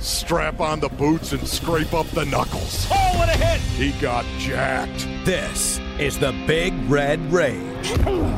Strap 0.00 0.60
on 0.60 0.80
the 0.80 0.88
boots 0.88 1.32
and 1.32 1.46
scrape 1.46 1.92
up 1.92 2.06
the 2.08 2.24
knuckles. 2.24 2.86
Oh, 2.90 3.18
what 3.18 3.28
a 3.28 3.36
hit! 3.36 3.60
He 3.60 3.92
got 4.00 4.24
jacked. 4.38 5.06
This 5.26 5.78
is 5.98 6.18
the 6.18 6.32
Big 6.46 6.72
Red 6.88 7.20
Rage. 7.30 7.92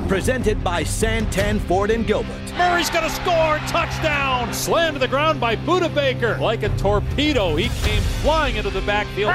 Presented 0.08 0.64
by 0.64 0.82
Santan 0.82 1.60
Ford 1.60 1.92
and 1.92 2.04
Gilbert. 2.04 2.52
Murray's 2.58 2.90
gonna 2.90 3.08
score! 3.08 3.58
Touchdown! 3.68 4.52
Slammed 4.52 4.96
to 4.96 4.98
the 4.98 5.06
ground 5.06 5.40
by 5.40 5.54
Budda 5.54 5.94
Baker. 5.94 6.36
Like 6.38 6.64
a 6.64 6.68
torpedo, 6.78 7.54
he 7.54 7.68
came 7.86 8.02
flying 8.22 8.56
into 8.56 8.70
the 8.70 8.80
backfield. 8.80 9.32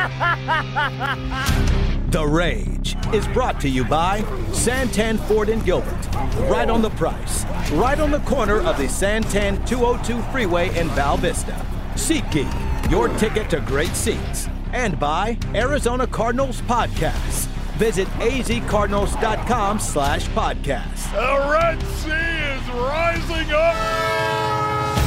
The 2.12 2.26
Rage 2.28 2.98
is 3.14 3.26
brought 3.28 3.62
to 3.62 3.70
you 3.70 3.86
by 3.86 4.20
Santan 4.52 5.18
Ford 5.28 5.48
and 5.48 5.64
Gilbert. 5.64 6.14
Right 6.50 6.70
on 6.70 6.82
the 6.82 6.90
price. 6.92 7.46
Right 7.72 8.00
on 8.02 8.12
the 8.12 8.20
corner 8.20 8.60
of 8.60 8.78
the 8.78 8.86
Santan 8.86 9.66
202 9.66 10.22
freeway 10.34 10.78
in 10.78 10.90
Val 10.90 11.16
Vista. 11.16 11.66
SeatGeek, 11.98 12.92
your 12.92 13.10
ticket 13.18 13.50
to 13.50 13.60
great 13.62 13.96
seats. 13.96 14.48
And 14.74 15.00
by 15.00 15.38
Arizona 15.56 16.06
Cardinals 16.08 16.62
Podcasts. 16.62 17.46
Visit 17.78 18.08
azcardinals.com 18.20 19.80
slash 19.80 20.28
podcast. 20.30 21.12
The 21.12 21.52
Red 21.52 21.82
Sea 21.98 22.12
is 22.12 22.70
rising 22.70 23.52
up. 23.52 24.98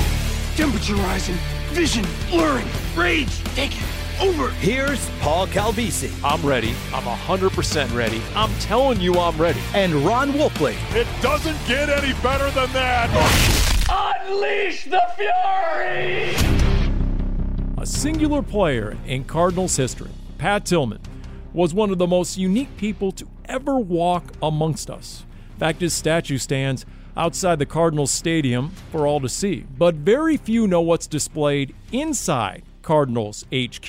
Temperature 0.57 0.95
rising, 0.97 1.37
vision 1.71 2.05
blurring, 2.29 2.67
rage 2.97 3.43
taking 3.55 3.83
over. 4.21 4.51
Here's 4.51 5.09
Paul 5.21 5.47
Calvisi 5.47 6.11
I'm 6.23 6.45
ready. 6.47 6.75
I'm 6.93 7.05
100% 7.05 7.95
ready. 7.95 8.21
I'm 8.35 8.53
telling 8.59 9.01
you 9.01 9.15
I'm 9.19 9.37
ready. 9.41 9.61
and 9.75 9.95
Ron 9.95 10.33
Wolfley. 10.33 10.75
It 10.95 11.07
doesn't 11.23 11.57
get 11.67 11.89
any 11.89 12.13
better 12.21 12.51
than 12.51 12.71
that. 12.73 13.09
Unleash 14.29 14.85
the 14.85 15.03
fury! 15.17 16.70
A 17.81 17.87
singular 17.87 18.43
player 18.43 18.95
in 19.07 19.25
Cardinals 19.25 19.75
history, 19.75 20.11
Pat 20.37 20.67
Tillman, 20.67 21.01
was 21.55 21.73
one 21.73 21.91
of 21.91 21.97
the 21.97 22.07
most 22.07 22.37
unique 22.37 22.77
people 22.77 23.11
to 23.13 23.27
ever 23.47 23.79
walk 23.79 24.35
amongst 24.43 24.91
us. 24.91 25.25
In 25.55 25.59
fact, 25.61 25.81
his 25.81 25.95
statue 25.95 26.37
stands 26.37 26.85
outside 27.17 27.59
the 27.59 27.65
Cardinals 27.65 28.11
stadium 28.11 28.69
for 28.93 29.07
all 29.07 29.19
to 29.21 29.31
see, 29.31 29.65
but 29.79 29.95
very 29.95 30.37
few 30.37 30.67
know 30.67 30.83
what's 30.83 31.07
displayed 31.07 31.75
inside 31.91 32.65
Cardinals 32.83 33.47
HQ. 33.51 33.89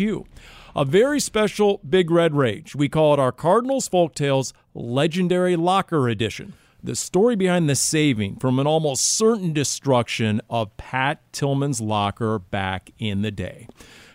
A 0.73 0.85
very 0.85 1.19
special 1.19 1.81
Big 1.87 2.09
Red 2.09 2.33
Rage. 2.33 2.73
We 2.73 2.87
call 2.87 3.15
it 3.15 3.19
our 3.19 3.33
Cardinals 3.33 3.89
Folktales 3.89 4.53
Legendary 4.73 5.57
Locker 5.57 6.07
Edition. 6.07 6.53
The 6.83 6.95
story 6.95 7.35
behind 7.35 7.69
the 7.69 7.75
saving 7.75 8.37
from 8.37 8.57
an 8.57 8.65
almost 8.65 9.05
certain 9.05 9.53
destruction 9.53 10.41
of 10.49 10.75
Pat 10.77 11.21
Tillman's 11.31 11.79
locker 11.79 12.39
back 12.39 12.89
in 12.97 13.21
the 13.21 13.29
day. 13.29 13.67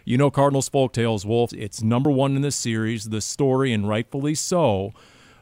You 0.04 0.18
know 0.18 0.32
Cardinals 0.32 0.68
Folktales, 0.68 1.24
Wolf. 1.24 1.52
It's 1.52 1.80
number 1.80 2.10
one 2.10 2.34
in 2.34 2.42
the 2.42 2.50
series, 2.50 3.10
the 3.10 3.20
story, 3.20 3.72
and 3.72 3.88
rightfully 3.88 4.34
so, 4.34 4.90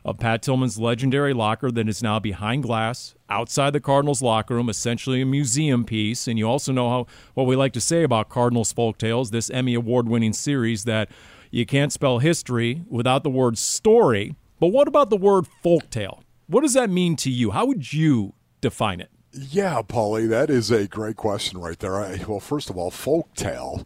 of 0.04 0.18
Pat 0.18 0.42
Tillman's 0.42 0.78
legendary 0.78 1.32
locker 1.32 1.70
that 1.70 1.88
is 1.88 2.02
now 2.02 2.18
behind 2.18 2.62
glass 2.62 3.14
outside 3.30 3.72
the 3.72 3.80
Cardinals 3.80 4.20
locker 4.20 4.56
room, 4.56 4.68
essentially 4.68 5.22
a 5.22 5.26
museum 5.26 5.82
piece. 5.84 6.28
And 6.28 6.38
you 6.38 6.46
also 6.46 6.72
know 6.72 6.90
how 6.90 7.06
what 7.32 7.46
we 7.46 7.56
like 7.56 7.72
to 7.72 7.80
say 7.80 8.02
about 8.02 8.28
Cardinals 8.28 8.74
Folktales, 8.74 9.30
this 9.30 9.48
Emmy 9.48 9.72
award 9.72 10.08
winning 10.08 10.34
series, 10.34 10.84
that 10.84 11.08
you 11.50 11.64
can't 11.64 11.90
spell 11.90 12.18
history 12.18 12.82
without 12.86 13.22
the 13.22 13.30
word 13.30 13.56
story. 13.56 14.36
But 14.60 14.68
what 14.68 14.88
about 14.88 15.08
the 15.08 15.16
word 15.16 15.46
folktale? 15.64 16.23
What 16.46 16.62
does 16.62 16.74
that 16.74 16.90
mean 16.90 17.16
to 17.16 17.30
you? 17.30 17.50
How 17.52 17.64
would 17.66 17.92
you 17.92 18.34
define 18.60 19.00
it? 19.00 19.10
Yeah, 19.32 19.82
Paulie, 19.82 20.28
that 20.28 20.48
is 20.50 20.70
a 20.70 20.86
great 20.86 21.16
question 21.16 21.58
right 21.58 21.78
there. 21.78 21.96
I, 21.96 22.22
well, 22.28 22.40
first 22.40 22.70
of 22.70 22.76
all, 22.76 22.90
folktale, 22.90 23.84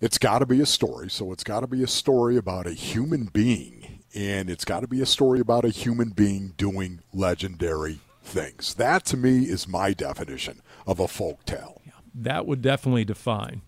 it's 0.00 0.18
got 0.18 0.38
to 0.40 0.46
be 0.46 0.60
a 0.60 0.66
story. 0.66 1.10
So 1.10 1.32
it's 1.32 1.42
got 1.44 1.60
to 1.60 1.66
be 1.66 1.82
a 1.82 1.86
story 1.88 2.36
about 2.36 2.66
a 2.66 2.72
human 2.72 3.26
being, 3.26 4.00
and 4.14 4.48
it's 4.48 4.64
got 4.64 4.80
to 4.80 4.86
be 4.88 5.00
a 5.00 5.06
story 5.06 5.40
about 5.40 5.64
a 5.64 5.70
human 5.70 6.10
being 6.10 6.54
doing 6.56 7.00
legendary 7.12 7.98
things. 8.22 8.74
That 8.74 9.04
to 9.06 9.16
me 9.16 9.44
is 9.44 9.66
my 9.66 9.92
definition 9.92 10.60
of 10.86 11.00
a 11.00 11.04
folktale. 11.04 11.78
that 12.14 12.46
would 12.46 12.62
definitely 12.62 13.04
define 13.04 13.62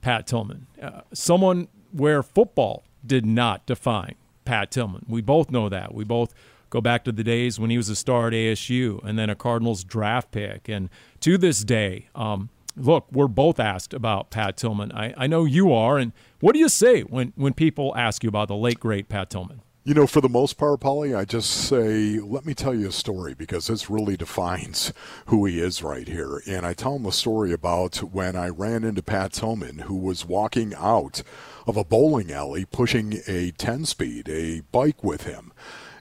Pat 0.00 0.26
Tillman. 0.26 0.66
Uh, 0.80 1.02
someone 1.12 1.68
where 1.92 2.22
football 2.22 2.84
did 3.04 3.26
not 3.26 3.66
define 3.66 4.14
Pat 4.46 4.70
Tillman. 4.70 5.04
We 5.08 5.20
both 5.20 5.50
know 5.50 5.68
that. 5.68 5.92
We 5.94 6.04
both 6.04 6.32
go 6.70 6.80
back 6.80 7.04
to 7.04 7.12
the 7.12 7.24
days 7.24 7.60
when 7.60 7.70
he 7.70 7.76
was 7.76 7.88
a 7.88 7.96
star 7.96 8.28
at 8.28 8.32
ASU 8.32 9.04
and 9.04 9.18
then 9.18 9.28
a 9.28 9.34
Cardinals 9.34 9.84
draft 9.84 10.30
pick. 10.30 10.68
And 10.68 10.88
to 11.20 11.36
this 11.36 11.62
day, 11.64 12.08
um, 12.14 12.48
look, 12.76 13.06
we're 13.12 13.28
both 13.28 13.60
asked 13.60 13.92
about 13.92 14.30
Pat 14.30 14.56
Tillman. 14.56 14.92
I, 14.92 15.14
I 15.16 15.26
know 15.26 15.44
you 15.44 15.72
are. 15.72 15.98
And 15.98 16.12
what 16.40 16.52
do 16.52 16.58
you 16.58 16.68
say 16.68 17.02
when, 17.02 17.32
when 17.36 17.52
people 17.52 17.94
ask 17.96 18.22
you 18.22 18.28
about 18.28 18.48
the 18.48 18.56
late, 18.56 18.80
great 18.80 19.08
Pat 19.08 19.30
Tillman? 19.30 19.62
You 19.82 19.94
know, 19.94 20.06
for 20.06 20.20
the 20.20 20.28
most 20.28 20.58
part, 20.58 20.80
Paulie, 20.80 21.16
I 21.16 21.24
just 21.24 21.50
say, 21.50 22.18
let 22.18 22.44
me 22.44 22.52
tell 22.52 22.74
you 22.74 22.88
a 22.88 22.92
story 22.92 23.32
because 23.32 23.66
this 23.66 23.88
really 23.88 24.14
defines 24.14 24.92
who 25.26 25.46
he 25.46 25.58
is 25.58 25.82
right 25.82 26.06
here. 26.06 26.42
And 26.46 26.66
I 26.66 26.74
tell 26.74 26.96
him 26.96 27.04
the 27.04 27.12
story 27.12 27.50
about 27.50 27.96
when 27.96 28.36
I 28.36 28.50
ran 28.50 28.84
into 28.84 29.02
Pat 29.02 29.32
Tillman, 29.32 29.78
who 29.80 29.96
was 29.96 30.26
walking 30.26 30.74
out 30.76 31.22
of 31.66 31.78
a 31.78 31.84
bowling 31.84 32.30
alley 32.30 32.66
pushing 32.66 33.20
a 33.26 33.52
10 33.52 33.86
speed, 33.86 34.28
a 34.28 34.60
bike 34.70 35.02
with 35.02 35.22
him. 35.22 35.50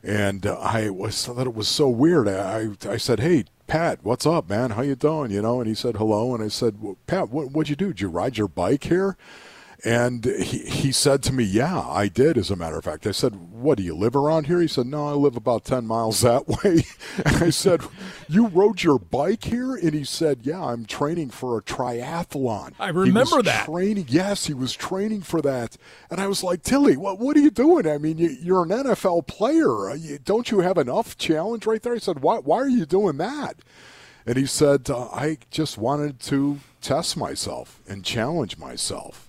And 0.03 0.45
uh, 0.45 0.57
I 0.59 0.89
was 0.89 1.25
thought 1.25 1.47
it 1.47 1.53
was 1.53 1.67
so 1.67 1.89
weird. 1.89 2.27
I, 2.27 2.69
I 2.87 2.97
said, 2.97 3.19
hey, 3.19 3.45
Pat, 3.67 3.99
what's 4.01 4.25
up, 4.25 4.49
man? 4.49 4.71
How 4.71 4.81
you 4.81 4.95
doing? 4.95 5.31
You 5.31 5.41
know, 5.41 5.59
and 5.59 5.67
he 5.67 5.75
said 5.75 5.97
hello, 5.97 6.33
and 6.33 6.43
I 6.43 6.47
said, 6.47 6.81
well, 6.81 6.97
Pat, 7.05 7.29
what, 7.29 7.51
what'd 7.51 7.69
you 7.69 7.75
do? 7.75 7.87
Did 7.87 8.01
you 8.01 8.09
ride 8.09 8.37
your 8.37 8.47
bike 8.47 8.85
here? 8.85 9.17
And 9.85 10.25
he, 10.25 10.59
he 10.59 10.91
said 10.91 11.23
to 11.23 11.33
me, 11.33 11.43
Yeah, 11.43 11.79
I 11.79 12.09
did, 12.09 12.37
as 12.37 12.51
a 12.51 12.55
matter 12.55 12.77
of 12.77 12.83
fact. 12.83 13.07
I 13.07 13.11
said, 13.11 13.35
What, 13.51 13.77
do 13.77 13.83
you 13.83 13.95
live 13.95 14.15
around 14.15 14.47
here? 14.47 14.59
He 14.59 14.67
said, 14.67 14.87
No, 14.87 15.07
I 15.07 15.13
live 15.13 15.37
about 15.37 15.63
10 15.63 15.85
miles 15.85 16.21
that 16.21 16.47
way. 16.63 16.83
And 17.25 17.43
I 17.43 17.49
said, 17.49 17.81
You 18.27 18.47
rode 18.47 18.83
your 18.83 18.99
bike 18.99 19.45
here? 19.45 19.75
And 19.75 19.93
he 19.93 20.03
said, 20.03 20.39
Yeah, 20.43 20.61
I'm 20.61 20.85
training 20.85 21.29
for 21.29 21.57
a 21.57 21.61
triathlon. 21.61 22.73
I 22.79 22.89
remember 22.89 23.41
that. 23.41 23.65
Training, 23.65 24.05
yes, 24.09 24.47
he 24.47 24.53
was 24.53 24.73
training 24.73 25.21
for 25.21 25.41
that. 25.41 25.77
And 26.11 26.19
I 26.19 26.27
was 26.27 26.43
like, 26.43 26.61
Tilly, 26.61 26.97
what, 26.97 27.19
what 27.19 27.37
are 27.37 27.41
you 27.41 27.51
doing? 27.51 27.87
I 27.87 27.97
mean, 27.97 28.17
you, 28.17 28.29
you're 28.29 28.63
an 28.63 28.69
NFL 28.69 29.27
player. 29.27 29.91
Uh, 29.91 29.97
Don't 30.25 30.51
you 30.51 30.59
have 30.59 30.77
enough 30.77 31.17
challenge 31.17 31.65
right 31.65 31.81
there? 31.81 31.93
I 31.93 31.99
said, 31.99 32.19
Why, 32.19 32.39
why 32.39 32.57
are 32.57 32.69
you 32.69 32.85
doing 32.85 33.17
that? 33.17 33.55
And 34.25 34.37
he 34.37 34.45
said, 34.45 34.89
uh, 34.89 35.07
I 35.07 35.37
just 35.49 35.77
wanted 35.77 36.19
to 36.21 36.59
test 36.81 37.17
myself 37.17 37.79
and 37.87 38.03
challenge 38.03 38.57
myself. 38.57 39.28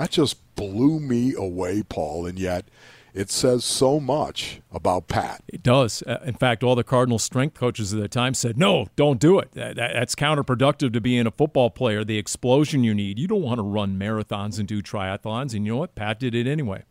That 0.00 0.12
just 0.12 0.54
blew 0.56 0.98
me 0.98 1.34
away, 1.34 1.82
Paul, 1.82 2.24
and 2.24 2.38
yet 2.38 2.64
it 3.12 3.30
says 3.30 3.66
so 3.66 4.00
much 4.00 4.62
about 4.72 5.08
Pat. 5.08 5.42
It 5.46 5.62
does. 5.62 6.02
Uh, 6.06 6.20
in 6.24 6.32
fact, 6.32 6.62
all 6.64 6.74
the 6.74 6.82
Cardinals 6.82 7.22
strength 7.22 7.52
coaches 7.52 7.92
at 7.92 8.00
the 8.00 8.08
time 8.08 8.32
said, 8.32 8.56
no, 8.56 8.86
don't 8.96 9.20
do 9.20 9.38
it. 9.38 9.52
That, 9.52 9.76
that- 9.76 9.92
that's 9.92 10.14
counterproductive 10.14 10.94
to 10.94 11.02
being 11.02 11.26
a 11.26 11.30
football 11.30 11.68
player. 11.68 12.02
The 12.02 12.16
explosion 12.16 12.82
you 12.82 12.94
need. 12.94 13.18
You 13.18 13.26
don't 13.28 13.42
want 13.42 13.58
to 13.58 13.62
run 13.62 13.98
marathons 13.98 14.58
and 14.58 14.66
do 14.66 14.80
triathlons. 14.80 15.52
And 15.54 15.66
you 15.66 15.72
know 15.72 15.76
what? 15.80 15.94
Pat 15.94 16.18
did 16.18 16.34
it 16.34 16.46
anyway. 16.46 16.84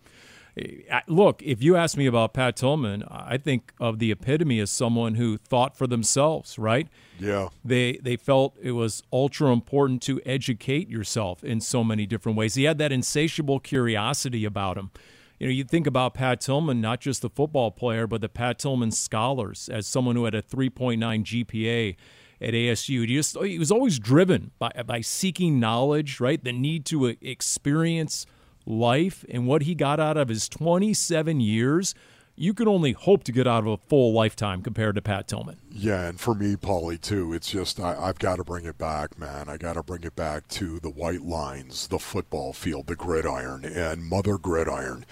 Uh, 0.91 0.99
Look, 1.07 1.41
if 1.43 1.61
you 1.61 1.75
ask 1.75 1.97
me 1.97 2.05
about 2.05 2.33
Pat 2.33 2.55
Tillman, 2.55 3.03
I 3.09 3.37
think 3.37 3.73
of 3.79 3.99
the 3.99 4.11
epitome 4.11 4.59
as 4.59 4.69
someone 4.69 5.15
who 5.15 5.37
thought 5.37 5.77
for 5.77 5.87
themselves, 5.87 6.57
right? 6.57 6.87
Yeah. 7.19 7.49
They 7.63 7.93
they 8.01 8.15
felt 8.15 8.55
it 8.61 8.71
was 8.71 9.03
ultra 9.11 9.51
important 9.51 10.01
to 10.03 10.21
educate 10.25 10.89
yourself 10.89 11.43
in 11.43 11.61
so 11.61 11.83
many 11.83 12.05
different 12.05 12.37
ways. 12.37 12.55
He 12.55 12.63
had 12.63 12.77
that 12.79 12.91
insatiable 12.91 13.59
curiosity 13.59 14.45
about 14.45 14.77
him. 14.77 14.91
You 15.39 15.47
know, 15.47 15.53
you 15.53 15.63
think 15.63 15.87
about 15.87 16.13
Pat 16.15 16.41
Tillman, 16.41 16.81
not 16.81 16.99
just 16.99 17.21
the 17.21 17.29
football 17.29 17.71
player, 17.71 18.07
but 18.07 18.19
the 18.19 18.27
Pat 18.27 18.59
Tillman 18.59 18.91
scholars, 18.91 19.69
as 19.71 19.87
someone 19.87 20.17
who 20.17 20.25
had 20.25 20.35
a 20.35 20.41
3.9 20.41 20.99
GPA 20.99 21.95
at 22.41 22.53
ASU. 22.53 23.07
He 23.07 23.15
just 23.15 23.37
he 23.41 23.59
was 23.59 23.71
always 23.71 23.99
driven 23.99 24.51
by 24.59 24.71
by 24.85 25.01
seeking 25.01 25.59
knowledge, 25.59 26.19
right? 26.19 26.43
The 26.43 26.53
need 26.53 26.85
to 26.87 27.09
e- 27.09 27.17
experience 27.21 28.25
life 28.69 29.25
and 29.29 29.47
what 29.47 29.63
he 29.63 29.75
got 29.75 29.99
out 29.99 30.15
of 30.15 30.29
his 30.29 30.47
27 30.47 31.39
years. 31.39 31.95
You 32.35 32.53
can 32.53 32.69
only 32.69 32.93
hope 32.93 33.25
to 33.25 33.33
get 33.33 33.47
out 33.47 33.63
of 33.63 33.67
a 33.67 33.77
full 33.89 34.13
lifetime 34.13 34.61
compared 34.61 34.95
to 34.95 35.01
Pat 35.01 35.27
Tillman. 35.27 35.57
Yeah, 35.69 36.07
and 36.07 36.17
for 36.17 36.33
me, 36.33 36.55
Paulie, 36.55 37.01
too, 37.01 37.33
it's 37.33 37.51
just 37.51 37.81
I, 37.81 37.97
I've 38.01 38.19
got 38.19 38.37
to 38.37 38.45
bring 38.45 38.63
it 38.63 38.77
back, 38.77 39.19
man. 39.19 39.49
I 39.49 39.57
got 39.57 39.73
to 39.73 39.83
bring 39.83 40.03
it 40.03 40.15
back 40.15 40.47
to 40.49 40.79
the 40.79 40.89
white 40.89 41.23
lines, 41.23 41.87
the 41.87 41.99
football 41.99 42.53
field, 42.53 42.87
the 42.87 42.95
gridiron, 42.95 43.65
and 43.65 44.05
Mother 44.05 44.37
Gridiron, 44.37 45.05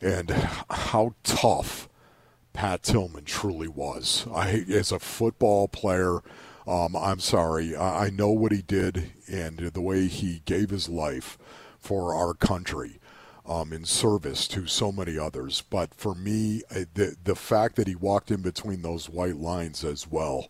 and 0.00 0.30
how 0.70 1.14
tough 1.22 1.86
Pat 2.54 2.82
Tillman 2.82 3.24
truly 3.24 3.68
was. 3.68 4.26
I, 4.34 4.64
as 4.72 4.90
a 4.90 4.98
football 4.98 5.68
player, 5.68 6.20
um, 6.66 6.96
I'm 6.96 7.20
sorry, 7.20 7.76
I, 7.76 8.06
I 8.06 8.10
know 8.10 8.30
what 8.30 8.52
he 8.52 8.62
did 8.62 9.12
and 9.30 9.58
the 9.58 9.82
way 9.82 10.06
he 10.06 10.40
gave 10.46 10.70
his 10.70 10.88
life 10.88 11.36
for 11.84 12.14
our 12.14 12.34
country 12.34 12.98
um, 13.46 13.72
in 13.72 13.84
service 13.84 14.48
to 14.48 14.66
so 14.66 14.90
many 14.90 15.18
others. 15.18 15.62
But 15.68 15.94
for 15.94 16.14
me, 16.14 16.62
the 16.70 17.16
the 17.22 17.36
fact 17.36 17.76
that 17.76 17.86
he 17.86 17.94
walked 17.94 18.30
in 18.30 18.42
between 18.42 18.82
those 18.82 19.08
white 19.08 19.36
lines 19.36 19.84
as 19.84 20.06
well, 20.10 20.48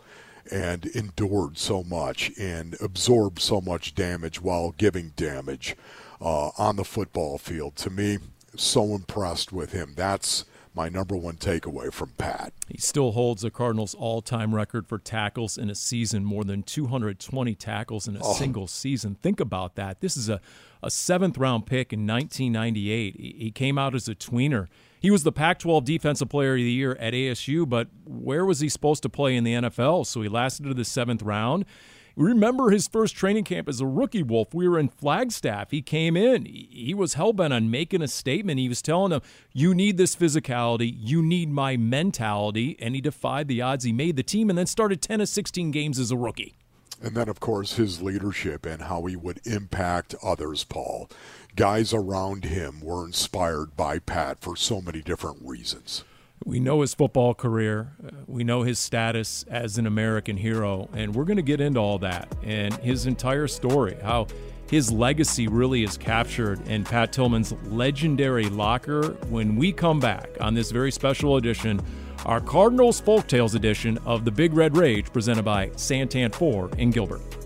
and 0.50 0.86
endured 0.86 1.58
so 1.58 1.82
much 1.82 2.30
and 2.38 2.76
absorbed 2.80 3.40
so 3.40 3.60
much 3.60 3.94
damage 3.94 4.40
while 4.40 4.74
giving 4.76 5.12
damage 5.16 5.76
uh, 6.20 6.50
on 6.56 6.76
the 6.76 6.84
football 6.84 7.38
field. 7.38 7.76
To 7.76 7.90
me, 7.90 8.18
so 8.56 8.94
impressed 8.94 9.52
with 9.52 9.72
him. 9.72 9.94
That's 9.96 10.44
my 10.74 10.88
number 10.88 11.16
one 11.16 11.36
takeaway 11.36 11.92
from 11.92 12.10
Pat. 12.18 12.52
He 12.68 12.78
still 12.78 13.12
holds 13.12 13.42
the 13.42 13.50
Cardinals' 13.50 13.94
all 13.94 14.20
time 14.20 14.54
record 14.54 14.86
for 14.86 14.98
tackles 14.98 15.56
in 15.56 15.70
a 15.70 15.74
season, 15.74 16.24
more 16.24 16.44
than 16.44 16.62
220 16.62 17.54
tackles 17.54 18.08
in 18.08 18.16
a 18.16 18.20
oh. 18.22 18.34
single 18.34 18.66
season. 18.66 19.16
Think 19.22 19.40
about 19.40 19.76
that. 19.76 20.00
This 20.00 20.16
is 20.16 20.28
a, 20.28 20.40
a 20.82 20.90
seventh 20.90 21.38
round 21.38 21.66
pick 21.66 21.92
in 21.92 22.06
1998. 22.06 23.16
He, 23.16 23.36
he 23.38 23.50
came 23.50 23.78
out 23.78 23.94
as 23.94 24.08
a 24.08 24.14
tweener. 24.14 24.66
He 24.98 25.10
was 25.10 25.22
the 25.22 25.32
Pac 25.32 25.58
12 25.58 25.84
Defensive 25.84 26.28
Player 26.28 26.54
of 26.54 26.58
the 26.58 26.70
Year 26.70 26.96
at 26.98 27.12
ASU, 27.12 27.68
but 27.68 27.88
where 28.06 28.44
was 28.44 28.60
he 28.60 28.68
supposed 28.68 29.02
to 29.02 29.08
play 29.08 29.36
in 29.36 29.44
the 29.44 29.52
NFL? 29.52 30.06
So 30.06 30.22
he 30.22 30.28
lasted 30.28 30.64
to 30.64 30.74
the 30.74 30.84
seventh 30.84 31.22
round. 31.22 31.66
Remember 32.16 32.70
his 32.70 32.86
first 32.86 33.16
training 33.16 33.42
camp 33.44 33.68
as 33.68 33.80
a 33.80 33.86
rookie 33.86 34.22
wolf. 34.22 34.54
We 34.54 34.68
were 34.68 34.78
in 34.78 34.88
Flagstaff. 34.88 35.72
He 35.72 35.82
came 35.82 36.16
in. 36.16 36.44
He 36.46 36.94
was 36.94 37.16
hellbent 37.16 37.52
on 37.52 37.70
making 37.70 38.02
a 38.02 38.08
statement. 38.08 38.60
He 38.60 38.68
was 38.68 38.80
telling 38.80 39.10
them, 39.10 39.22
You 39.52 39.74
need 39.74 39.96
this 39.96 40.14
physicality. 40.14 40.94
You 40.96 41.22
need 41.22 41.50
my 41.50 41.76
mentality. 41.76 42.76
And 42.78 42.94
he 42.94 43.00
defied 43.00 43.48
the 43.48 43.62
odds. 43.62 43.82
He 43.84 43.92
made 43.92 44.14
the 44.14 44.22
team 44.22 44.48
and 44.48 44.56
then 44.56 44.66
started 44.66 45.02
10 45.02 45.22
of 45.22 45.28
16 45.28 45.72
games 45.72 45.98
as 45.98 46.12
a 46.12 46.16
rookie. 46.16 46.54
And 47.02 47.16
then, 47.16 47.28
of 47.28 47.40
course, 47.40 47.74
his 47.74 48.00
leadership 48.00 48.64
and 48.64 48.82
how 48.82 49.04
he 49.06 49.16
would 49.16 49.40
impact 49.44 50.14
others, 50.22 50.62
Paul. 50.62 51.10
Guys 51.56 51.92
around 51.92 52.44
him 52.44 52.80
were 52.80 53.04
inspired 53.04 53.76
by 53.76 53.98
Pat 53.98 54.40
for 54.40 54.56
so 54.56 54.80
many 54.80 55.02
different 55.02 55.38
reasons. 55.42 56.04
We 56.44 56.60
know 56.60 56.82
his 56.82 56.92
football 56.92 57.34
career. 57.34 57.92
We 58.26 58.44
know 58.44 58.62
his 58.62 58.78
status 58.78 59.44
as 59.48 59.78
an 59.78 59.86
American 59.86 60.36
hero. 60.36 60.88
And 60.92 61.14
we're 61.14 61.24
going 61.24 61.36
to 61.36 61.42
get 61.42 61.60
into 61.60 61.80
all 61.80 61.98
that 61.98 62.34
and 62.42 62.74
his 62.74 63.06
entire 63.06 63.46
story, 63.46 63.96
how 64.02 64.26
his 64.70 64.90
legacy 64.90 65.48
really 65.48 65.84
is 65.84 65.96
captured 65.96 66.66
in 66.68 66.84
Pat 66.84 67.12
Tillman's 67.12 67.52
legendary 67.66 68.46
locker 68.46 69.12
when 69.28 69.56
we 69.56 69.72
come 69.72 70.00
back 70.00 70.28
on 70.40 70.54
this 70.54 70.70
very 70.70 70.90
special 70.90 71.36
edition, 71.36 71.80
our 72.26 72.40
Cardinals 72.40 73.00
Folktales 73.00 73.54
edition 73.54 73.98
of 74.04 74.24
the 74.24 74.30
Big 74.30 74.52
Red 74.54 74.76
Rage, 74.76 75.12
presented 75.12 75.44
by 75.44 75.68
Santan 75.70 76.34
Ford 76.34 76.78
in 76.78 76.90
Gilbert. 76.90 77.43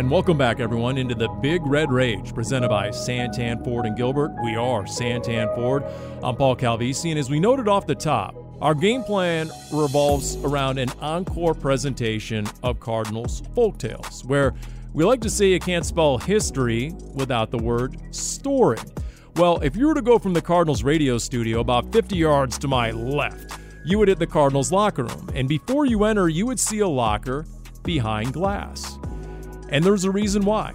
And 0.00 0.10
welcome 0.10 0.38
back, 0.38 0.60
everyone, 0.60 0.96
into 0.96 1.14
the 1.14 1.28
Big 1.28 1.60
Red 1.66 1.92
Rage 1.92 2.34
presented 2.34 2.70
by 2.70 2.88
Santan 2.88 3.62
Ford 3.62 3.84
and 3.84 3.94
Gilbert. 3.94 4.34
We 4.42 4.56
are 4.56 4.84
Santan 4.84 5.54
Ford. 5.54 5.84
I'm 6.22 6.36
Paul 6.36 6.56
Calvisi, 6.56 7.10
and 7.10 7.18
as 7.18 7.28
we 7.28 7.38
noted 7.38 7.68
off 7.68 7.86
the 7.86 7.94
top, 7.94 8.34
our 8.62 8.74
game 8.74 9.02
plan 9.02 9.50
revolves 9.70 10.36
around 10.36 10.78
an 10.78 10.88
encore 11.02 11.52
presentation 11.52 12.46
of 12.62 12.80
Cardinals 12.80 13.42
folktales, 13.54 14.24
where 14.24 14.54
we 14.94 15.04
like 15.04 15.20
to 15.20 15.28
say 15.28 15.48
you 15.48 15.60
can't 15.60 15.84
spell 15.84 16.16
history 16.16 16.94
without 17.12 17.50
the 17.50 17.58
word 17.58 17.98
story. 18.10 18.78
Well, 19.36 19.58
if 19.60 19.76
you 19.76 19.86
were 19.86 19.94
to 19.94 20.00
go 20.00 20.18
from 20.18 20.32
the 20.32 20.40
Cardinals 20.40 20.82
radio 20.82 21.18
studio 21.18 21.60
about 21.60 21.92
50 21.92 22.16
yards 22.16 22.56
to 22.60 22.68
my 22.68 22.90
left, 22.90 23.60
you 23.84 23.98
would 23.98 24.08
hit 24.08 24.18
the 24.18 24.26
Cardinals 24.26 24.72
locker 24.72 25.04
room, 25.04 25.28
and 25.34 25.46
before 25.46 25.84
you 25.84 26.04
enter, 26.04 26.30
you 26.30 26.46
would 26.46 26.58
see 26.58 26.78
a 26.78 26.88
locker 26.88 27.44
behind 27.82 28.32
glass. 28.32 28.96
And 29.70 29.84
there's 29.84 30.04
a 30.04 30.10
reason 30.10 30.44
why. 30.44 30.74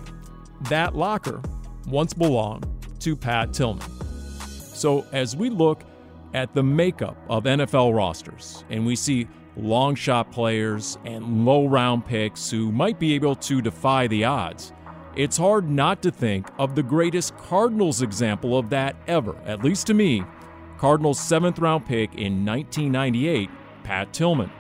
That 0.69 0.95
locker 0.95 1.41
once 1.87 2.13
belonged 2.13 2.65
to 2.99 3.15
Pat 3.15 3.53
Tillman. 3.53 3.87
So 4.73 5.05
as 5.11 5.35
we 5.35 5.49
look 5.49 5.83
at 6.33 6.53
the 6.53 6.63
makeup 6.63 7.17
of 7.29 7.43
NFL 7.43 7.95
rosters 7.95 8.65
and 8.69 8.85
we 8.85 8.95
see 8.95 9.27
long 9.55 9.95
shot 9.95 10.31
players 10.31 10.97
and 11.05 11.45
low 11.45 11.67
round 11.67 12.05
picks 12.05 12.49
who 12.49 12.71
might 12.71 12.99
be 12.99 13.13
able 13.13 13.35
to 13.35 13.61
defy 13.61 14.07
the 14.07 14.25
odds, 14.25 14.73
it's 15.15 15.37
hard 15.37 15.69
not 15.69 16.01
to 16.01 16.11
think 16.11 16.47
of 16.59 16.75
the 16.75 16.83
greatest 16.83 17.37
Cardinals 17.37 18.01
example 18.01 18.57
of 18.57 18.69
that 18.71 18.95
ever, 19.07 19.37
at 19.45 19.63
least 19.63 19.87
to 19.87 19.93
me 19.93 20.25
Cardinals' 20.77 21.19
seventh 21.19 21.59
round 21.59 21.85
pick 21.85 22.13
in 22.15 22.45
1998, 22.45 23.49
Pat 23.83 24.11
Tillman. 24.11 24.51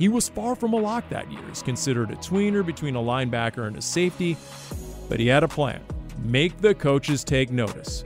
He 0.00 0.08
was 0.08 0.30
far 0.30 0.56
from 0.56 0.72
a 0.72 0.78
lock 0.78 1.06
that 1.10 1.30
year. 1.30 1.42
He's 1.46 1.62
considered 1.62 2.10
a 2.10 2.16
tweener 2.16 2.64
between 2.64 2.96
a 2.96 3.00
linebacker 3.00 3.66
and 3.66 3.76
a 3.76 3.82
safety, 3.82 4.34
but 5.10 5.20
he 5.20 5.26
had 5.26 5.44
a 5.44 5.48
plan 5.48 5.82
make 6.24 6.58
the 6.58 6.74
coaches 6.74 7.22
take 7.22 7.50
notice. 7.50 8.04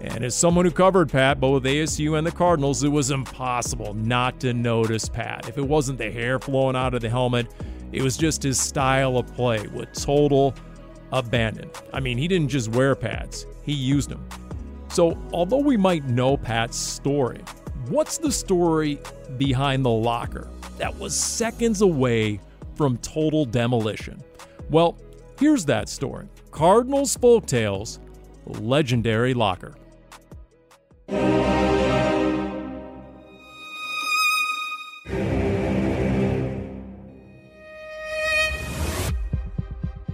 And 0.00 0.24
as 0.24 0.34
someone 0.34 0.64
who 0.64 0.70
covered 0.70 1.10
Pat, 1.10 1.40
both 1.40 1.62
ASU 1.62 2.16
and 2.16 2.26
the 2.26 2.32
Cardinals, 2.32 2.82
it 2.82 2.88
was 2.88 3.10
impossible 3.10 3.92
not 3.92 4.40
to 4.40 4.54
notice 4.54 5.08
Pat. 5.08 5.46
If 5.48 5.58
it 5.58 5.66
wasn't 5.66 5.98
the 5.98 6.10
hair 6.10 6.38
flowing 6.38 6.76
out 6.76 6.94
of 6.94 7.02
the 7.02 7.10
helmet, 7.10 7.46
it 7.92 8.02
was 8.02 8.16
just 8.16 8.42
his 8.42 8.58
style 8.58 9.18
of 9.18 9.26
play 9.34 9.66
with 9.66 9.92
total 9.92 10.54
abandon. 11.12 11.70
I 11.92 12.00
mean, 12.00 12.16
he 12.16 12.26
didn't 12.26 12.48
just 12.48 12.70
wear 12.70 12.94
pads, 12.94 13.46
he 13.62 13.72
used 13.72 14.08
them. 14.08 14.26
So, 14.88 15.18
although 15.32 15.58
we 15.58 15.76
might 15.76 16.04
know 16.04 16.38
Pat's 16.38 16.78
story, 16.78 17.42
what's 17.88 18.16
the 18.16 18.32
story 18.32 18.98
behind 19.36 19.84
the 19.84 19.90
locker? 19.90 20.48
That 20.78 20.96
was 20.98 21.18
seconds 21.18 21.80
away 21.80 22.40
from 22.74 22.98
total 22.98 23.44
demolition. 23.44 24.22
Well, 24.70 24.96
here's 25.38 25.64
that 25.66 25.88
story 25.88 26.28
Cardinals 26.50 27.16
Folktales 27.16 27.98
Legendary 28.46 29.34
Locker. 29.34 29.74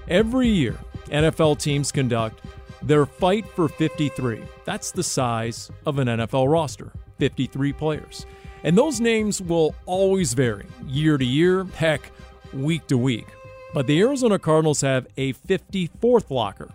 Every 0.09 0.49
year, 0.49 0.77
NFL 1.07 1.61
teams 1.61 1.93
conduct 1.93 2.41
their 2.83 3.07
fight 3.07 3.47
for 3.47 3.69
53. 3.69 4.41
That's 4.65 4.91
the 4.91 5.05
size 5.05 5.71
of 5.87 5.99
an 5.99 6.09
NFL 6.09 6.51
roster 6.51 6.91
53 7.19 7.73
players. 7.73 8.27
And 8.63 8.77
those 8.77 9.01
names 9.01 9.41
will 9.41 9.75
always 9.87 10.35
vary 10.35 10.67
year 10.87 11.17
to 11.17 11.25
year, 11.25 11.65
heck, 11.75 12.11
week 12.53 12.87
to 12.89 12.99
week. 12.99 13.27
But 13.73 13.87
the 13.87 14.01
Arizona 14.01 14.39
Cardinals 14.39 14.81
have 14.81 15.07
a 15.17 15.33
54th 15.33 16.31
locker, 16.31 16.69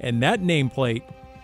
and 0.00 0.22
that 0.22 0.40
nameplate 0.40 1.02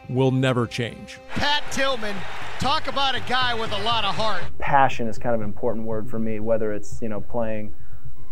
will 0.09 0.31
never 0.31 0.67
change. 0.67 1.19
Pat 1.31 1.63
Tillman, 1.73 2.15
talk 2.61 2.87
about 2.87 3.15
a 3.15 3.21
guy 3.21 3.55
with 3.55 3.73
a 3.73 3.83
lot 3.83 4.05
of 4.05 4.15
heart. 4.15 4.43
Passion 4.59 5.09
is 5.09 5.19
kind 5.19 5.35
of 5.35 5.41
an 5.41 5.47
important 5.47 5.87
word 5.87 6.11
for 6.11 6.19
me, 6.19 6.41
whether 6.41 6.73
it's, 6.73 7.01
you 7.01 7.09
know, 7.09 7.21
playing 7.21 7.75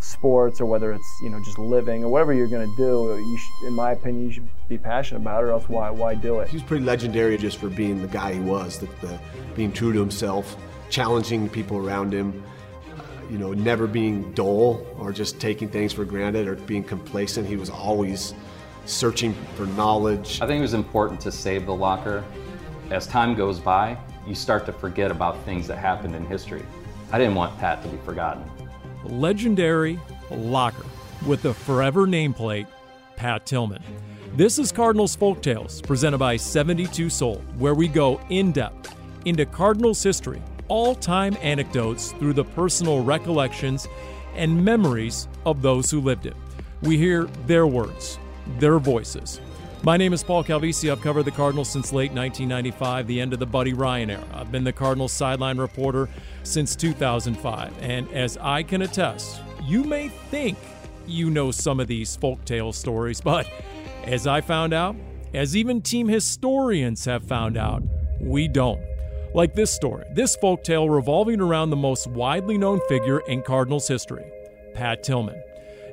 sports 0.01 0.61
or 0.61 0.67
whether 0.67 0.93
it's, 0.93 1.21
you 1.23 1.31
know, 1.31 1.43
just 1.45 1.59
living 1.59 2.05
or 2.05 2.11
whatever 2.11 2.33
you're 2.33 2.49
going 2.49 2.69
to 2.69 2.77
do. 2.77 3.17
You 3.19 3.39
should, 3.39 3.69
in 3.69 3.75
my 3.75 3.93
opinion, 3.93 4.27
you 4.27 4.33
should 4.33 4.49
be 4.69 4.79
passionate 4.79 5.21
about 5.21 5.43
it 5.43 5.47
or 5.47 5.53
else 5.53 5.69
why, 5.69 5.91
why 5.91 6.15
do 6.15 6.41
it? 6.41 6.49
He's 6.49 6.63
pretty 6.63 6.85
legendary 6.85 7.37
just 7.39 7.59
for 7.59 7.69
being 7.69 8.01
the 8.03 8.09
guy 8.09 8.35
he 8.35 8.41
was, 8.41 8.79
the, 8.79 8.87
the 9.01 9.19
being 9.55 9.73
true 9.73 9.93
to 9.93 10.01
himself 10.01 10.57
challenging 10.91 11.49
people 11.49 11.77
around 11.77 12.13
him, 12.13 12.43
you 13.31 13.39
know, 13.39 13.53
never 13.53 13.87
being 13.87 14.33
dull 14.33 14.85
or 14.99 15.13
just 15.13 15.41
taking 15.41 15.69
things 15.69 15.93
for 15.93 16.05
granted 16.05 16.49
or 16.49 16.57
being 16.57 16.83
complacent. 16.83 17.47
He 17.47 17.57
was 17.57 17.71
always 17.71 18.35
searching 18.87 19.35
for 19.55 19.67
knowledge. 19.67 20.41
I 20.43 20.47
think 20.47 20.59
it 20.59 20.63
was 20.63 20.75
important 20.75 21.21
to 21.21 21.33
save 21.33 21.65
the 21.67 21.75
locker. 21.75 22.25
As 22.91 23.07
time 23.07 23.37
goes 23.37 23.61
by, 23.61 23.97
you 24.27 24.35
start 24.35 24.67
to 24.67 24.73
forget 24.73 25.11
about 25.11 25.43
things 25.45 25.69
that 25.69 25.79
happened 25.79 26.15
in 26.17 26.27
history. 26.27 26.65
I 27.13 27.19
didn't 27.19 27.37
want 27.37 27.57
Pat 27.59 27.83
to 27.83 27.89
be 27.89 27.99
forgotten. 27.99 28.45
Legendary 29.05 29.99
locker 30.31 30.87
with 31.27 31.43
the 31.43 31.55
forever 31.55 32.07
nameplate, 32.07 32.67
Pat 33.17 33.47
Tillman. 33.47 33.83
This 34.35 34.59
is 34.59 34.73
Cardinals 34.73 35.17
Folktales, 35.17 35.83
presented 35.83 36.19
by 36.19 36.37
72 36.37 37.11
Soul, 37.11 37.43
where 37.59 37.75
we 37.75 37.89
go 37.89 38.21
in 38.31 38.53
depth 38.53 38.95
into 39.25 39.45
Cardinals 39.45 40.03
history 40.03 40.41
all 40.71 40.95
time 40.95 41.37
anecdotes 41.43 42.13
through 42.13 42.33
the 42.33 42.45
personal 42.45 43.03
recollections 43.03 43.89
and 44.35 44.65
memories 44.65 45.29
of 45.45 45.61
those 45.61 45.91
who 45.91 46.01
lived 46.01 46.27
it. 46.27 46.37
We 46.83 46.97
hear 46.97 47.25
their 47.47 47.67
words, 47.67 48.19
their 48.59 48.79
voices. 48.79 49.41
My 49.83 49.97
name 49.97 50.13
is 50.13 50.23
Paul 50.23 50.45
Calvisi. 50.45 50.93
I've 50.93 51.01
covered 51.01 51.25
the 51.25 51.31
Cardinals 51.33 51.69
since 51.69 51.93
late 51.93 52.13
1995, 52.13 53.07
the 53.07 53.21
end 53.21 53.33
of 53.33 53.39
the 53.41 53.47
Buddy 53.47 53.73
Ryan 53.73 54.11
era. 54.11 54.25
I've 54.33 54.53
been 54.53 54.63
the 54.63 54.73
Cardinals 54.73 55.13
sideline 55.13 55.59
reporter 55.59 56.09
since 56.45 56.77
2005. 56.77 57.73
And 57.83 58.11
as 58.13 58.39
I 58.39 58.63
can 58.63 58.83
attest, 58.83 59.41
you 59.65 59.83
may 59.83 60.09
think 60.09 60.57
you 61.07 61.31
know 61.31 61.51
some 61.51 61.81
of 61.81 61.89
these 61.89 62.17
folktale 62.17 62.73
stories, 62.73 63.21
but 63.21 63.51
as 64.05 64.27
I 64.27 64.41
found 64.41 64.73
out, 64.73 64.95
as 65.35 65.57
even 65.57 65.83
team 65.83 66.09
historians 66.09 67.05
have 67.07 67.25
found 67.25 67.57
out, 67.57 67.83
we 68.21 68.47
don't. 68.47 68.81
Like 69.33 69.55
this 69.55 69.71
story, 69.71 70.05
this 70.11 70.35
folk 70.35 70.65
tale 70.65 70.91
revolving 70.91 71.41
around 71.41 71.71
the 71.71 71.77
most 71.77 72.09
widely 72.09 72.59
known 72.59 72.81
figure 72.89 73.21
in 73.21 73.43
Cardinals 73.43 73.87
history, 73.87 74.25
Pat 74.75 75.05
Tillman, 75.05 75.41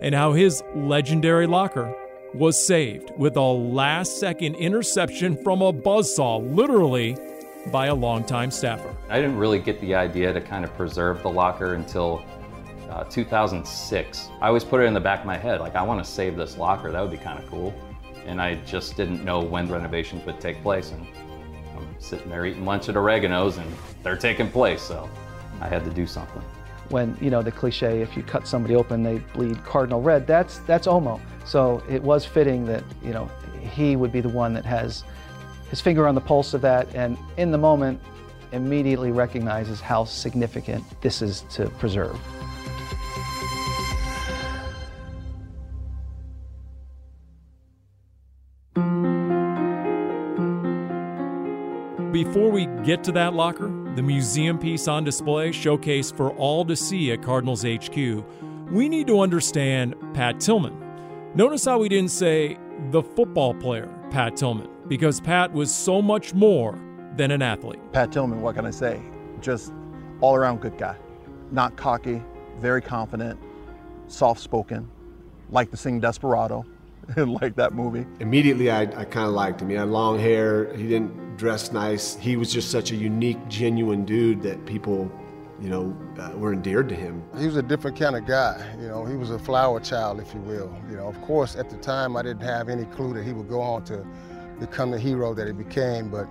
and 0.02 0.16
how 0.16 0.34
his 0.34 0.64
legendary 0.74 1.46
locker 1.46 1.94
was 2.34 2.62
saved 2.66 3.12
with 3.16 3.38
a 3.38 3.42
last 3.42 4.20
second 4.20 4.56
interception 4.56 5.38
from 5.44 5.62
a 5.62 5.72
buzzsaw, 5.72 6.56
literally 6.56 7.16
by 7.72 7.88
a 7.88 7.94
longtime 7.94 8.50
staffer. 8.50 8.96
I 9.08 9.22
didn't 9.22 9.38
really 9.38 9.60
get 9.60 9.80
the 9.82 9.94
idea 9.94 10.34
to 10.34 10.42
kind 10.42 10.66
of 10.66 10.76
preserve 10.76 11.22
the 11.22 11.30
locker 11.30 11.76
until 11.76 12.26
uh, 12.90 13.04
2006. 13.04 14.30
I 14.42 14.48
always 14.48 14.64
put 14.64 14.82
it 14.82 14.86
in 14.86 14.96
the 14.96 15.00
back 15.00 15.20
of 15.20 15.26
my 15.28 15.38
head, 15.38 15.60
like, 15.60 15.76
I 15.76 15.84
want 15.84 16.04
to 16.04 16.10
save 16.10 16.38
this 16.38 16.58
locker. 16.58 16.92
That 16.92 17.02
would 17.02 17.12
be 17.12 17.18
kind 17.18 17.38
of 17.38 17.48
cool. 17.52 17.72
And 18.26 18.42
I 18.42 18.56
just 18.66 18.98
didn't 18.98 19.24
know 19.24 19.40
when 19.42 19.70
renovations 19.70 20.26
would 20.26 20.40
take 20.40 20.62
place. 20.64 20.92
And 20.92 21.06
sitting 22.00 22.30
there 22.30 22.46
eating 22.46 22.66
lunch 22.66 22.90
at 22.90 22.96
Oregano's, 22.96 23.58
and 23.58 23.72
they're 24.04 24.18
taking 24.18 24.50
place. 24.50 24.82
So 24.82 25.10
I 25.62 25.68
had 25.68 25.84
to 25.84 25.90
do 25.90 26.06
something. 26.08 26.42
When 26.90 27.18
you 27.20 27.30
know 27.30 27.42
the 27.42 27.52
cliche, 27.52 28.02
if 28.02 28.16
you 28.16 28.24
cut 28.24 28.48
somebody 28.48 28.76
open, 28.76 29.04
they 29.04 29.18
bleed 29.34 29.64
cardinal 29.64 30.02
red. 30.02 30.26
That's 30.26 30.60
that's 30.60 30.88
Omo. 30.88 31.20
So 31.46 31.84
it 31.90 32.02
was 32.02 32.26
fitting 32.26 32.66
that 32.66 32.84
you 33.04 33.12
know 33.12 33.30
he 33.60 33.96
would 33.96 34.12
be 34.12 34.22
the 34.22 34.30
one 34.30 34.54
that 34.54 34.66
has 34.66 35.04
his 35.70 35.82
finger 35.82 36.08
on 36.08 36.16
the 36.16 36.22
pulse 36.22 36.54
of 36.54 36.62
that, 36.62 36.88
and 36.96 37.18
in 37.36 37.52
the 37.52 37.58
moment, 37.58 38.02
immediately 38.54 39.12
recognizes 39.12 39.82
how 39.82 40.06
significant 40.06 40.84
this 41.02 41.22
is 41.22 41.42
to 41.50 41.70
preserve. 41.72 42.18
Before 52.28 52.52
we 52.52 52.66
get 52.84 53.06
to 53.06 53.14
that 53.14 53.36
locker, 53.36 53.70
the 53.96 54.04
museum 54.04 54.60
piece 54.60 54.90
on 54.90 55.06
display 55.06 55.52
showcased 55.52 56.18
for 56.18 56.32
all 56.32 56.66
to 56.66 56.76
see 56.76 57.14
at 57.14 57.24
Cardinals 57.24 57.64
HQ, 57.64 57.96
we 58.70 58.90
need 58.90 59.08
to 59.08 59.22
understand 59.22 59.96
Pat 60.14 60.42
Tillman. 60.42 60.78
Notice 61.36 61.64
how 61.64 61.80
we 61.80 61.88
didn't 61.88 62.12
say 62.12 62.58
the 62.92 63.02
football 63.02 63.54
player, 63.54 63.88
Pat 64.12 64.36
Tillman, 64.36 64.68
because 64.90 65.22
Pat 65.22 65.54
was 65.54 65.74
so 65.74 66.02
much 66.02 66.34
more 66.34 66.78
than 67.16 67.32
an 67.32 67.42
athlete. 67.42 67.80
Pat 67.94 68.12
Tillman, 68.12 68.42
what 68.42 68.56
can 68.56 68.66
I 68.66 68.72
say? 68.72 69.02
Just 69.40 69.72
all 70.20 70.36
around 70.36 70.60
good 70.60 70.78
guy. 70.78 70.98
Not 71.52 71.78
cocky, 71.78 72.22
very 72.60 72.82
confident, 72.82 73.40
soft 74.08 74.42
spoken, 74.42 74.92
like 75.50 75.72
to 75.72 75.78
sing 75.78 76.02
Desperado. 76.02 76.66
And 77.16 77.36
like 77.36 77.56
that 77.56 77.74
movie. 77.74 78.06
Immediately, 78.20 78.70
I, 78.70 78.82
I 78.82 79.06
kind 79.06 79.28
of 79.28 79.34
liked 79.34 79.62
him. 79.62 79.70
He 79.70 79.76
had 79.76 79.88
long 79.88 80.20
hair. 80.20 80.76
He 80.76 80.90
didn't 80.90 81.27
dress 81.38 81.72
nice. 81.72 82.16
He 82.16 82.36
was 82.36 82.52
just 82.52 82.72
such 82.72 82.92
a 82.92 82.96
unique, 82.96 83.38
genuine 83.48 84.06
dude 84.06 84.42
that 84.42 84.66
people, 84.66 85.12
you 85.62 85.70
know, 85.70 85.96
uh, 86.20 86.38
were 86.38 86.54
endeared 86.54 86.90
to 86.90 86.96
him. 86.96 87.24
He 87.38 87.46
was 87.46 87.56
a 87.56 87.62
different 87.62 87.98
kind 87.98 88.16
of 88.16 88.26
guy. 88.26 88.76
You 88.80 88.88
know, 88.88 89.06
he 89.06 89.16
was 89.16 89.30
a 89.30 89.40
flower 89.40 89.80
child, 89.80 90.20
if 90.20 90.34
you 90.34 90.42
will. 90.42 90.76
You 90.90 90.98
know, 90.98 91.08
of 91.08 91.22
course, 91.22 91.56
at 91.56 91.70
the 91.70 91.78
time, 91.78 92.18
I 92.18 92.24
didn't 92.24 92.44
have 92.44 92.70
any 92.70 92.86
clue 92.86 93.14
that 93.14 93.24
he 93.24 93.34
would 93.34 93.48
go 93.48 93.62
on 93.62 93.84
to 93.86 94.06
become 94.60 94.92
the 94.92 95.00
hero 95.00 95.34
that 95.34 95.48
he 95.48 95.54
became, 95.54 96.10
but. 96.10 96.28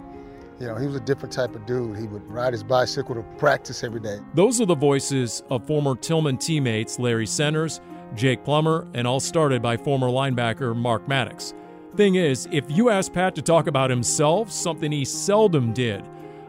You 0.59 0.67
know, 0.67 0.77
he 0.77 0.87
was 0.87 0.97
a 0.97 1.01
different 1.01 1.35
type 1.35 1.55
of 1.55 1.67
dude. 1.67 1.99
He 1.99 2.07
would 2.07 2.27
ride 2.33 2.55
his 2.55 2.63
bicycle 2.63 3.15
to 3.15 3.23
practice 3.37 3.85
every 3.85 4.01
day. 4.01 4.21
Those 4.33 4.59
are 4.59 4.65
the 4.65 4.75
voices 4.75 5.43
of 5.51 5.67
former 5.67 5.95
Tillman 5.95 6.39
teammates 6.39 6.99
Larry 6.99 7.27
Centers 7.27 7.83
Jake 8.15 8.45
Plummer, 8.45 8.87
and 8.95 9.07
all 9.07 9.21
started 9.21 9.63
by 9.63 9.77
former 9.77 10.09
linebacker 10.09 10.75
Mark 10.75 11.07
Maddox. 11.09 11.55
Thing 11.97 12.17
is, 12.17 12.47
if 12.53 12.65
you 12.69 12.91
ask 12.91 13.11
Pat 13.11 13.35
to 13.37 13.43
talk 13.43 13.67
about 13.67 13.89
himself, 13.89 14.53
something 14.53 14.93
he 14.93 15.07
seldom 15.07 15.73
did, 15.73 16.05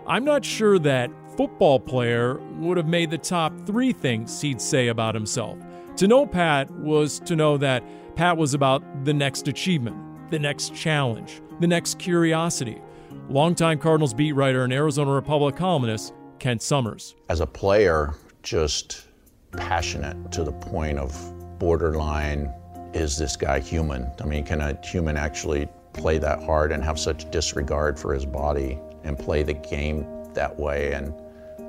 I'm 0.06 0.26
not 0.26 0.44
sure 0.44 0.78
that 0.80 1.10
football 1.38 1.80
player 1.80 2.38
would 2.58 2.76
have 2.76 2.88
made 2.88 3.12
the 3.12 3.18
top 3.18 3.54
three 3.66 3.94
things 3.94 4.42
he'd 4.42 4.60
say 4.60 4.90
about 4.90 5.16
himself. 5.16 5.58
To 5.98 6.08
know 6.08 6.26
Pat 6.26 6.70
was 6.72 7.20
to 7.22 7.38
know 7.38 7.56
that 7.60 7.82
Pat 8.18 8.36
was 8.36 8.54
about 8.54 9.06
the 9.06 9.14
next 9.14 9.48
achievement, 9.48 9.96
the 10.32 10.40
next 10.40 10.76
challenge, 10.76 11.42
the 11.62 11.68
next 11.68 11.98
curiosity. 11.98 12.82
Longtime 13.30 13.80
Cardinals 13.80 14.14
beat 14.14 14.34
writer 14.34 14.66
and 14.66 14.74
Arizona 14.74 15.12
Republic 15.12 15.56
columnist 15.56 16.14
Kent 16.40 16.62
Somers. 16.62 17.16
As 17.30 17.40
a 17.40 17.48
player, 17.48 18.16
just 18.44 19.08
passionate 19.54 20.30
to 20.34 20.44
the 20.44 20.52
point 20.52 21.00
of 21.00 21.34
borderline 21.58 22.54
is 22.98 23.18
this 23.18 23.36
guy 23.36 23.60
human? 23.60 24.12
I 24.22 24.26
mean, 24.26 24.44
can 24.44 24.62
a 24.62 24.78
human 24.84 25.18
actually 25.18 25.68
play 25.94 26.18
that 26.18 26.44
hard 26.44 26.72
and 26.72 26.84
have 26.84 27.00
such 27.00 27.30
disregard 27.32 28.00
for 28.00 28.14
his 28.14 28.26
body 28.26 28.80
and 29.04 29.18
play 29.18 29.44
the 29.44 29.54
game 29.54 30.06
that 30.34 30.58
way 30.60 30.94
and 30.94 31.14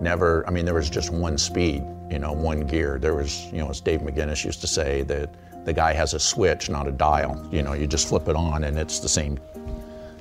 never, 0.00 0.46
I 0.46 0.50
mean, 0.50 0.64
there 0.64 0.74
was 0.74 0.90
just 0.90 1.12
one 1.12 1.38
speed, 1.38 1.84
you 2.10 2.18
know, 2.18 2.32
one 2.32 2.60
gear. 2.60 2.98
There 2.98 3.14
was, 3.14 3.46
you 3.46 3.58
know, 3.58 3.68
as 3.68 3.80
Dave 3.80 4.00
McGinnis 4.00 4.44
used 4.44 4.60
to 4.60 4.66
say, 4.66 5.02
that 5.04 5.34
the 5.64 5.72
guy 5.72 5.92
has 5.92 6.14
a 6.14 6.20
switch, 6.20 6.70
not 6.70 6.86
a 6.86 6.92
dial. 6.92 7.46
You 7.50 7.62
know, 7.62 7.72
you 7.72 7.86
just 7.86 8.08
flip 8.08 8.28
it 8.28 8.36
on 8.36 8.64
and 8.64 8.78
it's 8.78 9.00
the 9.00 9.08
same, 9.08 9.38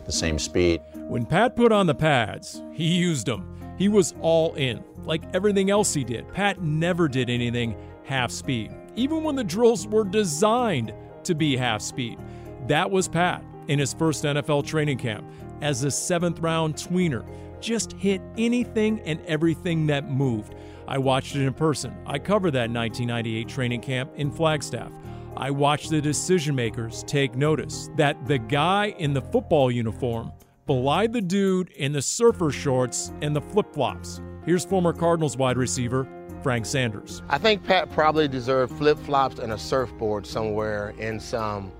the 0.06 0.12
same 0.12 0.40
speed. 0.40 0.82
When 0.94 1.26
Pat 1.26 1.56
put 1.56 1.72
on 1.72 1.86
the 1.86 1.96
pads, 1.96 2.62
he 2.74 2.96
used 2.96 3.28
them. 3.28 3.76
He 3.78 3.88
was 3.88 4.14
all 4.22 4.56
in, 4.56 4.84
like 5.04 5.22
everything 5.34 5.70
else 5.70 5.94
he 5.94 6.04
did. 6.04 6.32
Pat 6.34 6.62
never 6.62 7.08
did 7.08 7.30
anything 7.30 7.78
half 8.04 8.32
speed 8.32 8.74
even 8.98 9.24
when 9.24 9.36
the 9.36 9.44
drills 9.44 9.88
were 9.88 10.04
designed 10.04 10.94
to 11.24 11.34
be 11.34 11.56
half 11.56 11.82
speed. 11.82 12.20
That 12.68 12.92
was 12.92 13.08
Pat 13.08 13.44
in 13.70 13.80
his 13.80 13.94
first 13.94 14.26
NFL 14.26 14.66
training 14.66 14.98
camp 14.98 15.26
as 15.62 15.84
a 15.84 15.92
seventh 15.92 16.40
round 16.40 16.76
tweener. 16.76 17.26
Just 17.62 17.94
hit 17.94 18.22
anything 18.38 19.00
and 19.02 19.22
everything 19.26 19.88
that 19.88 20.10
moved. 20.10 20.56
I 20.88 20.98
watched 20.98 21.36
it 21.36 21.46
in 21.46 21.54
person. 21.54 21.96
I 22.06 22.20
covered 22.20 22.52
that 22.52 22.70
1998 22.70 23.48
training 23.48 23.82
camp 23.82 24.12
in 24.16 24.32
Flagstaff. 24.32 24.92
I 25.36 25.52
watched 25.52 25.90
the 25.92 26.02
decision 26.02 26.56
makers 26.56 27.04
take 27.06 27.36
notice 27.36 27.90
that 27.96 28.26
the 28.26 28.40
guy 28.40 28.96
in 28.98 29.14
the 29.14 29.22
football 29.22 29.70
uniform 29.70 30.32
belied 30.66 31.14
the 31.14 31.22
dude 31.22 31.70
in 31.72 31.92
the 31.92 32.02
surfer 32.02 32.52
shorts 32.52 33.12
and 33.22 33.36
the 33.36 33.42
flip 33.42 33.74
flops. 33.74 34.22
Here's 34.46 34.66
former 34.66 34.94
Cardinals 34.94 35.38
wide 35.38 35.58
receiver 35.58 36.08
Frank 36.44 36.66
Sanders. 36.66 37.22
I 37.30 37.38
think 37.38 37.64
Pat 37.64 37.92
probably 37.92 38.28
deserved 38.28 38.78
flip 38.78 38.98
flops 39.00 39.40
and 39.40 39.52
a 39.52 39.58
surfboard 39.58 40.26
somewhere 40.26 40.94
in 40.98 41.20
some 41.20 41.72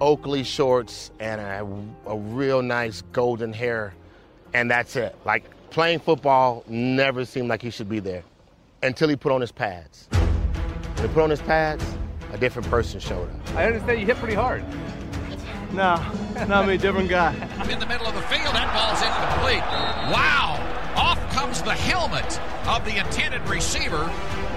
Oakley 0.00 0.44
shorts 0.44 1.10
and 1.20 1.40
a, 1.40 1.66
a 2.10 2.16
real 2.16 2.62
nice 2.62 3.02
golden 3.12 3.52
hair, 3.52 3.94
and 4.54 4.70
that's 4.70 4.96
it. 4.96 5.16
Like 5.24 5.44
playing 5.70 6.00
football 6.00 6.64
never 6.68 7.24
seemed 7.24 7.48
like 7.48 7.62
he 7.62 7.70
should 7.70 7.88
be 7.88 8.00
there 8.00 8.22
until 8.82 9.08
he 9.08 9.16
put 9.16 9.32
on 9.32 9.40
his 9.40 9.52
pads. 9.52 10.08
When 10.10 11.08
he 11.08 11.14
put 11.14 11.22
on 11.22 11.30
his 11.30 11.42
pads, 11.42 11.84
a 12.32 12.38
different 12.38 12.68
person 12.68 13.00
showed 13.00 13.28
up. 13.28 13.54
I 13.54 13.66
understand 13.66 14.00
you 14.00 14.06
hit 14.06 14.16
pretty 14.16 14.34
hard. 14.34 14.64
No, 15.72 16.02
not 16.46 16.66
me, 16.66 16.78
different 16.78 17.08
guy. 17.08 17.34
I'm 17.58 17.68
in 17.68 17.78
the 17.78 17.86
middle 17.86 18.06
of 18.06 18.14
the 18.14 18.22
field, 18.22 18.54
that 18.54 18.72
ball's 18.72 19.02
incomplete. 19.02 19.60
Wow! 20.12 20.57
Off 21.48 21.64
the 21.64 21.72
helmet 21.72 22.38
of 22.68 22.84
the 22.84 22.98
intended 22.98 23.40
receiver 23.48 24.10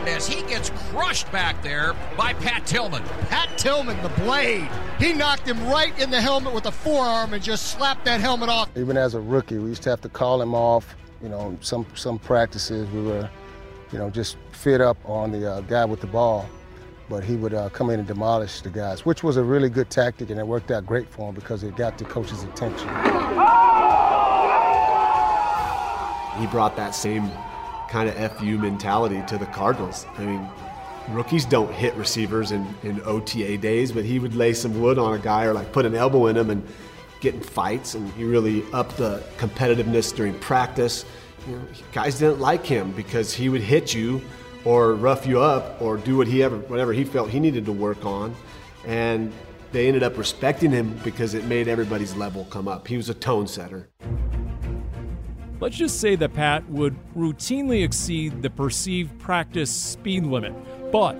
as 0.05 0.27
he 0.27 0.41
gets 0.49 0.69
crushed 0.89 1.31
back 1.31 1.63
there 1.63 1.93
by 2.17 2.33
Pat 2.33 2.65
Tillman. 2.65 3.01
Pat 3.29 3.57
Tillman, 3.57 4.01
the 4.03 4.09
blade. 4.21 4.69
He 4.99 5.13
knocked 5.13 5.47
him 5.47 5.65
right 5.67 5.97
in 5.97 6.11
the 6.11 6.19
helmet 6.19 6.53
with 6.53 6.65
a 6.65 6.71
forearm 6.71 7.33
and 7.33 7.41
just 7.41 7.67
slapped 7.67 8.03
that 8.05 8.19
helmet 8.19 8.49
off. 8.49 8.69
Even 8.75 8.97
as 8.97 9.13
a 9.13 9.21
rookie, 9.21 9.57
we 9.57 9.69
used 9.69 9.83
to 9.83 9.89
have 9.89 10.01
to 10.01 10.09
call 10.09 10.41
him 10.41 10.53
off. 10.53 10.97
You 11.23 11.29
know, 11.29 11.57
some 11.61 11.85
some 11.95 12.19
practices 12.19 12.89
we 12.89 13.03
were, 13.03 13.29
you 13.93 13.97
know, 13.97 14.09
just 14.09 14.35
fit 14.51 14.81
up 14.81 14.97
on 15.05 15.31
the 15.31 15.49
uh, 15.49 15.61
guy 15.61 15.85
with 15.85 16.01
the 16.01 16.07
ball 16.07 16.45
but 17.09 17.25
he 17.25 17.35
would 17.35 17.53
uh, 17.53 17.67
come 17.69 17.89
in 17.89 17.99
and 17.99 18.07
demolish 18.07 18.61
the 18.61 18.69
guys, 18.69 19.05
which 19.05 19.21
was 19.21 19.35
a 19.35 19.43
really 19.43 19.67
good 19.67 19.89
tactic, 19.89 20.29
and 20.29 20.39
it 20.39 20.47
worked 20.47 20.71
out 20.71 20.85
great 20.85 21.09
for 21.09 21.27
him 21.27 21.35
because 21.35 21.61
it 21.61 21.75
got 21.75 21.97
the 21.97 22.05
coach's 22.05 22.43
attention. 22.43 22.87
He 26.37 26.47
brought 26.47 26.75
that 26.75 26.91
same 26.91 27.29
kind 27.89 28.09
of 28.09 28.37
FU 28.37 28.57
mentality 28.57 29.21
to 29.27 29.37
the 29.37 29.45
Cardinals. 29.47 30.05
I 30.17 30.23
mean, 30.23 30.47
rookies 31.09 31.45
don't 31.45 31.71
hit 31.73 31.93
receivers 31.95 32.51
in, 32.51 32.67
in 32.83 33.01
OTA 33.03 33.57
days, 33.57 33.91
but 33.91 34.05
he 34.05 34.19
would 34.19 34.35
lay 34.35 34.53
some 34.53 34.79
wood 34.79 34.97
on 34.97 35.13
a 35.13 35.19
guy 35.19 35.45
or 35.45 35.53
like 35.53 35.71
put 35.71 35.85
an 35.85 35.95
elbow 35.95 36.27
in 36.27 36.37
him 36.37 36.49
and 36.49 36.65
get 37.19 37.35
in 37.35 37.41
fights, 37.41 37.95
and 37.95 38.11
he 38.13 38.23
really 38.23 38.63
upped 38.73 38.97
the 38.97 39.23
competitiveness 39.37 40.15
during 40.15 40.37
practice. 40.39 41.05
You 41.47 41.57
know, 41.57 41.67
guys 41.91 42.19
didn't 42.19 42.39
like 42.39 42.65
him 42.65 42.91
because 42.91 43.33
he 43.33 43.49
would 43.49 43.61
hit 43.61 43.93
you 43.93 44.21
or 44.65 44.93
rough 44.93 45.25
you 45.25 45.39
up 45.39 45.81
or 45.81 45.97
do 45.97 46.17
what 46.17 46.27
he 46.27 46.43
ever 46.43 46.57
whatever 46.57 46.93
he 46.93 47.03
felt 47.03 47.29
he 47.29 47.39
needed 47.39 47.65
to 47.65 47.71
work 47.71 48.05
on 48.05 48.35
and 48.85 49.31
they 49.71 49.87
ended 49.87 50.03
up 50.03 50.17
respecting 50.17 50.71
him 50.71 50.99
because 51.03 51.33
it 51.33 51.45
made 51.45 51.67
everybody's 51.67 52.15
level 52.15 52.45
come 52.45 52.67
up 52.67 52.87
he 52.87 52.97
was 52.97 53.09
a 53.09 53.13
tone 53.13 53.47
setter 53.47 53.89
let's 55.61 55.77
just 55.77 56.01
say 56.01 56.15
that 56.17 56.33
pat 56.33 56.67
would 56.69 56.95
routinely 57.15 57.83
exceed 57.83 58.41
the 58.41 58.49
perceived 58.49 59.17
practice 59.19 59.71
speed 59.71 60.25
limit 60.25 60.53
but 60.91 61.15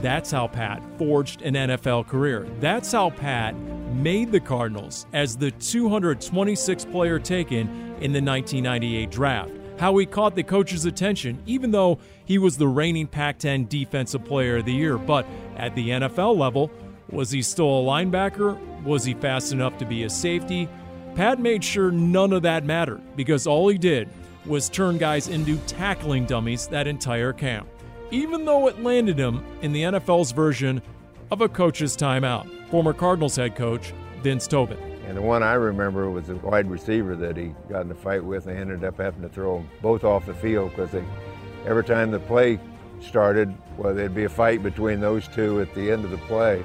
that's 0.00 0.30
how 0.30 0.46
pat 0.46 0.80
forged 0.96 1.42
an 1.42 1.54
nfl 1.54 2.06
career 2.06 2.46
that's 2.60 2.92
how 2.92 3.10
pat 3.10 3.56
made 3.92 4.30
the 4.30 4.38
cardinals 4.38 5.06
as 5.12 5.36
the 5.36 5.50
226th 5.52 6.90
player 6.92 7.18
taken 7.18 7.66
in 8.00 8.12
the 8.12 8.22
1998 8.22 9.10
draft 9.10 9.52
how 9.78 9.96
he 9.98 10.06
caught 10.06 10.34
the 10.34 10.42
coach's 10.42 10.86
attention, 10.86 11.42
even 11.46 11.70
though 11.70 11.98
he 12.24 12.38
was 12.38 12.56
the 12.56 12.66
reigning 12.66 13.06
Pac 13.06 13.38
10 13.38 13.66
Defensive 13.66 14.24
Player 14.24 14.58
of 14.58 14.64
the 14.64 14.72
Year. 14.72 14.98
But 14.98 15.26
at 15.56 15.74
the 15.74 15.90
NFL 15.90 16.36
level, 16.36 16.70
was 17.10 17.30
he 17.30 17.42
still 17.42 17.80
a 17.80 17.82
linebacker? 17.82 18.58
Was 18.82 19.04
he 19.04 19.14
fast 19.14 19.52
enough 19.52 19.76
to 19.78 19.84
be 19.84 20.04
a 20.04 20.10
safety? 20.10 20.68
Pat 21.16 21.40
made 21.40 21.64
sure 21.64 21.90
none 21.90 22.34
of 22.34 22.42
that 22.42 22.66
mattered 22.66 23.00
because 23.16 23.46
all 23.46 23.68
he 23.68 23.78
did 23.78 24.06
was 24.44 24.68
turn 24.68 24.98
guys 24.98 25.28
into 25.28 25.56
tackling 25.66 26.26
dummies 26.26 26.66
that 26.66 26.86
entire 26.86 27.32
camp, 27.32 27.66
even 28.10 28.44
though 28.44 28.68
it 28.68 28.82
landed 28.82 29.18
him 29.18 29.42
in 29.62 29.72
the 29.72 29.80
NFL's 29.80 30.32
version 30.32 30.82
of 31.30 31.40
a 31.40 31.48
coach's 31.48 31.96
timeout. 31.96 32.46
Former 32.68 32.92
Cardinals 32.92 33.34
head 33.34 33.56
coach 33.56 33.94
Vince 34.22 34.46
Tobin. 34.46 34.76
And 35.06 35.16
the 35.16 35.22
one 35.22 35.42
I 35.42 35.54
remember 35.54 36.10
was 36.10 36.28
a 36.28 36.36
wide 36.36 36.68
receiver 36.68 37.16
that 37.16 37.38
he 37.38 37.54
got 37.70 37.86
in 37.86 37.90
a 37.90 37.94
fight 37.94 38.22
with 38.22 38.46
and 38.46 38.58
ended 38.58 38.84
up 38.84 38.98
having 38.98 39.22
to 39.22 39.30
throw 39.30 39.56
them 39.56 39.70
both 39.80 40.04
off 40.04 40.26
the 40.26 40.34
field 40.34 40.72
because 40.72 40.90
they, 40.90 41.04
every 41.64 41.84
time 41.84 42.10
the 42.10 42.20
play 42.20 42.60
started, 43.00 43.54
well, 43.78 43.94
there'd 43.94 44.14
be 44.14 44.24
a 44.24 44.28
fight 44.28 44.62
between 44.62 45.00
those 45.00 45.28
two 45.28 45.62
at 45.62 45.74
the 45.74 45.90
end 45.90 46.04
of 46.04 46.10
the 46.10 46.18
play. 46.18 46.62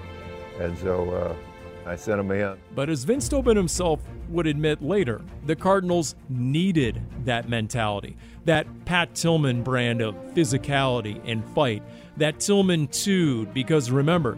And 0.59 0.77
so 0.77 1.09
uh, 1.09 1.89
I 1.89 1.95
sent 1.95 2.19
him 2.19 2.31
in. 2.31 2.57
But 2.75 2.89
as 2.89 3.05
Vince 3.05 3.29
Tobin 3.29 3.55
himself 3.55 4.01
would 4.31 4.47
admit 4.47 4.81
later, 4.81 5.21
the 5.45 5.55
Cardinals 5.55 6.15
needed 6.29 7.01
that 7.25 7.49
mentality, 7.49 8.17
that 8.45 8.67
Pat 8.85 9.13
Tillman 9.13 9.63
brand 9.63 10.01
of 10.01 10.15
physicality 10.33 11.21
and 11.25 11.45
fight, 11.53 11.83
that 12.17 12.39
Tillman 12.39 12.87
2, 12.87 13.47
because 13.47 13.91
remember, 13.91 14.37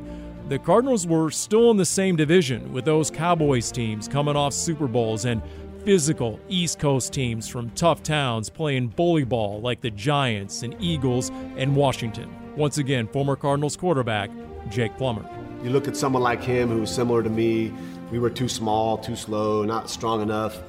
the 0.50 0.60
Cardinals 0.60 1.08
were 1.08 1.32
still 1.32 1.72
in 1.72 1.78
the 1.78 1.86
same 1.86 2.16
division 2.16 2.74
with 2.74 2.86
those 2.86 3.10
Cowboys 3.10 3.72
teams 3.72 4.08
coming 4.08 4.36
off 4.36 4.54
Super 4.54 4.88
Bowls 4.88 5.26
and 5.26 5.42
physical 5.86 6.40
East 6.50 6.80
Coast 6.80 7.14
teams 7.14 7.48
from 7.48 7.70
tough 7.72 8.04
towns 8.04 8.50
playing 8.50 8.88
bully 8.90 9.24
ball 9.24 9.62
like 9.62 9.82
the 9.82 9.92
Giants 9.92 10.64
and 10.64 10.76
Eagles 10.80 11.30
and 11.58 11.76
Washington. 11.76 12.34
Once 12.56 12.78
again, 12.78 13.08
former 13.08 13.36
Cardinals 13.36 13.76
quarterback 13.76 14.30
Jake 14.70 14.98
Plummer. 14.98 15.26
You 15.64 15.70
look 15.70 15.88
at 15.88 15.96
someone 15.96 16.24
like 16.24 16.42
him 16.42 16.70
who's 16.70 16.92
similar 16.92 17.24
to 17.24 17.30
me. 17.30 17.74
We 18.12 18.20
were 18.20 18.30
too 18.30 18.50
small, 18.50 18.98
too 18.98 19.16
slow, 19.16 19.64
not 19.64 19.90
strong 19.90 20.22
enough, 20.22 20.62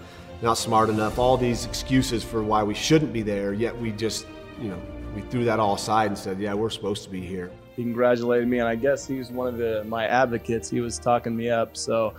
not 0.43 0.55
smart 0.55 0.89
enough. 0.89 1.19
All 1.19 1.37
these 1.37 1.67
excuses 1.67 2.25
for 2.25 2.43
why 2.43 2.63
we 2.63 2.75
shouldn't 2.75 3.13
be 3.13 3.23
there, 3.23 3.53
yet 3.53 3.79
we 3.79 3.93
just, 3.93 4.27
you 4.61 4.69
know, 4.69 4.81
we 5.15 5.23
threw 5.23 5.45
that 5.45 5.61
all 5.61 5.75
aside 5.75 6.07
and 6.07 6.19
said, 6.19 6.41
yeah, 6.41 6.55
we're 6.55 6.71
supposed 6.71 7.05
to 7.05 7.11
be 7.11 7.21
here 7.21 7.51
he 7.77 7.83
congratulated 7.83 8.49
me, 8.49 8.59
and 8.59 8.69
I 8.69 8.77
guess 8.77 9.07
he 9.07 9.19
was 9.19 9.31
one 9.31 9.49
of 9.49 9.57
the 9.57 9.85
my 9.85 10.07
advocates. 10.07 10.71
He 10.71 10.81
was 10.81 10.99
talking 10.99 11.37
me 11.37 11.51
up. 11.51 11.77
So, 11.77 12.15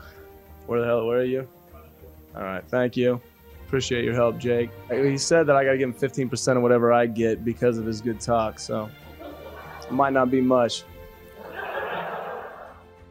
where 0.65 0.81
the 0.81 0.85
hell? 0.85 1.05
Where 1.05 1.19
are 1.19 1.23
you? 1.23 1.47
All 2.35 2.43
right, 2.43 2.63
thank 2.67 2.97
you. 2.97 3.21
Appreciate 3.65 4.03
your 4.03 4.13
help, 4.13 4.37
Jake. 4.37 4.69
He 4.91 5.17
said 5.17 5.47
that 5.47 5.55
I 5.55 5.63
got 5.63 5.71
to 5.71 5.77
give 5.77 5.89
him 5.89 5.93
15% 5.93 6.57
of 6.57 6.61
whatever 6.61 6.93
I 6.93 7.07
get 7.07 7.43
because 7.43 7.77
of 7.77 7.85
his 7.85 8.01
good 8.01 8.19
talk. 8.19 8.59
So, 8.59 8.89
it 9.81 9.91
might 9.91 10.13
not 10.13 10.29
be 10.29 10.41
much. 10.41 10.83